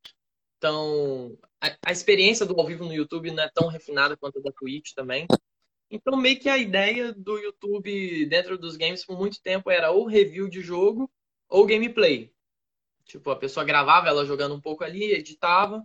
tão. 0.58 1.38
A, 1.86 1.92
experiência 1.92 2.44
do 2.44 2.58
ao 2.58 2.66
vivo 2.66 2.84
no 2.84 2.92
YouTube 2.92 3.30
não 3.30 3.44
é 3.44 3.50
tão 3.54 3.68
refinada 3.68 4.16
quanto 4.16 4.40
a 4.40 4.42
da 4.42 4.50
Twitch 4.50 4.92
também. 4.92 5.24
Então, 5.88 6.16
meio 6.16 6.40
que 6.40 6.48
a 6.48 6.58
ideia 6.58 7.12
do 7.12 7.38
YouTube 7.38 8.26
dentro 8.26 8.58
dos 8.58 8.76
games 8.76 9.06
por 9.06 9.16
muito 9.16 9.40
tempo 9.40 9.70
era 9.70 9.92
ou 9.92 10.04
review 10.04 10.48
de 10.48 10.60
jogo 10.60 11.08
ou 11.48 11.66
gameplay. 11.66 12.32
Tipo, 13.04 13.30
a 13.30 13.36
pessoa 13.36 13.64
gravava 13.64 14.08
ela 14.08 14.26
jogando 14.26 14.54
um 14.54 14.60
pouco 14.60 14.84
ali, 14.84 15.12
editava 15.12 15.82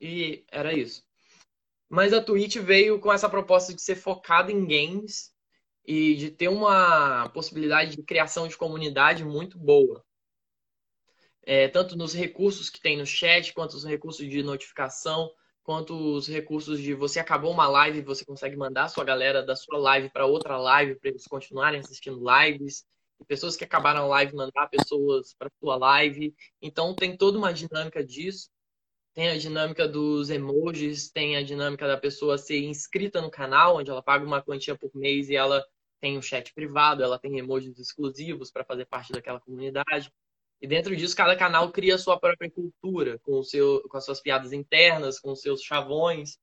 e 0.00 0.44
era 0.50 0.72
isso. 0.72 1.04
Mas 1.88 2.12
a 2.12 2.20
Twitch 2.20 2.56
veio 2.56 2.98
com 2.98 3.12
essa 3.12 3.28
proposta 3.28 3.72
de 3.72 3.80
ser 3.80 3.94
focada 3.94 4.50
em 4.50 4.66
games 4.66 5.32
e 5.84 6.16
de 6.16 6.30
ter 6.30 6.48
uma 6.48 7.28
possibilidade 7.28 7.94
de 7.94 8.02
criação 8.02 8.48
de 8.48 8.56
comunidade 8.56 9.24
muito 9.24 9.56
boa. 9.56 10.04
É, 11.42 11.68
tanto 11.68 11.96
nos 11.96 12.12
recursos 12.12 12.68
que 12.68 12.80
tem 12.80 12.96
no 12.96 13.06
chat, 13.06 13.54
quanto 13.54 13.74
os 13.74 13.84
recursos 13.84 14.28
de 14.28 14.42
notificação, 14.42 15.30
quanto 15.62 15.94
os 15.94 16.26
recursos 16.26 16.80
de 16.80 16.92
você 16.92 17.20
acabou 17.20 17.52
uma 17.52 17.68
live 17.68 17.98
e 17.98 18.02
você 18.02 18.24
consegue 18.24 18.56
mandar 18.56 18.84
a 18.84 18.88
sua 18.88 19.04
galera 19.04 19.44
da 19.44 19.54
sua 19.54 19.78
live 19.78 20.10
para 20.10 20.26
outra 20.26 20.56
live 20.56 20.96
para 20.96 21.10
eles 21.10 21.24
continuarem 21.28 21.78
assistindo 21.78 22.20
lives 22.20 22.84
pessoas 23.24 23.56
que 23.56 23.64
acabaram 23.64 24.02
a 24.02 24.06
live 24.06 24.34
mandar 24.34 24.68
pessoas 24.68 25.34
para 25.38 25.50
sua 25.60 25.76
live. 25.76 26.34
Então 26.60 26.94
tem 26.94 27.16
toda 27.16 27.38
uma 27.38 27.52
dinâmica 27.52 28.04
disso. 28.04 28.48
Tem 29.14 29.28
a 29.28 29.38
dinâmica 29.38 29.88
dos 29.88 30.28
emojis, 30.28 31.10
tem 31.10 31.36
a 31.36 31.42
dinâmica 31.42 31.86
da 31.86 31.96
pessoa 31.96 32.36
ser 32.36 32.60
inscrita 32.60 33.22
no 33.22 33.30
canal, 33.30 33.78
onde 33.78 33.90
ela 33.90 34.02
paga 34.02 34.24
uma 34.24 34.42
quantia 34.42 34.76
por 34.76 34.90
mês 34.94 35.30
e 35.30 35.36
ela 35.36 35.64
tem 36.00 36.18
um 36.18 36.22
chat 36.22 36.52
privado, 36.52 37.02
ela 37.02 37.18
tem 37.18 37.38
emojis 37.38 37.78
exclusivos 37.78 38.50
para 38.50 38.64
fazer 38.64 38.84
parte 38.84 39.12
daquela 39.12 39.40
comunidade. 39.40 40.12
E 40.60 40.66
dentro 40.66 40.94
disso, 40.96 41.16
cada 41.16 41.36
canal 41.36 41.70
cria 41.70 41.94
a 41.94 41.98
sua 41.98 42.18
própria 42.18 42.50
cultura, 42.50 43.18
com, 43.20 43.38
o 43.38 43.44
seu, 43.44 43.82
com 43.88 43.96
as 43.96 44.04
suas 44.04 44.20
piadas 44.20 44.52
internas, 44.52 45.18
com 45.18 45.32
os 45.32 45.40
seus 45.40 45.62
chavões, 45.62 46.38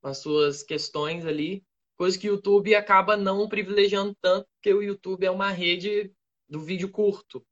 com 0.00 0.08
as 0.08 0.18
suas 0.18 0.62
questões 0.62 1.24
ali. 1.24 1.64
Coisa 2.02 2.18
que 2.18 2.28
o 2.28 2.32
YouTube 2.32 2.74
acaba 2.74 3.16
não 3.16 3.48
privilegiando 3.48 4.12
tanto, 4.20 4.48
porque 4.56 4.74
o 4.74 4.82
YouTube 4.82 5.24
é 5.24 5.30
uma 5.30 5.52
rede 5.52 6.12
do 6.48 6.58
vídeo 6.58 6.88
curto. 6.88 7.46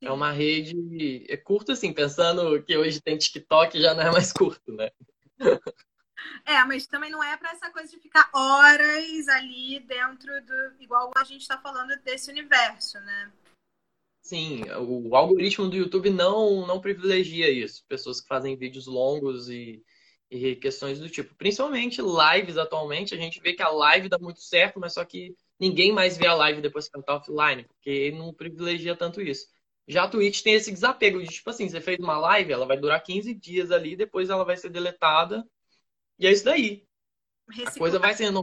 É 0.00 0.12
uma 0.12 0.30
rede. 0.30 1.26
É 1.28 1.36
curto, 1.36 1.72
assim, 1.72 1.92
pensando 1.92 2.62
que 2.62 2.76
hoje 2.76 3.00
tem 3.00 3.18
TikTok 3.18 3.80
já 3.80 3.94
não 3.94 4.04
é 4.04 4.12
mais 4.12 4.32
curto, 4.32 4.72
né? 4.72 4.92
É, 6.44 6.64
mas 6.64 6.86
também 6.86 7.10
não 7.10 7.22
é 7.22 7.36
para 7.36 7.50
essa 7.50 7.68
coisa 7.70 7.90
de 7.90 7.98
ficar 7.98 8.30
horas 8.32 9.28
ali 9.28 9.80
dentro 9.80 10.30
do. 10.44 10.82
igual 10.82 11.10
a 11.16 11.24
gente 11.24 11.42
está 11.42 11.58
falando 11.58 11.94
desse 12.02 12.30
universo, 12.30 13.00
né? 13.00 13.32
Sim, 14.22 14.62
o 14.70 15.16
algoritmo 15.16 15.68
do 15.68 15.76
YouTube 15.76 16.10
não, 16.10 16.64
não 16.64 16.80
privilegia 16.80 17.50
isso. 17.50 17.84
Pessoas 17.88 18.20
que 18.20 18.28
fazem 18.28 18.56
vídeos 18.56 18.86
longos 18.86 19.48
e, 19.48 19.84
e 20.30 20.56
questões 20.56 20.98
do 20.98 21.08
tipo. 21.08 21.34
Principalmente 21.34 22.00
lives 22.00 22.56
atualmente, 22.56 23.14
a 23.14 23.16
gente 23.16 23.40
vê 23.40 23.52
que 23.52 23.62
a 23.62 23.68
live 23.68 24.08
dá 24.08 24.18
muito 24.18 24.40
certo, 24.40 24.80
mas 24.80 24.94
só 24.94 25.04
que 25.04 25.34
ninguém 25.58 25.92
mais 25.92 26.16
vê 26.16 26.26
a 26.26 26.34
live 26.34 26.60
depois 26.60 26.88
que 26.88 26.96
ela 26.96 27.04
tá 27.04 27.16
offline, 27.16 27.64
porque 27.64 28.10
não 28.12 28.32
privilegia 28.32 28.96
tanto 28.96 29.20
isso. 29.20 29.46
Já 29.88 30.04
a 30.04 30.08
Twitch 30.08 30.42
tem 30.42 30.54
esse 30.54 30.72
desapego 30.72 31.22
de, 31.22 31.28
tipo 31.28 31.48
assim, 31.48 31.68
você 31.68 31.80
fez 31.80 31.98
uma 32.00 32.18
live, 32.18 32.52
ela 32.52 32.66
vai 32.66 32.76
durar 32.76 33.02
15 33.02 33.32
dias 33.34 33.70
ali, 33.70 33.94
depois 33.94 34.28
ela 34.30 34.44
vai 34.44 34.56
ser 34.56 34.68
deletada. 34.68 35.46
E 36.18 36.26
é 36.26 36.32
isso 36.32 36.44
daí. 36.44 36.84
A 37.64 37.70
coisa 37.78 37.98
vai 37.98 38.12
sendo 38.14 38.42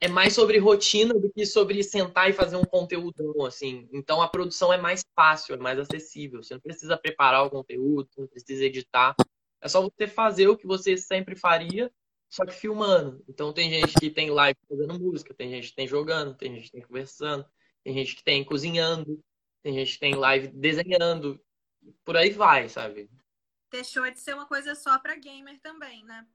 é 0.00 0.08
mais 0.08 0.34
sobre 0.34 0.58
rotina 0.58 1.14
do 1.14 1.30
que 1.32 1.46
sobre 1.46 1.82
sentar 1.82 2.28
e 2.28 2.32
fazer 2.32 2.56
um 2.56 2.64
conteúdo 2.64 3.44
assim. 3.46 3.88
Então 3.92 4.20
a 4.20 4.28
produção 4.28 4.72
é 4.72 4.76
mais 4.76 5.04
fácil, 5.14 5.54
é 5.54 5.58
mais 5.58 5.78
acessível. 5.78 6.42
Você 6.42 6.54
não 6.54 6.60
precisa 6.60 6.96
preparar 6.96 7.44
o 7.44 7.50
conteúdo, 7.50 8.08
não 8.16 8.26
precisa 8.26 8.64
editar. 8.64 9.14
É 9.60 9.68
só 9.68 9.80
você 9.80 10.06
fazer 10.06 10.48
o 10.48 10.56
que 10.56 10.66
você 10.66 10.96
sempre 10.96 11.34
faria, 11.34 11.90
só 12.28 12.44
que 12.44 12.52
filmando. 12.52 13.24
Então 13.28 13.52
tem 13.52 13.70
gente 13.70 13.94
que 13.94 14.10
tem 14.10 14.30
live 14.30 14.58
fazendo 14.68 14.98
música, 14.98 15.34
tem 15.34 15.50
gente 15.50 15.70
que 15.70 15.76
tem 15.76 15.88
jogando, 15.88 16.34
tem 16.34 16.54
gente 16.54 16.66
que 16.66 16.72
tem 16.72 16.82
conversando, 16.82 17.46
tem 17.82 17.94
gente 17.94 18.16
que 18.16 18.24
tem 18.24 18.44
cozinhando, 18.44 19.22
tem 19.62 19.74
gente 19.74 19.94
que 19.94 20.00
tem 20.00 20.14
live 20.14 20.48
desenhando. 20.48 21.40
Por 22.04 22.16
aí 22.16 22.30
vai, 22.30 22.68
sabe? 22.68 23.08
Deixou 23.70 24.10
de 24.10 24.20
ser 24.20 24.34
uma 24.34 24.46
coisa 24.46 24.74
só 24.74 24.98
para 24.98 25.16
gamer 25.16 25.58
também, 25.60 26.04
né? 26.04 26.26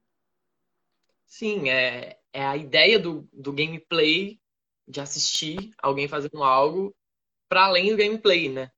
Sim, 1.31 1.69
é, 1.69 2.19
é 2.33 2.45
a 2.45 2.57
ideia 2.57 2.99
do, 2.99 3.25
do 3.31 3.53
gameplay, 3.53 4.37
de 4.85 4.99
assistir 4.99 5.73
alguém 5.81 6.05
fazendo 6.05 6.43
algo 6.43 6.93
para 7.47 7.67
além 7.67 7.89
do 7.89 7.95
gameplay, 7.95 8.49
né? 8.49 8.69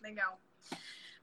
Legal. 0.00 0.40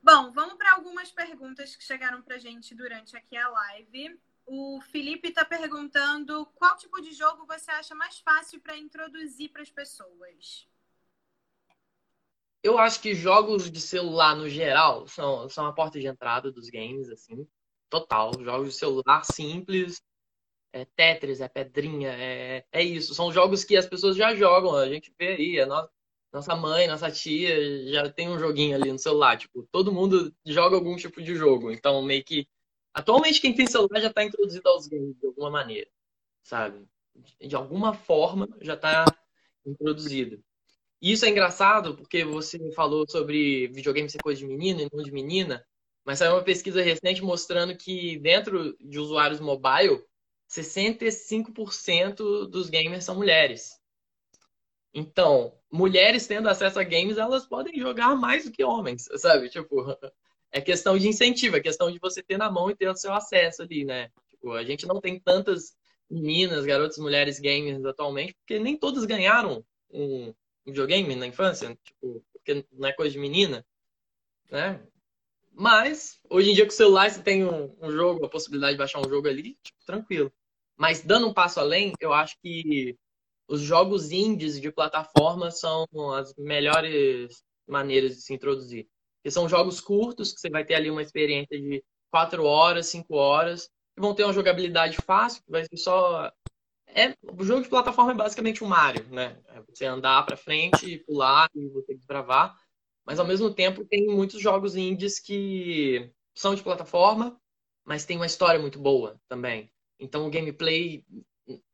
Bom, 0.03 0.33
vamos 0.33 0.55
para 0.55 0.73
algumas 0.73 1.09
perguntas 1.13 1.77
que 1.77 1.83
chegaram 1.83 2.21
para 2.21 2.37
gente 2.39 2.75
durante 2.75 3.15
aqui 3.15 3.37
a 3.37 3.47
live. 3.47 4.19
O 4.45 4.81
Felipe 4.81 5.29
está 5.29 5.45
perguntando 5.45 6.45
qual 6.55 6.75
tipo 6.75 6.99
de 6.99 7.13
jogo 7.13 7.45
você 7.47 7.71
acha 7.71 7.95
mais 7.95 8.19
fácil 8.19 8.59
para 8.59 8.75
introduzir 8.75 9.49
para 9.49 9.61
as 9.61 9.71
pessoas? 9.71 10.67
Eu 12.61 12.77
acho 12.77 12.99
que 12.99 13.15
jogos 13.15 13.71
de 13.71 13.79
celular, 13.79 14.35
no 14.35 14.49
geral, 14.49 15.07
são, 15.07 15.47
são 15.47 15.65
a 15.65 15.71
porta 15.71 15.97
de 15.97 16.05
entrada 16.05 16.51
dos 16.51 16.69
games, 16.69 17.09
assim. 17.09 17.47
Total. 17.89 18.33
Jogos 18.43 18.73
de 18.73 18.77
celular 18.77 19.23
simples, 19.23 20.01
é 20.73 20.85
Tetris, 20.85 21.41
é 21.41 21.47
Pedrinha, 21.47 22.09
é, 22.11 22.65
é 22.71 22.83
isso. 22.83 23.13
São 23.15 23.31
jogos 23.31 23.63
que 23.63 23.75
as 23.75 23.85
pessoas 23.85 24.15
já 24.15 24.35
jogam, 24.35 24.75
a 24.75 24.87
gente 24.87 25.13
vê 25.17 25.29
aí, 25.29 25.59
a 25.59 25.65
nossa, 25.65 25.89
nossa 26.31 26.55
mãe, 26.55 26.87
nossa 26.87 27.11
tia 27.11 27.91
já 27.91 28.09
tem 28.09 28.29
um 28.29 28.39
joguinho 28.39 28.75
ali 28.75 28.91
no 28.91 28.99
celular. 28.99 29.37
Tipo, 29.37 29.67
todo 29.71 29.91
mundo 29.91 30.33
joga 30.45 30.75
algum 30.75 30.95
tipo 30.95 31.21
de 31.21 31.35
jogo. 31.35 31.71
Então, 31.71 32.01
meio 32.01 32.23
que. 32.23 32.47
Atualmente, 32.93 33.41
quem 33.41 33.53
tem 33.55 33.67
celular 33.67 33.99
já 34.01 34.07
está 34.09 34.23
introduzido 34.23 34.67
aos 34.69 34.87
games 34.87 35.15
de 35.19 35.27
alguma 35.27 35.51
maneira, 35.51 35.89
sabe? 36.43 36.85
De 37.41 37.55
alguma 37.55 37.93
forma 37.93 38.47
já 38.61 38.73
está 38.75 39.05
introduzido. 39.65 40.43
E 41.01 41.11
isso 41.11 41.25
é 41.25 41.29
engraçado 41.29 41.95
porque 41.95 42.23
você 42.25 42.71
falou 42.71 43.05
sobre 43.07 43.67
videogame 43.67 44.09
ser 44.09 44.19
coisa 44.19 44.39
de 44.39 44.47
menino 44.47 44.81
e 44.81 44.89
não 44.91 45.03
de 45.03 45.11
menina, 45.11 45.63
mas 46.03 46.19
saiu 46.19 46.33
uma 46.33 46.43
pesquisa 46.43 46.81
recente 46.81 47.21
mostrando 47.21 47.77
que 47.77 48.17
dentro 48.19 48.75
de 48.79 48.99
usuários 48.99 49.39
mobile, 49.39 50.03
65% 50.49 52.47
dos 52.47 52.69
gamers 52.69 53.03
são 53.03 53.15
mulheres. 53.15 53.77
Então, 54.93 55.53
mulheres 55.71 56.25
tendo 56.25 56.49
acesso 56.49 56.79
a 56.79 56.83
games, 56.83 57.17
elas 57.17 57.45
podem 57.45 57.79
jogar 57.79 58.15
mais 58.15 58.45
do 58.45 58.51
que 58.51 58.63
homens, 58.63 59.07
sabe? 59.17 59.49
Tipo, 59.49 59.75
é 60.51 60.61
questão 60.61 60.97
de 60.97 61.07
incentivo, 61.07 61.57
é 61.57 61.61
questão 61.61 61.91
de 61.91 61.99
você 61.99 62.23
ter 62.23 62.37
na 62.37 62.49
mão 62.49 62.69
e 62.69 62.75
ter 62.75 62.89
o 62.89 62.95
seu 62.95 63.13
acesso 63.13 63.61
ali, 63.61 63.85
né? 63.85 64.09
Tipo, 64.29 64.53
a 64.53 64.63
gente 64.63 64.85
não 64.85 64.99
tem 64.99 65.19
tantas 65.19 65.75
meninas, 66.09 66.65
garotas, 66.65 66.97
mulheres 66.97 67.39
gamers 67.39 67.83
atualmente, 67.85 68.33
porque 68.35 68.59
nem 68.59 68.77
todas 68.77 69.05
ganharam 69.05 69.63
um 69.91 70.33
videogame 70.65 71.15
na 71.15 71.27
infância, 71.27 71.77
tipo, 71.83 72.23
porque 72.31 72.65
não 72.71 72.87
é 72.87 72.93
coisa 72.93 73.11
de 73.11 73.19
menina, 73.19 73.65
né? 74.49 74.81
Mas, 75.59 76.19
hoje 76.29 76.51
em 76.51 76.53
dia, 76.53 76.65
com 76.65 76.71
o 76.71 76.75
celular, 76.75 77.09
você 77.09 77.19
tem 77.19 77.43
um, 77.43 77.75
um 77.81 77.91
jogo, 77.91 78.23
a 78.23 78.29
possibilidade 78.29 78.73
de 78.73 78.77
baixar 78.77 78.99
um 78.99 79.09
jogo 79.09 79.27
ali, 79.27 79.57
tipo, 79.63 79.79
tranquilo. 79.87 80.31
Mas, 80.77 81.01
dando 81.01 81.27
um 81.27 81.33
passo 81.33 81.59
além, 81.59 81.93
eu 81.99 82.13
acho 82.13 82.35
que 82.43 82.95
os 83.47 83.61
jogos 83.61 84.11
indies 84.11 84.61
de 84.61 84.71
plataforma 84.71 85.49
são 85.49 85.87
as 86.13 86.31
melhores 86.37 87.41
maneiras 87.67 88.15
de 88.15 88.21
se 88.21 88.35
introduzir. 88.35 88.87
Porque 89.15 89.31
são 89.31 89.49
jogos 89.49 89.81
curtos, 89.81 90.31
que 90.31 90.39
você 90.39 90.47
vai 90.47 90.63
ter 90.63 90.75
ali 90.75 90.91
uma 90.91 91.01
experiência 91.01 91.59
de 91.59 91.83
4 92.11 92.43
horas, 92.43 92.85
5 92.85 93.15
horas, 93.15 93.67
que 93.95 94.01
vão 94.01 94.13
ter 94.13 94.25
uma 94.25 94.33
jogabilidade 94.33 94.97
fácil, 94.97 95.41
que 95.43 95.51
vai 95.51 95.63
ser 95.65 95.77
só. 95.77 96.31
É, 96.85 97.15
o 97.23 97.43
jogo 97.43 97.63
de 97.63 97.69
plataforma 97.69 98.11
é 98.11 98.15
basicamente 98.15 98.63
um 98.63 98.67
Mario, 98.67 99.07
né? 99.09 99.41
É 99.47 99.61
você 99.61 99.85
andar 99.85 100.23
para 100.23 100.37
frente, 100.37 100.99
pular 100.99 101.49
e 101.55 101.67
você 101.69 101.95
desbravar. 101.95 102.55
Mas 103.07 103.19
ao 103.19 103.25
mesmo 103.25 103.53
tempo 103.53 103.85
tem 103.85 104.05
muitos 104.07 104.41
jogos 104.41 104.75
indies 104.75 105.17
que 105.17 106.11
são 106.35 106.53
de 106.53 106.61
plataforma, 106.61 107.39
mas 107.85 108.05
tem 108.05 108.17
uma 108.17 108.25
história 108.25 108.59
muito 108.59 108.77
boa 108.77 109.17
também. 109.29 109.71
Então 109.97 110.27
o 110.27 110.29
gameplay, 110.29 111.05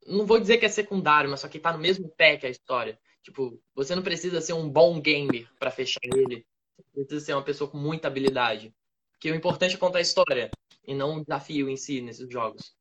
não 0.05 0.27
vou 0.27 0.39
dizer 0.39 0.59
que 0.59 0.65
é 0.67 0.69
secundário, 0.69 1.31
mas 1.31 1.39
só 1.39 1.47
que 1.47 1.59
tá 1.59 1.73
no 1.73 1.79
mesmo 1.79 2.07
pé 2.09 2.37
que 2.37 2.45
a 2.45 2.51
história. 2.51 2.99
Tipo, 3.23 3.59
você 3.73 3.95
não 3.95 4.03
precisa 4.03 4.41
ser 4.41 4.53
um 4.53 4.69
bom 4.69 5.01
gamer 5.01 5.49
para 5.57 5.71
fechar 5.71 6.01
ele. 6.03 6.45
Você 6.77 7.05
precisa 7.05 7.25
ser 7.25 7.33
uma 7.33 7.43
pessoa 7.43 7.67
com 7.67 7.79
muita 7.79 8.07
habilidade. 8.07 8.71
Porque 9.13 9.31
o 9.31 9.35
importante 9.35 9.73
é 9.73 9.79
contar 9.79 9.97
a 9.97 10.01
história 10.01 10.51
e 10.85 10.93
não 10.93 11.17
o 11.17 11.21
desafio 11.21 11.67
em 11.67 11.75
si 11.75 11.99
nesses 11.99 12.29
jogos. 12.29 12.75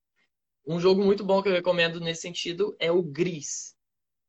Um 0.66 0.78
jogo 0.78 1.03
muito 1.03 1.24
bom 1.24 1.42
que 1.42 1.48
eu 1.48 1.55
recomendo 1.55 2.00
nesse 2.00 2.20
sentido 2.20 2.76
é 2.78 2.92
o 2.92 3.03
Gris, 3.03 3.74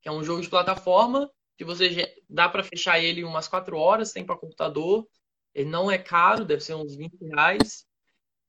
que 0.01 0.07
é 0.07 0.11
um 0.13 0.23
jogo 0.23 0.41
de 0.41 0.49
plataforma 0.49 1.29
que 1.57 1.63
você 1.63 2.15
dá 2.29 2.49
para 2.49 2.63
fechar 2.63 2.99
ele 2.99 3.21
em 3.21 3.25
umas 3.25 3.47
4 3.47 3.77
horas, 3.77 4.11
tem 4.11 4.25
para 4.25 4.37
computador. 4.37 5.07
Ele 5.53 5.69
não 5.69 5.89
é 5.89 5.97
caro, 5.97 6.45
deve 6.45 6.61
ser 6.61 6.73
uns 6.73 6.95
20 6.95 7.15
reais. 7.21 7.85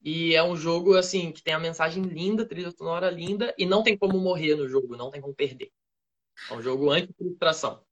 E 0.02 0.34
é 0.34 0.42
um 0.42 0.55
jogo, 0.55 0.96
assim, 0.96 1.32
que 1.32 1.42
tem 1.42 1.55
a 1.55 1.59
mensagem 1.59 2.02
linda, 2.02 2.46
trilha 2.46 2.70
sonora 2.70 3.11
linda, 3.11 3.55
e 3.57 3.64
não 3.64 3.82
tem 3.82 3.96
como 3.96 4.18
morrer 4.18 4.55
no 4.55 4.68
jogo, 4.68 4.96
não 4.96 5.11
tem 5.11 5.20
como 5.20 5.34
perder. 5.34 5.72
É 6.50 6.55
um 6.55 6.62
jogo 6.62 6.90
anti-frustração. 6.90 7.84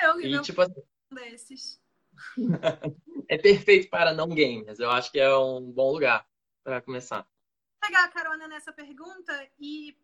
Eu 0.00 0.20
e, 0.20 0.40
tipo 0.42 0.60
assim, 0.60 0.82
desses. 1.10 1.80
é 3.28 3.38
perfeito 3.38 3.88
para 3.88 4.12
não 4.12 4.28
gamers. 4.28 4.78
Eu 4.78 4.90
acho 4.90 5.10
que 5.10 5.18
é 5.18 5.34
um 5.36 5.70
bom 5.72 5.92
lugar 5.92 6.26
para 6.62 6.82
começar. 6.82 7.22
Vou 7.22 7.88
pegar 7.88 8.04
a 8.04 8.08
carona 8.08 8.46
nessa 8.48 8.72
pergunta 8.72 9.48
e 9.58 9.96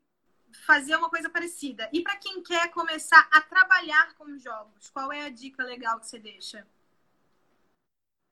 fazer 0.55 0.97
uma 0.97 1.11
coisa 1.11 1.29
parecida. 1.29 1.89
E 1.93 2.03
para 2.03 2.17
quem 2.17 2.43
quer 2.43 2.71
começar 2.71 3.29
a 3.31 3.41
trabalhar 3.41 4.15
com 4.15 4.39
jogos, 4.39 4.91
qual 4.91 5.13
é 5.13 5.27
a 5.27 5.31
dica 5.31 5.63
legal 5.65 5.99
que 6.01 6.07
você 6.07 6.19
deixa? 6.19 6.67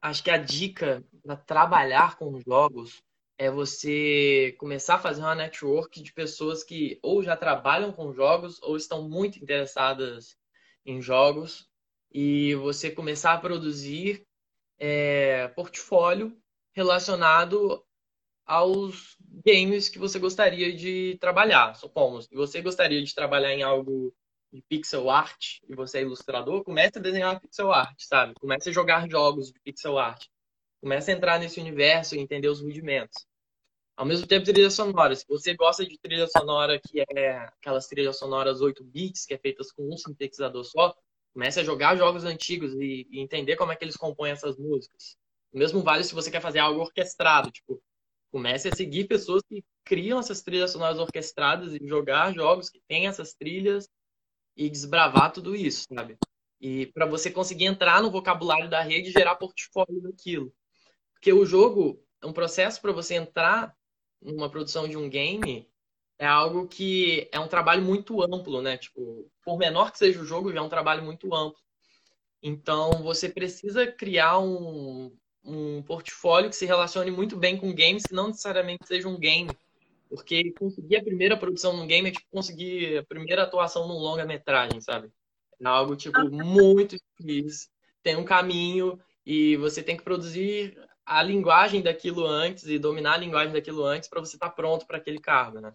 Acho 0.01 0.23
que 0.23 0.31
a 0.31 0.37
dica 0.37 1.05
para 1.23 1.37
trabalhar 1.37 2.17
com 2.17 2.41
jogos 2.41 3.03
é 3.39 3.51
você 3.51 4.55
começar 4.59 4.97
a 4.97 5.01
fazer 5.01 5.21
uma 5.21 5.35
network 5.35 6.03
de 6.03 6.13
pessoas 6.13 6.63
que 6.63 6.99
ou 7.03 7.23
já 7.23 7.37
trabalham 7.37 7.93
com 7.93 8.13
jogos 8.13 8.61
ou 8.63 8.77
estão 8.77 9.09
muito 9.09 9.39
interessadas 9.39 10.37
em 10.85 11.01
jogos 11.01 11.69
e 12.11 12.55
você 12.57 12.91
começar 12.91 13.33
a 13.33 13.39
produzir 13.39 14.27
é, 14.79 15.49
portfólio 15.49 16.37
relacionado 16.73 17.85
aos 18.45 19.17
games 19.45 19.89
que 19.89 19.99
você 19.99 20.19
gostaria 20.19 20.75
de 20.75 21.17
trabalhar. 21.21 21.75
Supomos, 21.75 22.27
se 22.27 22.35
você 22.35 22.61
gostaria 22.61 23.03
de 23.03 23.15
trabalhar 23.15 23.53
em 23.53 23.63
algo 23.63 24.15
de 24.53 24.63
pixel 24.69 25.09
art 25.09 25.59
e 25.69 25.75
você 25.75 25.99
é 25.99 26.03
ilustrador, 26.03 26.63
comece 26.63 26.99
a 26.99 27.01
desenhar 27.01 27.41
pixel 27.41 27.73
art, 27.73 27.99
sabe? 27.99 28.35
Comece 28.35 28.71
a 28.71 28.73
jogar 28.73 29.09
jogos 29.09 29.51
de 29.53 29.61
pixel 29.61 29.99
art. 29.99 30.27
Comece 30.81 31.11
a 31.11 31.15
entrar 31.15 31.39
nesse 31.39 31.61
universo 31.61 32.15
e 32.15 32.19
entender 32.19 32.49
os 32.49 32.61
rudimentos. 32.61 33.27
Ao 33.97 34.05
mesmo 34.05 34.27
tempo, 34.27 34.45
trilha 34.45 34.71
sonora. 34.71 35.15
Se 35.15 35.27
você 35.29 35.55
gosta 35.55 35.87
de 35.87 35.99
trilha 35.99 36.27
sonora 36.27 36.81
que 36.81 37.01
é 37.17 37.37
aquelas 37.37 37.87
trilhas 37.87 38.19
sonoras 38.19 38.61
8 38.61 38.83
bits, 38.85 39.25
que 39.27 39.35
é 39.35 39.39
feitas 39.39 39.71
com 39.71 39.89
um 39.93 39.97
sintetizador 39.97 40.65
só, 40.65 40.95
Comece 41.33 41.61
a 41.61 41.65
jogar 41.65 41.97
jogos 41.97 42.25
antigos 42.25 42.75
e, 42.75 43.07
e 43.11 43.21
entender 43.21 43.57
como 43.57 43.73
é 43.73 43.77
que 43.77 43.85
eles 43.85 43.97
compõem 43.97 44.33
essas 44.33 44.59
músicas. 44.59 45.17
O 45.53 45.59
mesmo 45.59 45.83
vale 45.83 46.05
se 46.05 46.15
você 46.15 46.31
quer 46.31 46.43
fazer 46.43 46.59
algo 46.59 46.81
orquestrado, 46.81 47.51
tipo, 47.51 47.83
comece 48.33 48.69
a 48.69 48.75
seguir 48.75 49.05
pessoas 49.05 49.43
que 49.47 49.63
criam 49.85 50.19
essas 50.19 50.41
trilhas 50.41 50.73
sonoras 50.73 50.99
orquestradas 50.99 51.75
e 51.75 51.87
jogar 51.87 52.33
jogos 52.33 52.71
que 52.71 52.81
têm 52.89 53.07
essas 53.07 53.35
trilhas 53.35 53.89
e 54.57 54.71
desbravar 54.71 55.33
tudo 55.33 55.55
isso, 55.55 55.87
sabe? 55.95 56.17
E 56.59 56.87
para 56.87 57.05
você 57.05 57.31
conseguir 57.31 57.67
entrar 57.67 58.01
no 58.03 58.11
vocabulário 58.11 58.71
da 58.71 58.81
rede 58.81 59.11
e 59.11 59.13
gerar 59.13 59.37
portfólio 59.37 60.01
daquilo. 60.01 60.53
Porque 61.13 61.33
o 61.33 61.45
jogo, 61.45 62.03
um 62.25 62.33
processo 62.33 62.81
para 62.81 62.93
você 62.93 63.17
entrar 63.17 63.77
numa 64.21 64.49
produção 64.49 64.89
de 64.89 64.97
um 64.97 65.11
game 65.11 65.69
é 66.19 66.27
algo 66.27 66.67
que 66.69 67.29
é 67.33 67.39
um 67.39 67.49
trabalho 67.49 67.83
muito 67.83 68.23
amplo, 68.23 68.63
né? 68.63 68.79
Tipo, 68.79 69.31
por 69.45 69.59
menor 69.59 69.93
que 69.93 69.99
seja 69.99 70.21
o 70.21 70.25
jogo, 70.25 70.53
já 70.53 70.61
é 70.61 70.63
um 70.63 70.69
trabalho 70.69 71.03
muito 71.03 71.35
amplo. 71.35 71.61
Então, 72.41 73.03
você 73.03 73.29
precisa 73.29 73.87
criar 73.87 74.39
um, 74.39 75.17
um 75.45 75.83
portfólio 75.83 76.51
que 76.51 76.57
se 76.57 76.67
relacione 76.67 77.11
muito 77.11 77.37
bem 77.37 77.57
com 77.57 77.75
games, 77.75 78.05
que 78.05 78.15
não 78.15 78.29
necessariamente 78.29 78.87
seja 78.87 79.09
um 79.09 79.19
game. 79.19 79.51
Porque 80.09 80.53
conseguir 80.53 80.97
a 80.97 81.03
primeira 81.03 81.37
produção 81.37 81.77
num 81.77 81.87
game 81.87 82.09
é 82.09 82.13
tipo 82.13 82.27
conseguir 82.31 82.99
a 82.99 83.05
primeira 83.05 83.45
atuação 83.45 83.89
num 83.89 83.95
longa-metragem, 83.95 84.81
sabe? 84.81 85.11
É 85.61 85.67
algo, 85.67 85.97
tipo, 85.97 86.21
muito 86.31 86.97
difícil. 87.19 87.71
Tem 88.03 88.17
um 88.17 88.25
caminho 88.25 89.01
e 89.25 89.57
você 89.57 89.83
tem 89.83 89.97
que 89.97 90.03
produzir 90.03 90.77
a 91.05 91.23
linguagem 91.23 91.83
daquilo 91.83 92.27
antes 92.27 92.65
e 92.67 92.79
dominar 92.79 93.15
a 93.15 93.19
linguagem 93.19 93.53
daquilo 93.53 93.85
antes 93.85 94.09
para 94.09 94.21
você 94.21 94.37
estar 94.37 94.49
tá 94.49 94.55
pronto 94.55 94.87
para 94.87 94.99
aquele 94.99 95.19
cargo, 95.19 95.61
né? 95.61 95.73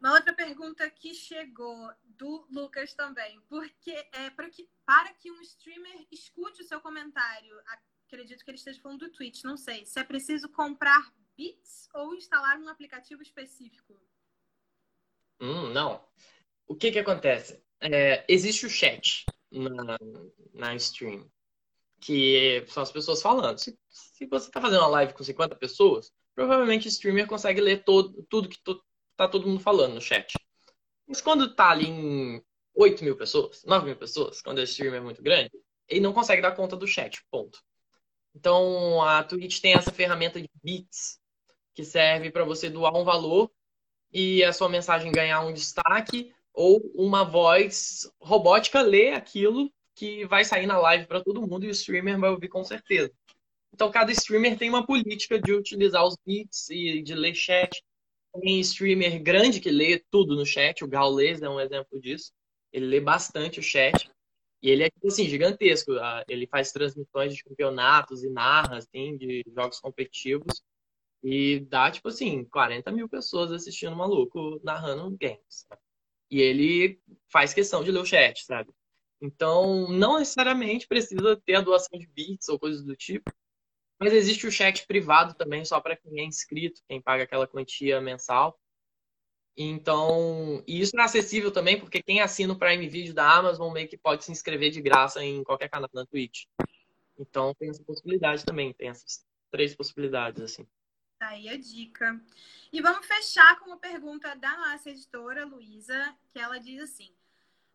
Uma 0.00 0.14
outra 0.14 0.32
pergunta 0.32 0.88
que 0.90 1.12
chegou 1.12 1.90
do 2.18 2.46
Lucas 2.50 2.92
também. 2.94 3.40
Porque 3.48 3.92
é 4.12 4.30
para 4.30 4.50
que, 4.50 4.68
para 4.84 5.12
que 5.14 5.30
um 5.30 5.40
streamer 5.40 6.06
escute 6.10 6.62
o 6.62 6.66
seu 6.66 6.80
comentário, 6.80 7.56
acredito 8.06 8.44
que 8.44 8.50
ele 8.50 8.58
esteja 8.58 8.80
falando 8.80 9.00
do 9.00 9.12
Twitch, 9.12 9.44
não 9.44 9.56
sei. 9.56 9.86
Se 9.86 9.98
é 9.98 10.04
preciso 10.04 10.48
comprar 10.48 11.12
bits 11.36 11.88
ou 11.94 12.14
instalar 12.14 12.58
um 12.58 12.68
aplicativo 12.68 13.22
específico? 13.22 13.96
Hum, 15.40 15.72
não. 15.72 16.04
O 16.66 16.74
que 16.74 16.90
que 16.90 16.98
acontece? 16.98 17.62
É, 17.80 18.24
existe 18.28 18.66
o 18.66 18.70
chat 18.70 19.24
na, 19.50 19.96
na 20.52 20.74
stream, 20.74 21.30
que 22.00 22.64
são 22.68 22.82
as 22.82 22.90
pessoas 22.90 23.22
falando. 23.22 23.58
Se, 23.58 23.78
se 23.88 24.26
você 24.26 24.48
está 24.48 24.60
fazendo 24.60 24.80
uma 24.80 24.88
live 24.88 25.14
com 25.14 25.22
50 25.22 25.54
pessoas, 25.54 26.12
provavelmente 26.34 26.88
o 26.88 26.90
streamer 26.90 27.28
consegue 27.28 27.60
ler 27.60 27.84
todo, 27.84 28.22
tudo 28.28 28.48
que 28.48 28.60
to, 28.62 28.82
tá 29.16 29.28
todo 29.28 29.46
mundo 29.46 29.60
falando 29.60 29.94
no 29.94 30.00
chat. 30.00 30.34
Mas 31.08 31.22
quando 31.22 31.54
tá 31.54 31.70
ali 31.70 31.88
em 31.88 32.42
8 32.74 33.02
mil 33.02 33.16
pessoas, 33.16 33.64
9 33.64 33.86
mil 33.86 33.96
pessoas, 33.96 34.42
quando 34.42 34.58
o 34.58 34.62
streamer 34.62 35.00
é 35.00 35.02
muito 35.02 35.22
grande, 35.22 35.50
ele 35.88 36.00
não 36.00 36.12
consegue 36.12 36.42
dar 36.42 36.52
conta 36.52 36.76
do 36.76 36.86
chat, 36.86 37.24
ponto. 37.30 37.58
Então 38.34 39.02
a 39.02 39.24
Twitch 39.24 39.60
tem 39.60 39.72
essa 39.72 39.90
ferramenta 39.90 40.40
de 40.40 40.50
bits 40.62 41.18
que 41.74 41.82
serve 41.82 42.30
para 42.30 42.44
você 42.44 42.68
doar 42.68 42.94
um 42.94 43.04
valor 43.04 43.50
e 44.12 44.44
a 44.44 44.52
sua 44.52 44.68
mensagem 44.68 45.10
ganhar 45.10 45.40
um 45.40 45.52
destaque 45.52 46.32
ou 46.52 46.80
uma 46.94 47.24
voz 47.24 48.10
robótica 48.20 48.82
ler 48.82 49.14
aquilo 49.14 49.72
que 49.94 50.26
vai 50.26 50.44
sair 50.44 50.66
na 50.66 50.78
live 50.78 51.06
para 51.06 51.22
todo 51.22 51.46
mundo 51.46 51.64
e 51.64 51.68
o 51.68 51.72
streamer 51.72 52.18
vai 52.18 52.30
ouvir 52.30 52.48
com 52.48 52.62
certeza. 52.62 53.12
Então 53.72 53.90
cada 53.90 54.12
streamer 54.12 54.58
tem 54.58 54.68
uma 54.68 54.86
política 54.86 55.40
de 55.40 55.52
utilizar 55.52 56.04
os 56.04 56.16
bits 56.24 56.68
e 56.68 57.02
de 57.02 57.14
ler 57.14 57.34
chat 57.34 57.82
tem 58.32 58.60
streamer 58.60 59.22
grande 59.22 59.60
que 59.60 59.70
lê 59.70 59.98
tudo 60.10 60.36
no 60.36 60.46
chat, 60.46 60.84
o 60.84 60.88
Gaules 60.88 61.42
é 61.42 61.48
um 61.48 61.60
exemplo 61.60 62.00
disso. 62.00 62.32
Ele 62.72 62.86
lê 62.86 63.00
bastante 63.00 63.60
o 63.60 63.62
chat. 63.62 64.10
E 64.62 64.70
ele 64.70 64.82
é, 64.84 64.90
tipo 64.90 65.06
assim, 65.08 65.28
gigantesco. 65.28 65.92
Ah, 65.92 66.24
ele 66.28 66.46
faz 66.46 66.72
transmissões 66.72 67.34
de 67.34 67.44
campeonatos 67.44 68.24
e 68.24 68.30
narra, 68.30 68.78
assim, 68.78 69.16
de 69.16 69.44
jogos 69.54 69.80
competitivos. 69.80 70.62
E 71.22 71.60
dá, 71.60 71.90
tipo 71.90 72.08
assim, 72.08 72.44
40 72.44 72.92
mil 72.92 73.08
pessoas 73.08 73.52
assistindo 73.52 73.92
o 73.92 73.96
maluco 73.96 74.60
narrando 74.62 75.16
games. 75.18 75.66
E 76.30 76.40
ele 76.40 77.00
faz 77.30 77.54
questão 77.54 77.82
de 77.82 77.90
ler 77.90 78.00
o 78.00 78.06
chat, 78.06 78.44
sabe? 78.44 78.70
Então, 79.20 79.88
não 79.88 80.18
necessariamente 80.18 80.86
precisa 80.86 81.36
ter 81.44 81.56
a 81.56 81.60
doação 81.60 81.98
de 81.98 82.06
bits 82.06 82.48
ou 82.48 82.58
coisas 82.58 82.84
do 82.84 82.94
tipo. 82.94 83.30
Mas 83.98 84.12
existe 84.12 84.46
o 84.46 84.52
chat 84.52 84.86
privado 84.86 85.34
também, 85.34 85.64
só 85.64 85.80
para 85.80 85.96
quem 85.96 86.20
é 86.20 86.24
inscrito, 86.24 86.82
quem 86.88 87.00
paga 87.00 87.24
aquela 87.24 87.46
quantia 87.46 88.00
mensal. 88.00 88.58
Então, 89.56 90.62
e 90.68 90.80
isso 90.80 90.96
é 90.96 91.02
acessível 91.02 91.50
também, 91.50 91.80
porque 91.80 92.00
quem 92.00 92.20
assina 92.20 92.52
o 92.52 92.58
Prime 92.58 92.88
Video 92.88 93.12
da 93.12 93.28
Amazon 93.28 93.72
meio 93.72 93.88
que 93.88 93.98
pode 93.98 94.24
se 94.24 94.30
inscrever 94.30 94.70
de 94.70 94.80
graça 94.80 95.22
em 95.24 95.42
qualquer 95.42 95.68
canal 95.68 95.90
na 95.92 96.06
Twitch. 96.06 96.44
Então, 97.18 97.52
tem 97.54 97.68
essa 97.68 97.82
possibilidade 97.82 98.44
também, 98.44 98.72
tem 98.72 98.88
essas 98.88 99.26
três 99.50 99.74
possibilidades, 99.74 100.40
assim. 100.40 100.64
Tá 101.18 101.30
aí 101.30 101.48
a 101.48 101.56
dica. 101.56 102.20
E 102.72 102.80
vamos 102.80 103.04
fechar 103.04 103.58
com 103.58 103.66
uma 103.66 103.78
pergunta 103.78 104.36
da 104.36 104.56
nossa 104.56 104.90
editora, 104.90 105.44
Luísa, 105.44 106.14
que 106.30 106.38
ela 106.38 106.58
diz 106.58 106.80
assim: 106.80 107.12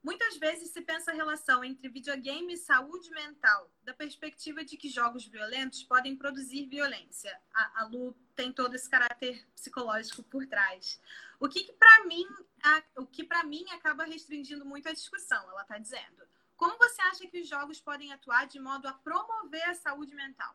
Muitas 0.04 0.36
vezes 0.36 0.72
se 0.72 0.82
pensa 0.82 1.12
a 1.12 1.14
relação 1.14 1.64
entre 1.64 1.88
videogame 1.88 2.54
e 2.54 2.58
saúde 2.58 3.10
mental, 3.12 3.72
da 3.84 3.94
perspectiva 3.94 4.66
de 4.66 4.76
que 4.76 4.90
jogos 4.90 5.26
violentos 5.26 5.82
podem 5.84 6.14
produzir 6.18 6.66
violência. 6.66 7.40
A, 7.54 7.82
a 7.82 7.88
Lu 7.88 8.14
tem 8.36 8.52
todo 8.52 8.76
esse 8.76 8.90
caráter 8.90 9.48
psicológico 9.56 10.22
por 10.24 10.46
trás. 10.46 11.00
O 11.40 11.48
que, 11.48 11.64
que 11.64 11.72
para 11.72 12.04
mim, 12.04 12.28
a, 12.62 12.84
o 12.98 13.06
que 13.06 13.24
para 13.24 13.46
mim 13.46 13.64
acaba 13.72 14.04
restringindo 14.04 14.66
muito 14.66 14.90
a 14.90 14.94
discussão, 14.94 15.50
ela 15.50 15.62
está 15.62 15.78
dizendo. 15.78 16.28
Como 16.58 16.78
você 16.78 17.02
acha 17.04 17.26
que 17.28 17.40
os 17.40 17.48
jogos 17.48 17.80
podem 17.80 18.12
atuar 18.12 18.46
de 18.46 18.60
modo 18.60 18.88
a 18.88 18.94
promover 18.94 19.64
a 19.70 19.74
saúde 19.74 20.14
mental? 20.14 20.54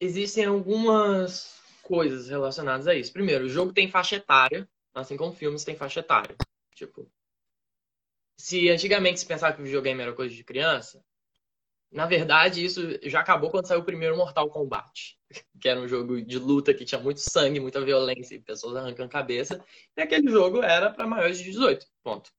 Existem 0.00 0.46
algumas 0.46 1.60
coisas 1.82 2.30
relacionadas 2.30 2.86
a 2.86 2.94
isso. 2.94 3.12
Primeiro, 3.12 3.44
o 3.44 3.48
jogo 3.48 3.74
tem 3.74 3.90
faixa 3.90 4.16
etária, 4.16 4.66
assim 4.94 5.18
como 5.18 5.34
filmes 5.34 5.64
têm 5.64 5.76
faixa 5.76 6.00
etária. 6.00 6.34
Tipo, 6.78 7.10
se 8.38 8.70
antigamente 8.70 9.18
se 9.18 9.26
pensava 9.26 9.52
que 9.52 9.60
o 9.60 9.64
videogame 9.64 10.00
era 10.00 10.12
coisa 10.12 10.32
de 10.32 10.44
criança, 10.44 11.04
na 11.90 12.06
verdade 12.06 12.64
isso 12.64 12.80
já 13.02 13.18
acabou 13.18 13.50
quando 13.50 13.66
saiu 13.66 13.80
o 13.80 13.84
primeiro 13.84 14.16
Mortal 14.16 14.48
Kombat, 14.48 15.18
que 15.60 15.68
era 15.68 15.80
um 15.80 15.88
jogo 15.88 16.22
de 16.22 16.38
luta 16.38 16.72
que 16.72 16.84
tinha 16.84 17.00
muito 17.00 17.18
sangue, 17.18 17.58
muita 17.58 17.84
violência 17.84 18.36
e 18.36 18.40
pessoas 18.40 18.76
arrancando 18.76 19.10
cabeça, 19.10 19.64
e 19.96 20.00
aquele 20.00 20.30
jogo 20.30 20.62
era 20.62 20.88
para 20.88 21.04
maiores 21.04 21.38
de 21.38 21.44
18, 21.44 21.84
ponto. 22.04 22.30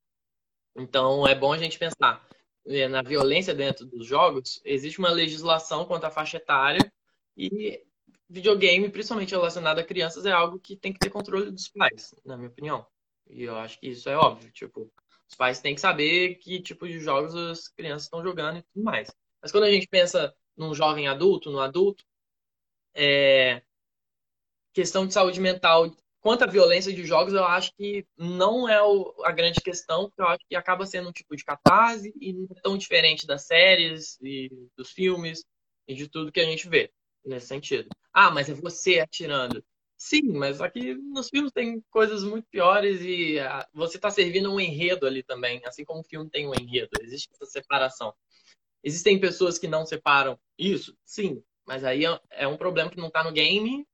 Então 0.74 1.28
é 1.28 1.36
bom 1.36 1.52
a 1.52 1.58
gente 1.58 1.78
pensar 1.78 2.26
né, 2.66 2.88
na 2.88 3.02
violência 3.02 3.54
dentro 3.54 3.86
dos 3.86 4.08
jogos, 4.08 4.62
existe 4.64 5.00
uma 5.00 5.12
legislação 5.12 5.86
quanto 5.86 6.06
à 6.06 6.12
faixa 6.12 6.38
etária 6.38 6.94
e 7.36 7.84
videogame, 8.30 8.90
principalmente 8.90 9.32
relacionado 9.32 9.80
a 9.80 9.84
crianças, 9.84 10.26
é 10.26 10.32
algo 10.32 10.60
que 10.60 10.78
tem 10.78 10.94
que 10.94 11.00
ter 11.00 11.10
controle 11.10 11.52
dos 11.52 11.68
pais, 11.68 12.16
na 12.24 12.38
minha 12.38 12.50
opinião. 12.50 12.88
E 13.30 13.44
eu 13.44 13.58
acho 13.58 13.80
que 13.80 13.88
isso 13.88 14.10
é 14.10 14.18
óbvio. 14.18 14.52
Tipo, 14.52 14.92
os 15.28 15.36
pais 15.36 15.60
têm 15.62 15.76
que 15.76 15.82
saber 15.82 16.36
que 16.36 16.62
tipo 16.62 16.88
de 16.88 17.00
jogos 17.00 17.36
as 17.36 17.68
crianças 17.68 18.04
estão 18.04 18.24
jogando 18.24 18.60
e 18.60 18.64
tudo 18.64 18.84
mais. 18.84 19.10
Mas 19.42 19.52
quando 19.52 19.66
a 19.66 19.72
gente 19.72 19.88
pensa 19.88 20.34
num 20.58 20.74
jovem 20.74 21.08
adulto, 21.08 21.52
no 21.52 21.60
adulto, 21.60 22.04
é... 22.94 23.62
questão 24.74 25.08
de 25.08 25.14
saúde 25.14 25.40
mental 25.40 25.90
quanto 26.20 26.44
à 26.44 26.48
violência 26.48 26.94
de 26.94 27.06
jogos, 27.06 27.34
eu 27.34 27.44
acho 27.44 27.74
que 27.76 28.06
não 28.18 28.68
é 28.68 28.80
a 29.24 29.32
grande 29.32 29.62
questão, 29.62 30.10
porque 30.10 30.22
eu 30.22 30.28
acho 30.28 30.46
que 30.48 30.56
acaba 30.56 30.86
sendo 30.86 31.10
um 31.10 31.14
tipo 31.14 31.36
de 31.36 31.44
catarse 31.44 32.14
e 32.20 32.34
não 32.34 32.48
é 32.56 32.62
tão 32.62 32.78
diferente 32.78 33.26
das 33.26 33.44
séries 33.46 34.18
e 34.22 34.50
dos 34.76 34.92
filmes 34.92 35.44
e 35.88 35.96
de 35.96 36.08
tudo 36.08 36.32
que 36.32 36.40
a 36.40 36.46
gente 36.46 36.68
vê 36.68 36.92
nesse 37.26 37.48
sentido. 37.48 37.90
Ah, 38.14 38.32
mas 38.32 38.50
é 38.50 38.54
você 38.54 39.00
atirando. 39.00 39.64
Sim, 40.02 40.32
mas 40.32 40.62
aqui 40.62 40.94
nos 40.96 41.28
filmes 41.30 41.52
tem 41.52 41.82
coisas 41.92 42.24
muito 42.24 42.48
piores 42.50 43.02
e 43.02 43.38
ah, 43.40 43.68
você 43.74 43.98
está 43.98 44.10
servindo 44.10 44.50
um 44.50 44.58
enredo 44.60 45.06
ali 45.06 45.22
também, 45.22 45.62
assim 45.66 45.84
como 45.84 46.00
o 46.00 46.04
filme 46.06 46.30
tem 46.30 46.48
um 46.48 46.54
enredo, 46.56 46.90
existe 47.02 47.28
essa 47.34 47.46
separação. 47.46 48.14
Existem 48.84 49.20
pessoas 49.20 49.60
que 49.60 49.68
não 49.68 49.86
separam 49.86 50.40
isso? 50.58 50.98
Sim, 51.06 51.44
mas 51.68 51.84
aí 51.84 52.06
é, 52.06 52.22
é 52.32 52.48
um 52.48 52.58
problema 52.58 52.90
que 52.92 52.98
não 52.98 53.08
está 53.10 53.24
no 53.24 53.32
game, 53.34 53.88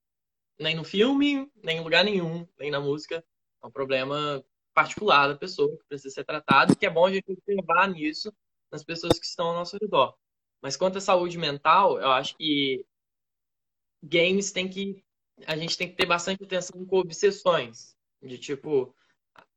nem 0.60 0.76
no 0.76 0.84
filme, 0.84 1.52
nem 1.64 1.80
em 1.80 1.84
lugar 1.84 2.04
nenhum, 2.06 2.48
nem 2.60 2.72
na 2.72 2.80
música. 2.82 3.24
É 3.64 3.68
um 3.68 3.72
problema 3.72 4.44
particular 4.74 5.28
da 5.30 5.36
pessoa 5.38 5.78
que 5.78 5.86
precisa 5.88 6.16
ser 6.16 6.26
tratado 6.26 6.74
e 6.74 6.76
que 6.78 6.86
é 6.86 6.90
bom 6.90 7.06
a 7.08 7.14
gente 7.14 7.32
observar 7.32 7.90
nisso 7.90 8.34
nas 8.72 8.84
pessoas 8.84 9.20
que 9.20 9.26
estão 9.26 9.48
ao 9.50 9.56
nosso 9.56 9.78
redor. 9.82 10.16
Mas 10.62 10.78
quanto 10.78 10.98
à 11.00 11.02
saúde 11.02 11.38
mental, 11.38 12.00
eu 12.00 12.12
acho 12.12 12.36
que 12.38 12.86
games 14.04 14.52
têm 14.52 14.70
que 14.70 15.05
a 15.46 15.56
gente 15.58 15.78
tem 15.78 15.90
que 15.90 15.96
ter 15.96 16.06
bastante 16.06 16.44
atenção 16.44 16.86
com 16.86 16.98
obsessões. 16.98 17.96
De 18.22 18.38
tipo, 18.38 18.96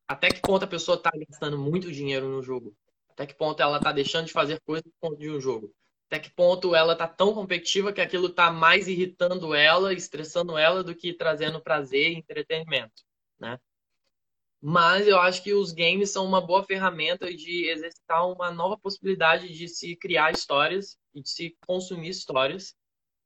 até 0.06 0.28
que 0.28 0.40
ponto 0.40 0.64
a 0.64 0.68
pessoa 0.68 0.96
está 0.96 1.10
gastando 1.28 1.58
muito 1.58 1.92
dinheiro 1.92 2.28
no 2.28 2.42
jogo? 2.42 2.74
Até 3.10 3.26
que 3.26 3.34
ponto 3.34 3.60
ela 3.60 3.78
está 3.78 3.92
deixando 3.92 4.26
de 4.26 4.32
fazer 4.32 4.60
coisas 4.60 4.84
por 4.84 5.10
conta 5.10 5.20
de 5.20 5.30
um 5.30 5.40
jogo? 5.40 5.72
Até 6.06 6.18
que 6.18 6.30
ponto 6.30 6.74
ela 6.74 6.94
está 6.94 7.06
tão 7.06 7.34
competitiva 7.34 7.92
que 7.92 8.00
aquilo 8.00 8.28
está 8.28 8.50
mais 8.50 8.88
irritando 8.88 9.54
ela, 9.54 9.92
estressando 9.92 10.56
ela, 10.56 10.82
do 10.82 10.94
que 10.94 11.12
trazendo 11.12 11.60
prazer 11.60 12.12
e 12.12 12.16
entretenimento, 12.16 13.02
né? 13.38 13.58
Mas 14.60 15.06
eu 15.06 15.20
acho 15.20 15.42
que 15.42 15.52
os 15.54 15.72
games 15.72 16.10
são 16.10 16.24
uma 16.24 16.40
boa 16.40 16.64
ferramenta 16.64 17.32
de 17.32 17.68
exercitar 17.68 18.28
uma 18.28 18.50
nova 18.50 18.76
possibilidade 18.76 19.52
de 19.52 19.68
se 19.68 19.94
criar 19.96 20.32
histórias 20.32 20.98
e 21.14 21.22
de 21.22 21.28
se 21.28 21.56
consumir 21.66 22.08
histórias. 22.08 22.74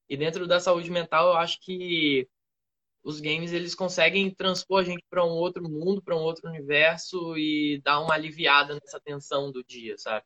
E 0.08 0.16
dentro 0.16 0.46
da 0.46 0.60
saúde 0.60 0.90
mental, 0.90 1.28
eu 1.28 1.36
acho 1.36 1.58
que 1.60 2.28
os 3.04 3.20
games 3.20 3.52
eles 3.52 3.74
conseguem 3.74 4.30
transpor 4.30 4.80
a 4.80 4.84
gente 4.84 5.04
para 5.10 5.24
um 5.24 5.30
outro 5.30 5.62
mundo, 5.68 6.02
para 6.02 6.16
um 6.16 6.20
outro 6.20 6.48
universo 6.48 7.36
e 7.36 7.80
dar 7.84 8.00
uma 8.00 8.14
aliviada 8.14 8.74
nessa 8.74 9.00
tensão 9.00 9.50
do 9.50 9.64
dia, 9.64 9.98
sabe? 9.98 10.24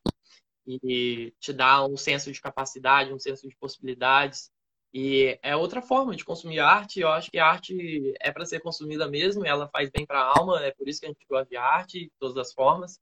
E 0.65 1.33
te 1.39 1.53
dá 1.53 1.85
um 1.85 1.97
senso 1.97 2.31
de 2.31 2.41
capacidade, 2.41 3.13
um 3.13 3.19
senso 3.19 3.47
de 3.47 3.55
possibilidades. 3.55 4.51
E 4.93 5.39
é 5.41 5.55
outra 5.55 5.81
forma 5.81 6.15
de 6.15 6.23
consumir 6.23 6.59
arte. 6.59 6.99
Eu 6.99 7.09
acho 7.09 7.31
que 7.31 7.39
a 7.39 7.47
arte 7.47 8.13
é 8.19 8.31
para 8.31 8.45
ser 8.45 8.59
consumida 8.59 9.07
mesmo, 9.07 9.45
ela 9.45 9.67
faz 9.69 9.89
bem 9.89 10.05
para 10.05 10.19
a 10.21 10.37
alma, 10.37 10.63
é 10.63 10.71
por 10.71 10.87
isso 10.87 10.99
que 10.99 11.05
a 11.05 11.09
gente 11.09 11.25
gosta 11.29 11.49
de 11.49 11.57
arte, 11.57 11.99
de 12.01 12.11
todas 12.19 12.37
as 12.37 12.53
formas. 12.53 12.99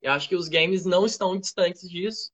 Eu 0.00 0.12
acho 0.12 0.28
que 0.28 0.36
os 0.36 0.48
games 0.48 0.84
não 0.84 1.04
estão 1.04 1.38
distantes 1.38 1.88
disso. 1.88 2.30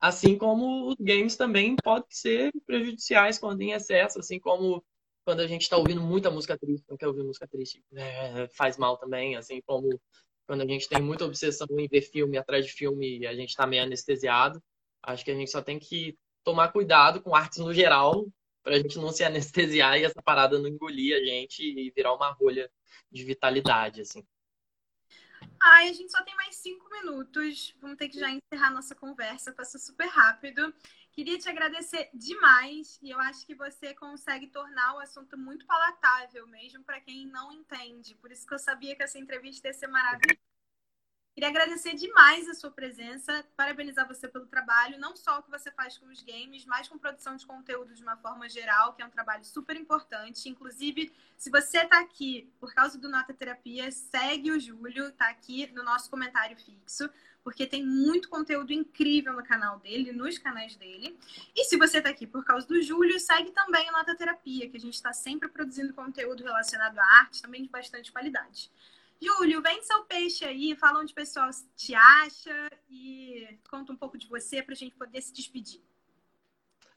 Assim 0.00 0.36
como 0.36 0.88
os 0.88 0.96
games 1.00 1.34
também 1.34 1.76
podem 1.76 2.06
ser 2.10 2.52
prejudiciais 2.66 3.38
quando 3.38 3.62
em 3.62 3.72
excesso, 3.72 4.20
assim 4.20 4.38
como 4.38 4.84
quando 5.24 5.40
a 5.40 5.46
gente 5.46 5.62
está 5.62 5.76
ouvindo 5.76 6.00
muita 6.00 6.30
música 6.30 6.56
triste, 6.58 6.84
não 6.88 6.96
quer 6.96 7.08
ouvir 7.08 7.22
música 7.22 7.46
triste, 7.48 7.82
é, 7.94 8.46
faz 8.48 8.76
mal 8.76 8.96
também, 8.96 9.36
assim 9.36 9.60
como 9.66 10.00
quando 10.46 10.62
a 10.62 10.66
gente 10.66 10.88
tem 10.88 11.00
muita 11.00 11.24
obsessão 11.24 11.66
em 11.78 11.88
ver 11.88 12.02
filme 12.02 12.36
atrás 12.36 12.66
de 12.66 12.72
filme 12.72 13.20
e 13.20 13.26
a 13.26 13.34
gente 13.34 13.50
está 13.50 13.66
meio 13.66 13.82
anestesiado. 13.82 14.62
Acho 15.02 15.24
que 15.24 15.30
a 15.30 15.34
gente 15.34 15.50
só 15.50 15.62
tem 15.62 15.78
que 15.78 16.18
tomar 16.42 16.70
cuidado 16.70 17.22
com 17.22 17.34
artes 17.34 17.58
no 17.58 17.72
geral, 17.72 18.26
para 18.62 18.76
a 18.76 18.78
gente 18.78 18.98
não 18.98 19.10
se 19.10 19.24
anestesiar 19.24 19.98
e 19.98 20.04
essa 20.04 20.22
parada 20.22 20.58
não 20.58 20.68
engolir 20.68 21.16
a 21.16 21.20
gente 21.20 21.62
e 21.62 21.90
virar 21.90 22.14
uma 22.14 22.30
rolha 22.30 22.70
de 23.10 23.24
vitalidade, 23.24 24.02
assim. 24.02 24.24
Ai, 25.60 25.88
a 25.88 25.92
gente 25.92 26.10
só 26.10 26.22
tem 26.22 26.34
mais 26.36 26.56
cinco 26.56 26.88
minutos. 26.90 27.74
Vamos 27.80 27.96
ter 27.96 28.08
que 28.08 28.18
já 28.18 28.30
encerrar 28.30 28.70
nossa 28.70 28.94
conversa. 28.94 29.52
Passou 29.52 29.80
super 29.80 30.06
rápido. 30.06 30.74
Queria 31.14 31.38
te 31.38 31.48
agradecer 31.48 32.10
demais 32.12 32.98
e 33.00 33.10
eu 33.10 33.20
acho 33.20 33.46
que 33.46 33.54
você 33.54 33.94
consegue 33.94 34.48
tornar 34.48 34.96
o 34.96 34.98
assunto 34.98 35.38
muito 35.38 35.64
palatável, 35.64 36.44
mesmo 36.48 36.82
para 36.82 37.00
quem 37.00 37.24
não 37.28 37.52
entende. 37.52 38.16
Por 38.16 38.32
isso 38.32 38.44
que 38.44 38.52
eu 38.52 38.58
sabia 38.58 38.96
que 38.96 39.02
essa 39.04 39.16
entrevista 39.16 39.68
ia 39.68 39.74
ser 39.74 39.86
maravilhosa. 39.86 40.53
Queria 41.34 41.48
agradecer 41.48 41.96
demais 41.96 42.48
a 42.48 42.54
sua 42.54 42.70
presença, 42.70 43.44
parabenizar 43.56 44.06
você 44.06 44.28
pelo 44.28 44.46
trabalho, 44.46 45.00
não 45.00 45.16
só 45.16 45.40
o 45.40 45.42
que 45.42 45.50
você 45.50 45.68
faz 45.72 45.98
com 45.98 46.06
os 46.06 46.22
games, 46.22 46.64
mas 46.64 46.86
com 46.86 46.96
produção 46.96 47.34
de 47.34 47.44
conteúdo 47.44 47.92
de 47.92 48.00
uma 48.04 48.16
forma 48.16 48.48
geral, 48.48 48.92
que 48.92 49.02
é 49.02 49.04
um 49.04 49.10
trabalho 49.10 49.44
super 49.44 49.74
importante. 49.74 50.48
Inclusive, 50.48 51.12
se 51.36 51.50
você 51.50 51.78
está 51.78 51.98
aqui 51.98 52.48
por 52.60 52.72
causa 52.72 52.96
do 52.96 53.08
Nota 53.08 53.34
Terapia, 53.34 53.90
segue 53.90 54.52
o 54.52 54.60
Júlio, 54.60 55.08
está 55.08 55.28
aqui 55.28 55.66
no 55.72 55.82
nosso 55.82 56.08
comentário 56.08 56.56
fixo, 56.56 57.10
porque 57.42 57.66
tem 57.66 57.84
muito 57.84 58.28
conteúdo 58.28 58.72
incrível 58.72 59.32
no 59.32 59.42
canal 59.42 59.80
dele, 59.80 60.12
nos 60.12 60.38
canais 60.38 60.76
dele. 60.76 61.18
E 61.52 61.64
se 61.64 61.76
você 61.76 61.98
está 61.98 62.10
aqui 62.10 62.28
por 62.28 62.44
causa 62.44 62.64
do 62.64 62.80
Júlio, 62.80 63.18
segue 63.18 63.50
também 63.50 63.88
o 63.88 63.92
Nota 63.92 64.14
Terapia, 64.14 64.70
que 64.70 64.76
a 64.76 64.80
gente 64.80 64.94
está 64.94 65.12
sempre 65.12 65.48
produzindo 65.48 65.92
conteúdo 65.94 66.44
relacionado 66.44 66.96
à 66.96 67.04
arte, 67.04 67.42
também 67.42 67.64
de 67.64 67.68
bastante 67.68 68.12
qualidade. 68.12 68.70
Júlio, 69.24 69.62
vende 69.62 69.86
seu 69.86 70.04
peixe 70.04 70.44
aí, 70.44 70.76
fala 70.76 71.00
onde 71.00 71.12
o 71.12 71.14
pessoal 71.14 71.48
te 71.74 71.94
acha 71.94 72.68
e 72.90 73.58
conta 73.70 73.92
um 73.92 73.96
pouco 73.96 74.18
de 74.18 74.28
você 74.28 74.62
para 74.62 74.74
a 74.74 74.76
gente 74.76 74.94
poder 74.94 75.22
se 75.22 75.32
despedir. 75.32 75.82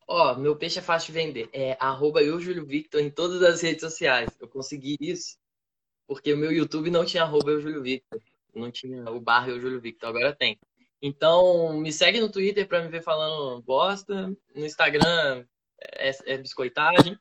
Ó, 0.06 0.34
oh, 0.34 0.36
meu 0.38 0.56
peixe 0.56 0.80
é 0.80 0.82
fácil 0.82 1.14
de 1.14 1.20
vender. 1.20 1.50
É 1.54 1.78
arroba 1.80 2.22
eu, 2.22 2.40
Júlio 2.40 2.66
Victor, 2.66 3.02
em 3.02 3.10
todas 3.10 3.42
as 3.44 3.62
redes 3.62 3.82
sociais. 3.82 4.30
Eu 4.40 4.48
consegui 4.48 4.98
isso 5.00 5.38
porque 6.08 6.34
o 6.34 6.38
meu 6.38 6.52
YouTube 6.52 6.90
não 6.90 7.06
tinha 7.06 7.24
arroba 7.24 7.52
eu, 7.52 7.62
Júlio 7.62 7.84
Victor. 7.84 8.22
Não 8.56 8.72
tinha 8.72 9.04
o 9.12 9.20
barra 9.20 9.50
eu, 9.50 9.60
Júlio 9.60 9.82
Victor. 9.82 10.10
Agora 10.10 10.34
tem. 10.34 10.58
Então, 11.02 11.74
me 11.74 11.92
segue 11.92 12.20
no 12.20 12.32
Twitter 12.32 12.68
para 12.68 12.82
me 12.82 12.90
ver 12.90 13.04
falando 13.04 13.62
bosta. 13.62 14.34
No 14.56 14.66
Instagram 14.66 15.46
é, 15.82 16.12
é 16.26 16.38
biscoitagem. 16.38 17.20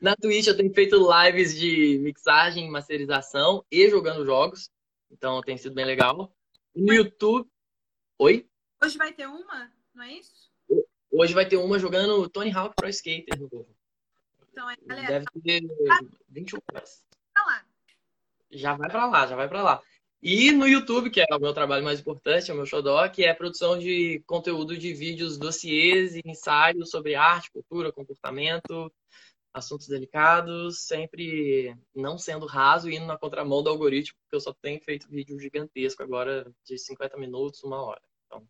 Na 0.00 0.16
Twitch 0.16 0.46
eu 0.46 0.56
tenho 0.56 0.72
feito 0.72 0.96
lives 0.96 1.58
de 1.58 1.98
mixagem, 1.98 2.70
masterização 2.70 3.64
e 3.70 3.88
jogando 3.88 4.24
jogos. 4.24 4.70
Então 5.10 5.40
tem 5.40 5.56
sido 5.56 5.74
bem 5.74 5.84
legal. 5.84 6.32
No 6.74 6.92
YouTube. 6.92 7.48
Oi? 8.18 8.46
Hoje 8.82 8.96
vai 8.96 9.12
ter 9.12 9.26
uma, 9.26 9.70
não 9.94 10.04
é 10.04 10.12
isso? 10.14 10.50
Hoje 11.10 11.34
vai 11.34 11.46
ter 11.46 11.56
uma 11.56 11.78
jogando 11.78 12.28
Tony 12.28 12.52
Hawk 12.52 12.74
Pro 12.76 12.88
Skater 12.88 13.38
no 13.38 13.48
novo. 13.52 13.76
Então, 14.50 14.70
é, 14.70 14.76
galera. 14.86 15.08
Deve 15.08 15.26
ter 15.42 15.62
21 16.28 16.58
horas. 16.72 17.04
Pra 17.32 17.44
lá. 17.44 17.64
Já 18.50 18.74
vai 18.74 18.88
pra 18.88 19.06
lá, 19.06 19.26
já 19.26 19.36
vai 19.36 19.48
pra 19.48 19.62
lá. 19.62 19.82
E 20.22 20.52
no 20.52 20.68
YouTube, 20.68 21.10
que 21.10 21.20
é 21.20 21.26
o 21.34 21.40
meu 21.40 21.54
trabalho 21.54 21.82
mais 21.82 22.00
importante, 22.00 22.50
é 22.50 22.54
o 22.54 22.56
meu 22.56 22.66
xodó, 22.66 23.08
que 23.08 23.24
é 23.24 23.30
a 23.30 23.34
produção 23.34 23.78
de 23.78 24.22
conteúdo 24.26 24.76
de 24.76 24.92
vídeos, 24.92 25.38
dossiês 25.38 26.14
e 26.14 26.20
ensaios 26.26 26.90
sobre 26.90 27.14
arte, 27.14 27.50
cultura, 27.50 27.90
comportamento, 27.90 28.92
assuntos 29.52 29.88
delicados, 29.88 30.80
sempre 30.86 31.76
não 31.94 32.16
sendo 32.16 32.46
raso 32.46 32.88
e 32.88 32.96
indo 32.96 33.06
na 33.06 33.18
contramão 33.18 33.62
do 33.62 33.70
algoritmo, 33.70 34.18
porque 34.22 34.36
eu 34.36 34.40
só 34.40 34.52
tenho 34.52 34.80
feito 34.80 35.08
vídeo 35.08 35.38
gigantesco 35.38 36.02
agora 36.02 36.52
de 36.64 36.78
50 36.78 37.16
minutos, 37.16 37.62
uma 37.64 37.82
hora. 37.82 38.02
Então, 38.26 38.48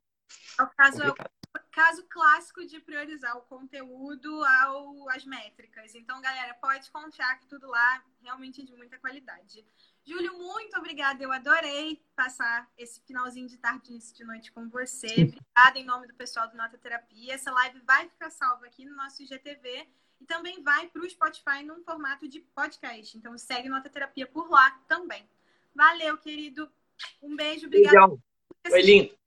é 0.58 0.62
o 0.62 0.68
caso, 0.68 1.02
é 1.02 1.10
o 1.10 1.14
caso 1.72 2.06
clássico 2.08 2.66
de 2.66 2.80
priorizar 2.80 3.36
o 3.36 3.42
conteúdo 3.42 4.44
ao, 4.44 5.08
às 5.08 5.24
métricas. 5.24 5.94
Então, 5.94 6.20
galera, 6.20 6.54
pode 6.54 6.90
confiar 6.90 7.38
que 7.38 7.46
tudo 7.46 7.66
lá 7.66 8.04
realmente 8.22 8.60
é 8.60 8.64
de 8.64 8.74
muita 8.74 8.98
qualidade. 8.98 9.64
Júlio, 10.04 10.36
muito 10.38 10.76
obrigada. 10.76 11.22
Eu 11.22 11.32
adorei 11.32 12.02
passar 12.14 12.70
esse 12.76 13.00
finalzinho 13.02 13.48
de 13.48 13.58
tarde, 13.58 13.90
início 13.90 14.14
de 14.14 14.24
noite 14.24 14.52
com 14.52 14.68
você. 14.68 15.06
Obrigada 15.60 15.78
em 15.78 15.84
nome 15.84 16.06
do 16.06 16.14
pessoal 16.14 16.48
do 16.48 16.56
Nota 16.56 16.78
Terapia. 16.78 17.34
Essa 17.34 17.50
live 17.52 17.80
vai 17.80 18.08
ficar 18.08 18.30
salva 18.30 18.66
aqui 18.66 18.84
no 18.84 18.96
nosso 18.96 19.22
IGTV 19.22 19.88
e 20.20 20.24
também 20.26 20.62
vai 20.62 20.88
para 20.88 21.02
o 21.02 21.08
Spotify 21.08 21.62
num 21.64 21.82
formato 21.82 22.28
de 22.28 22.40
podcast. 22.40 23.16
Então 23.16 23.36
segue 23.38 23.68
Nota 23.68 23.88
Terapia 23.88 24.26
por 24.26 24.50
lá 24.50 24.70
também. 24.86 25.28
Valeu, 25.74 26.18
querido. 26.18 26.70
Um 27.22 27.34
beijo, 27.34 27.66
obrigada. 27.66 28.16
Foi 28.68 28.82
lindo. 28.82 29.19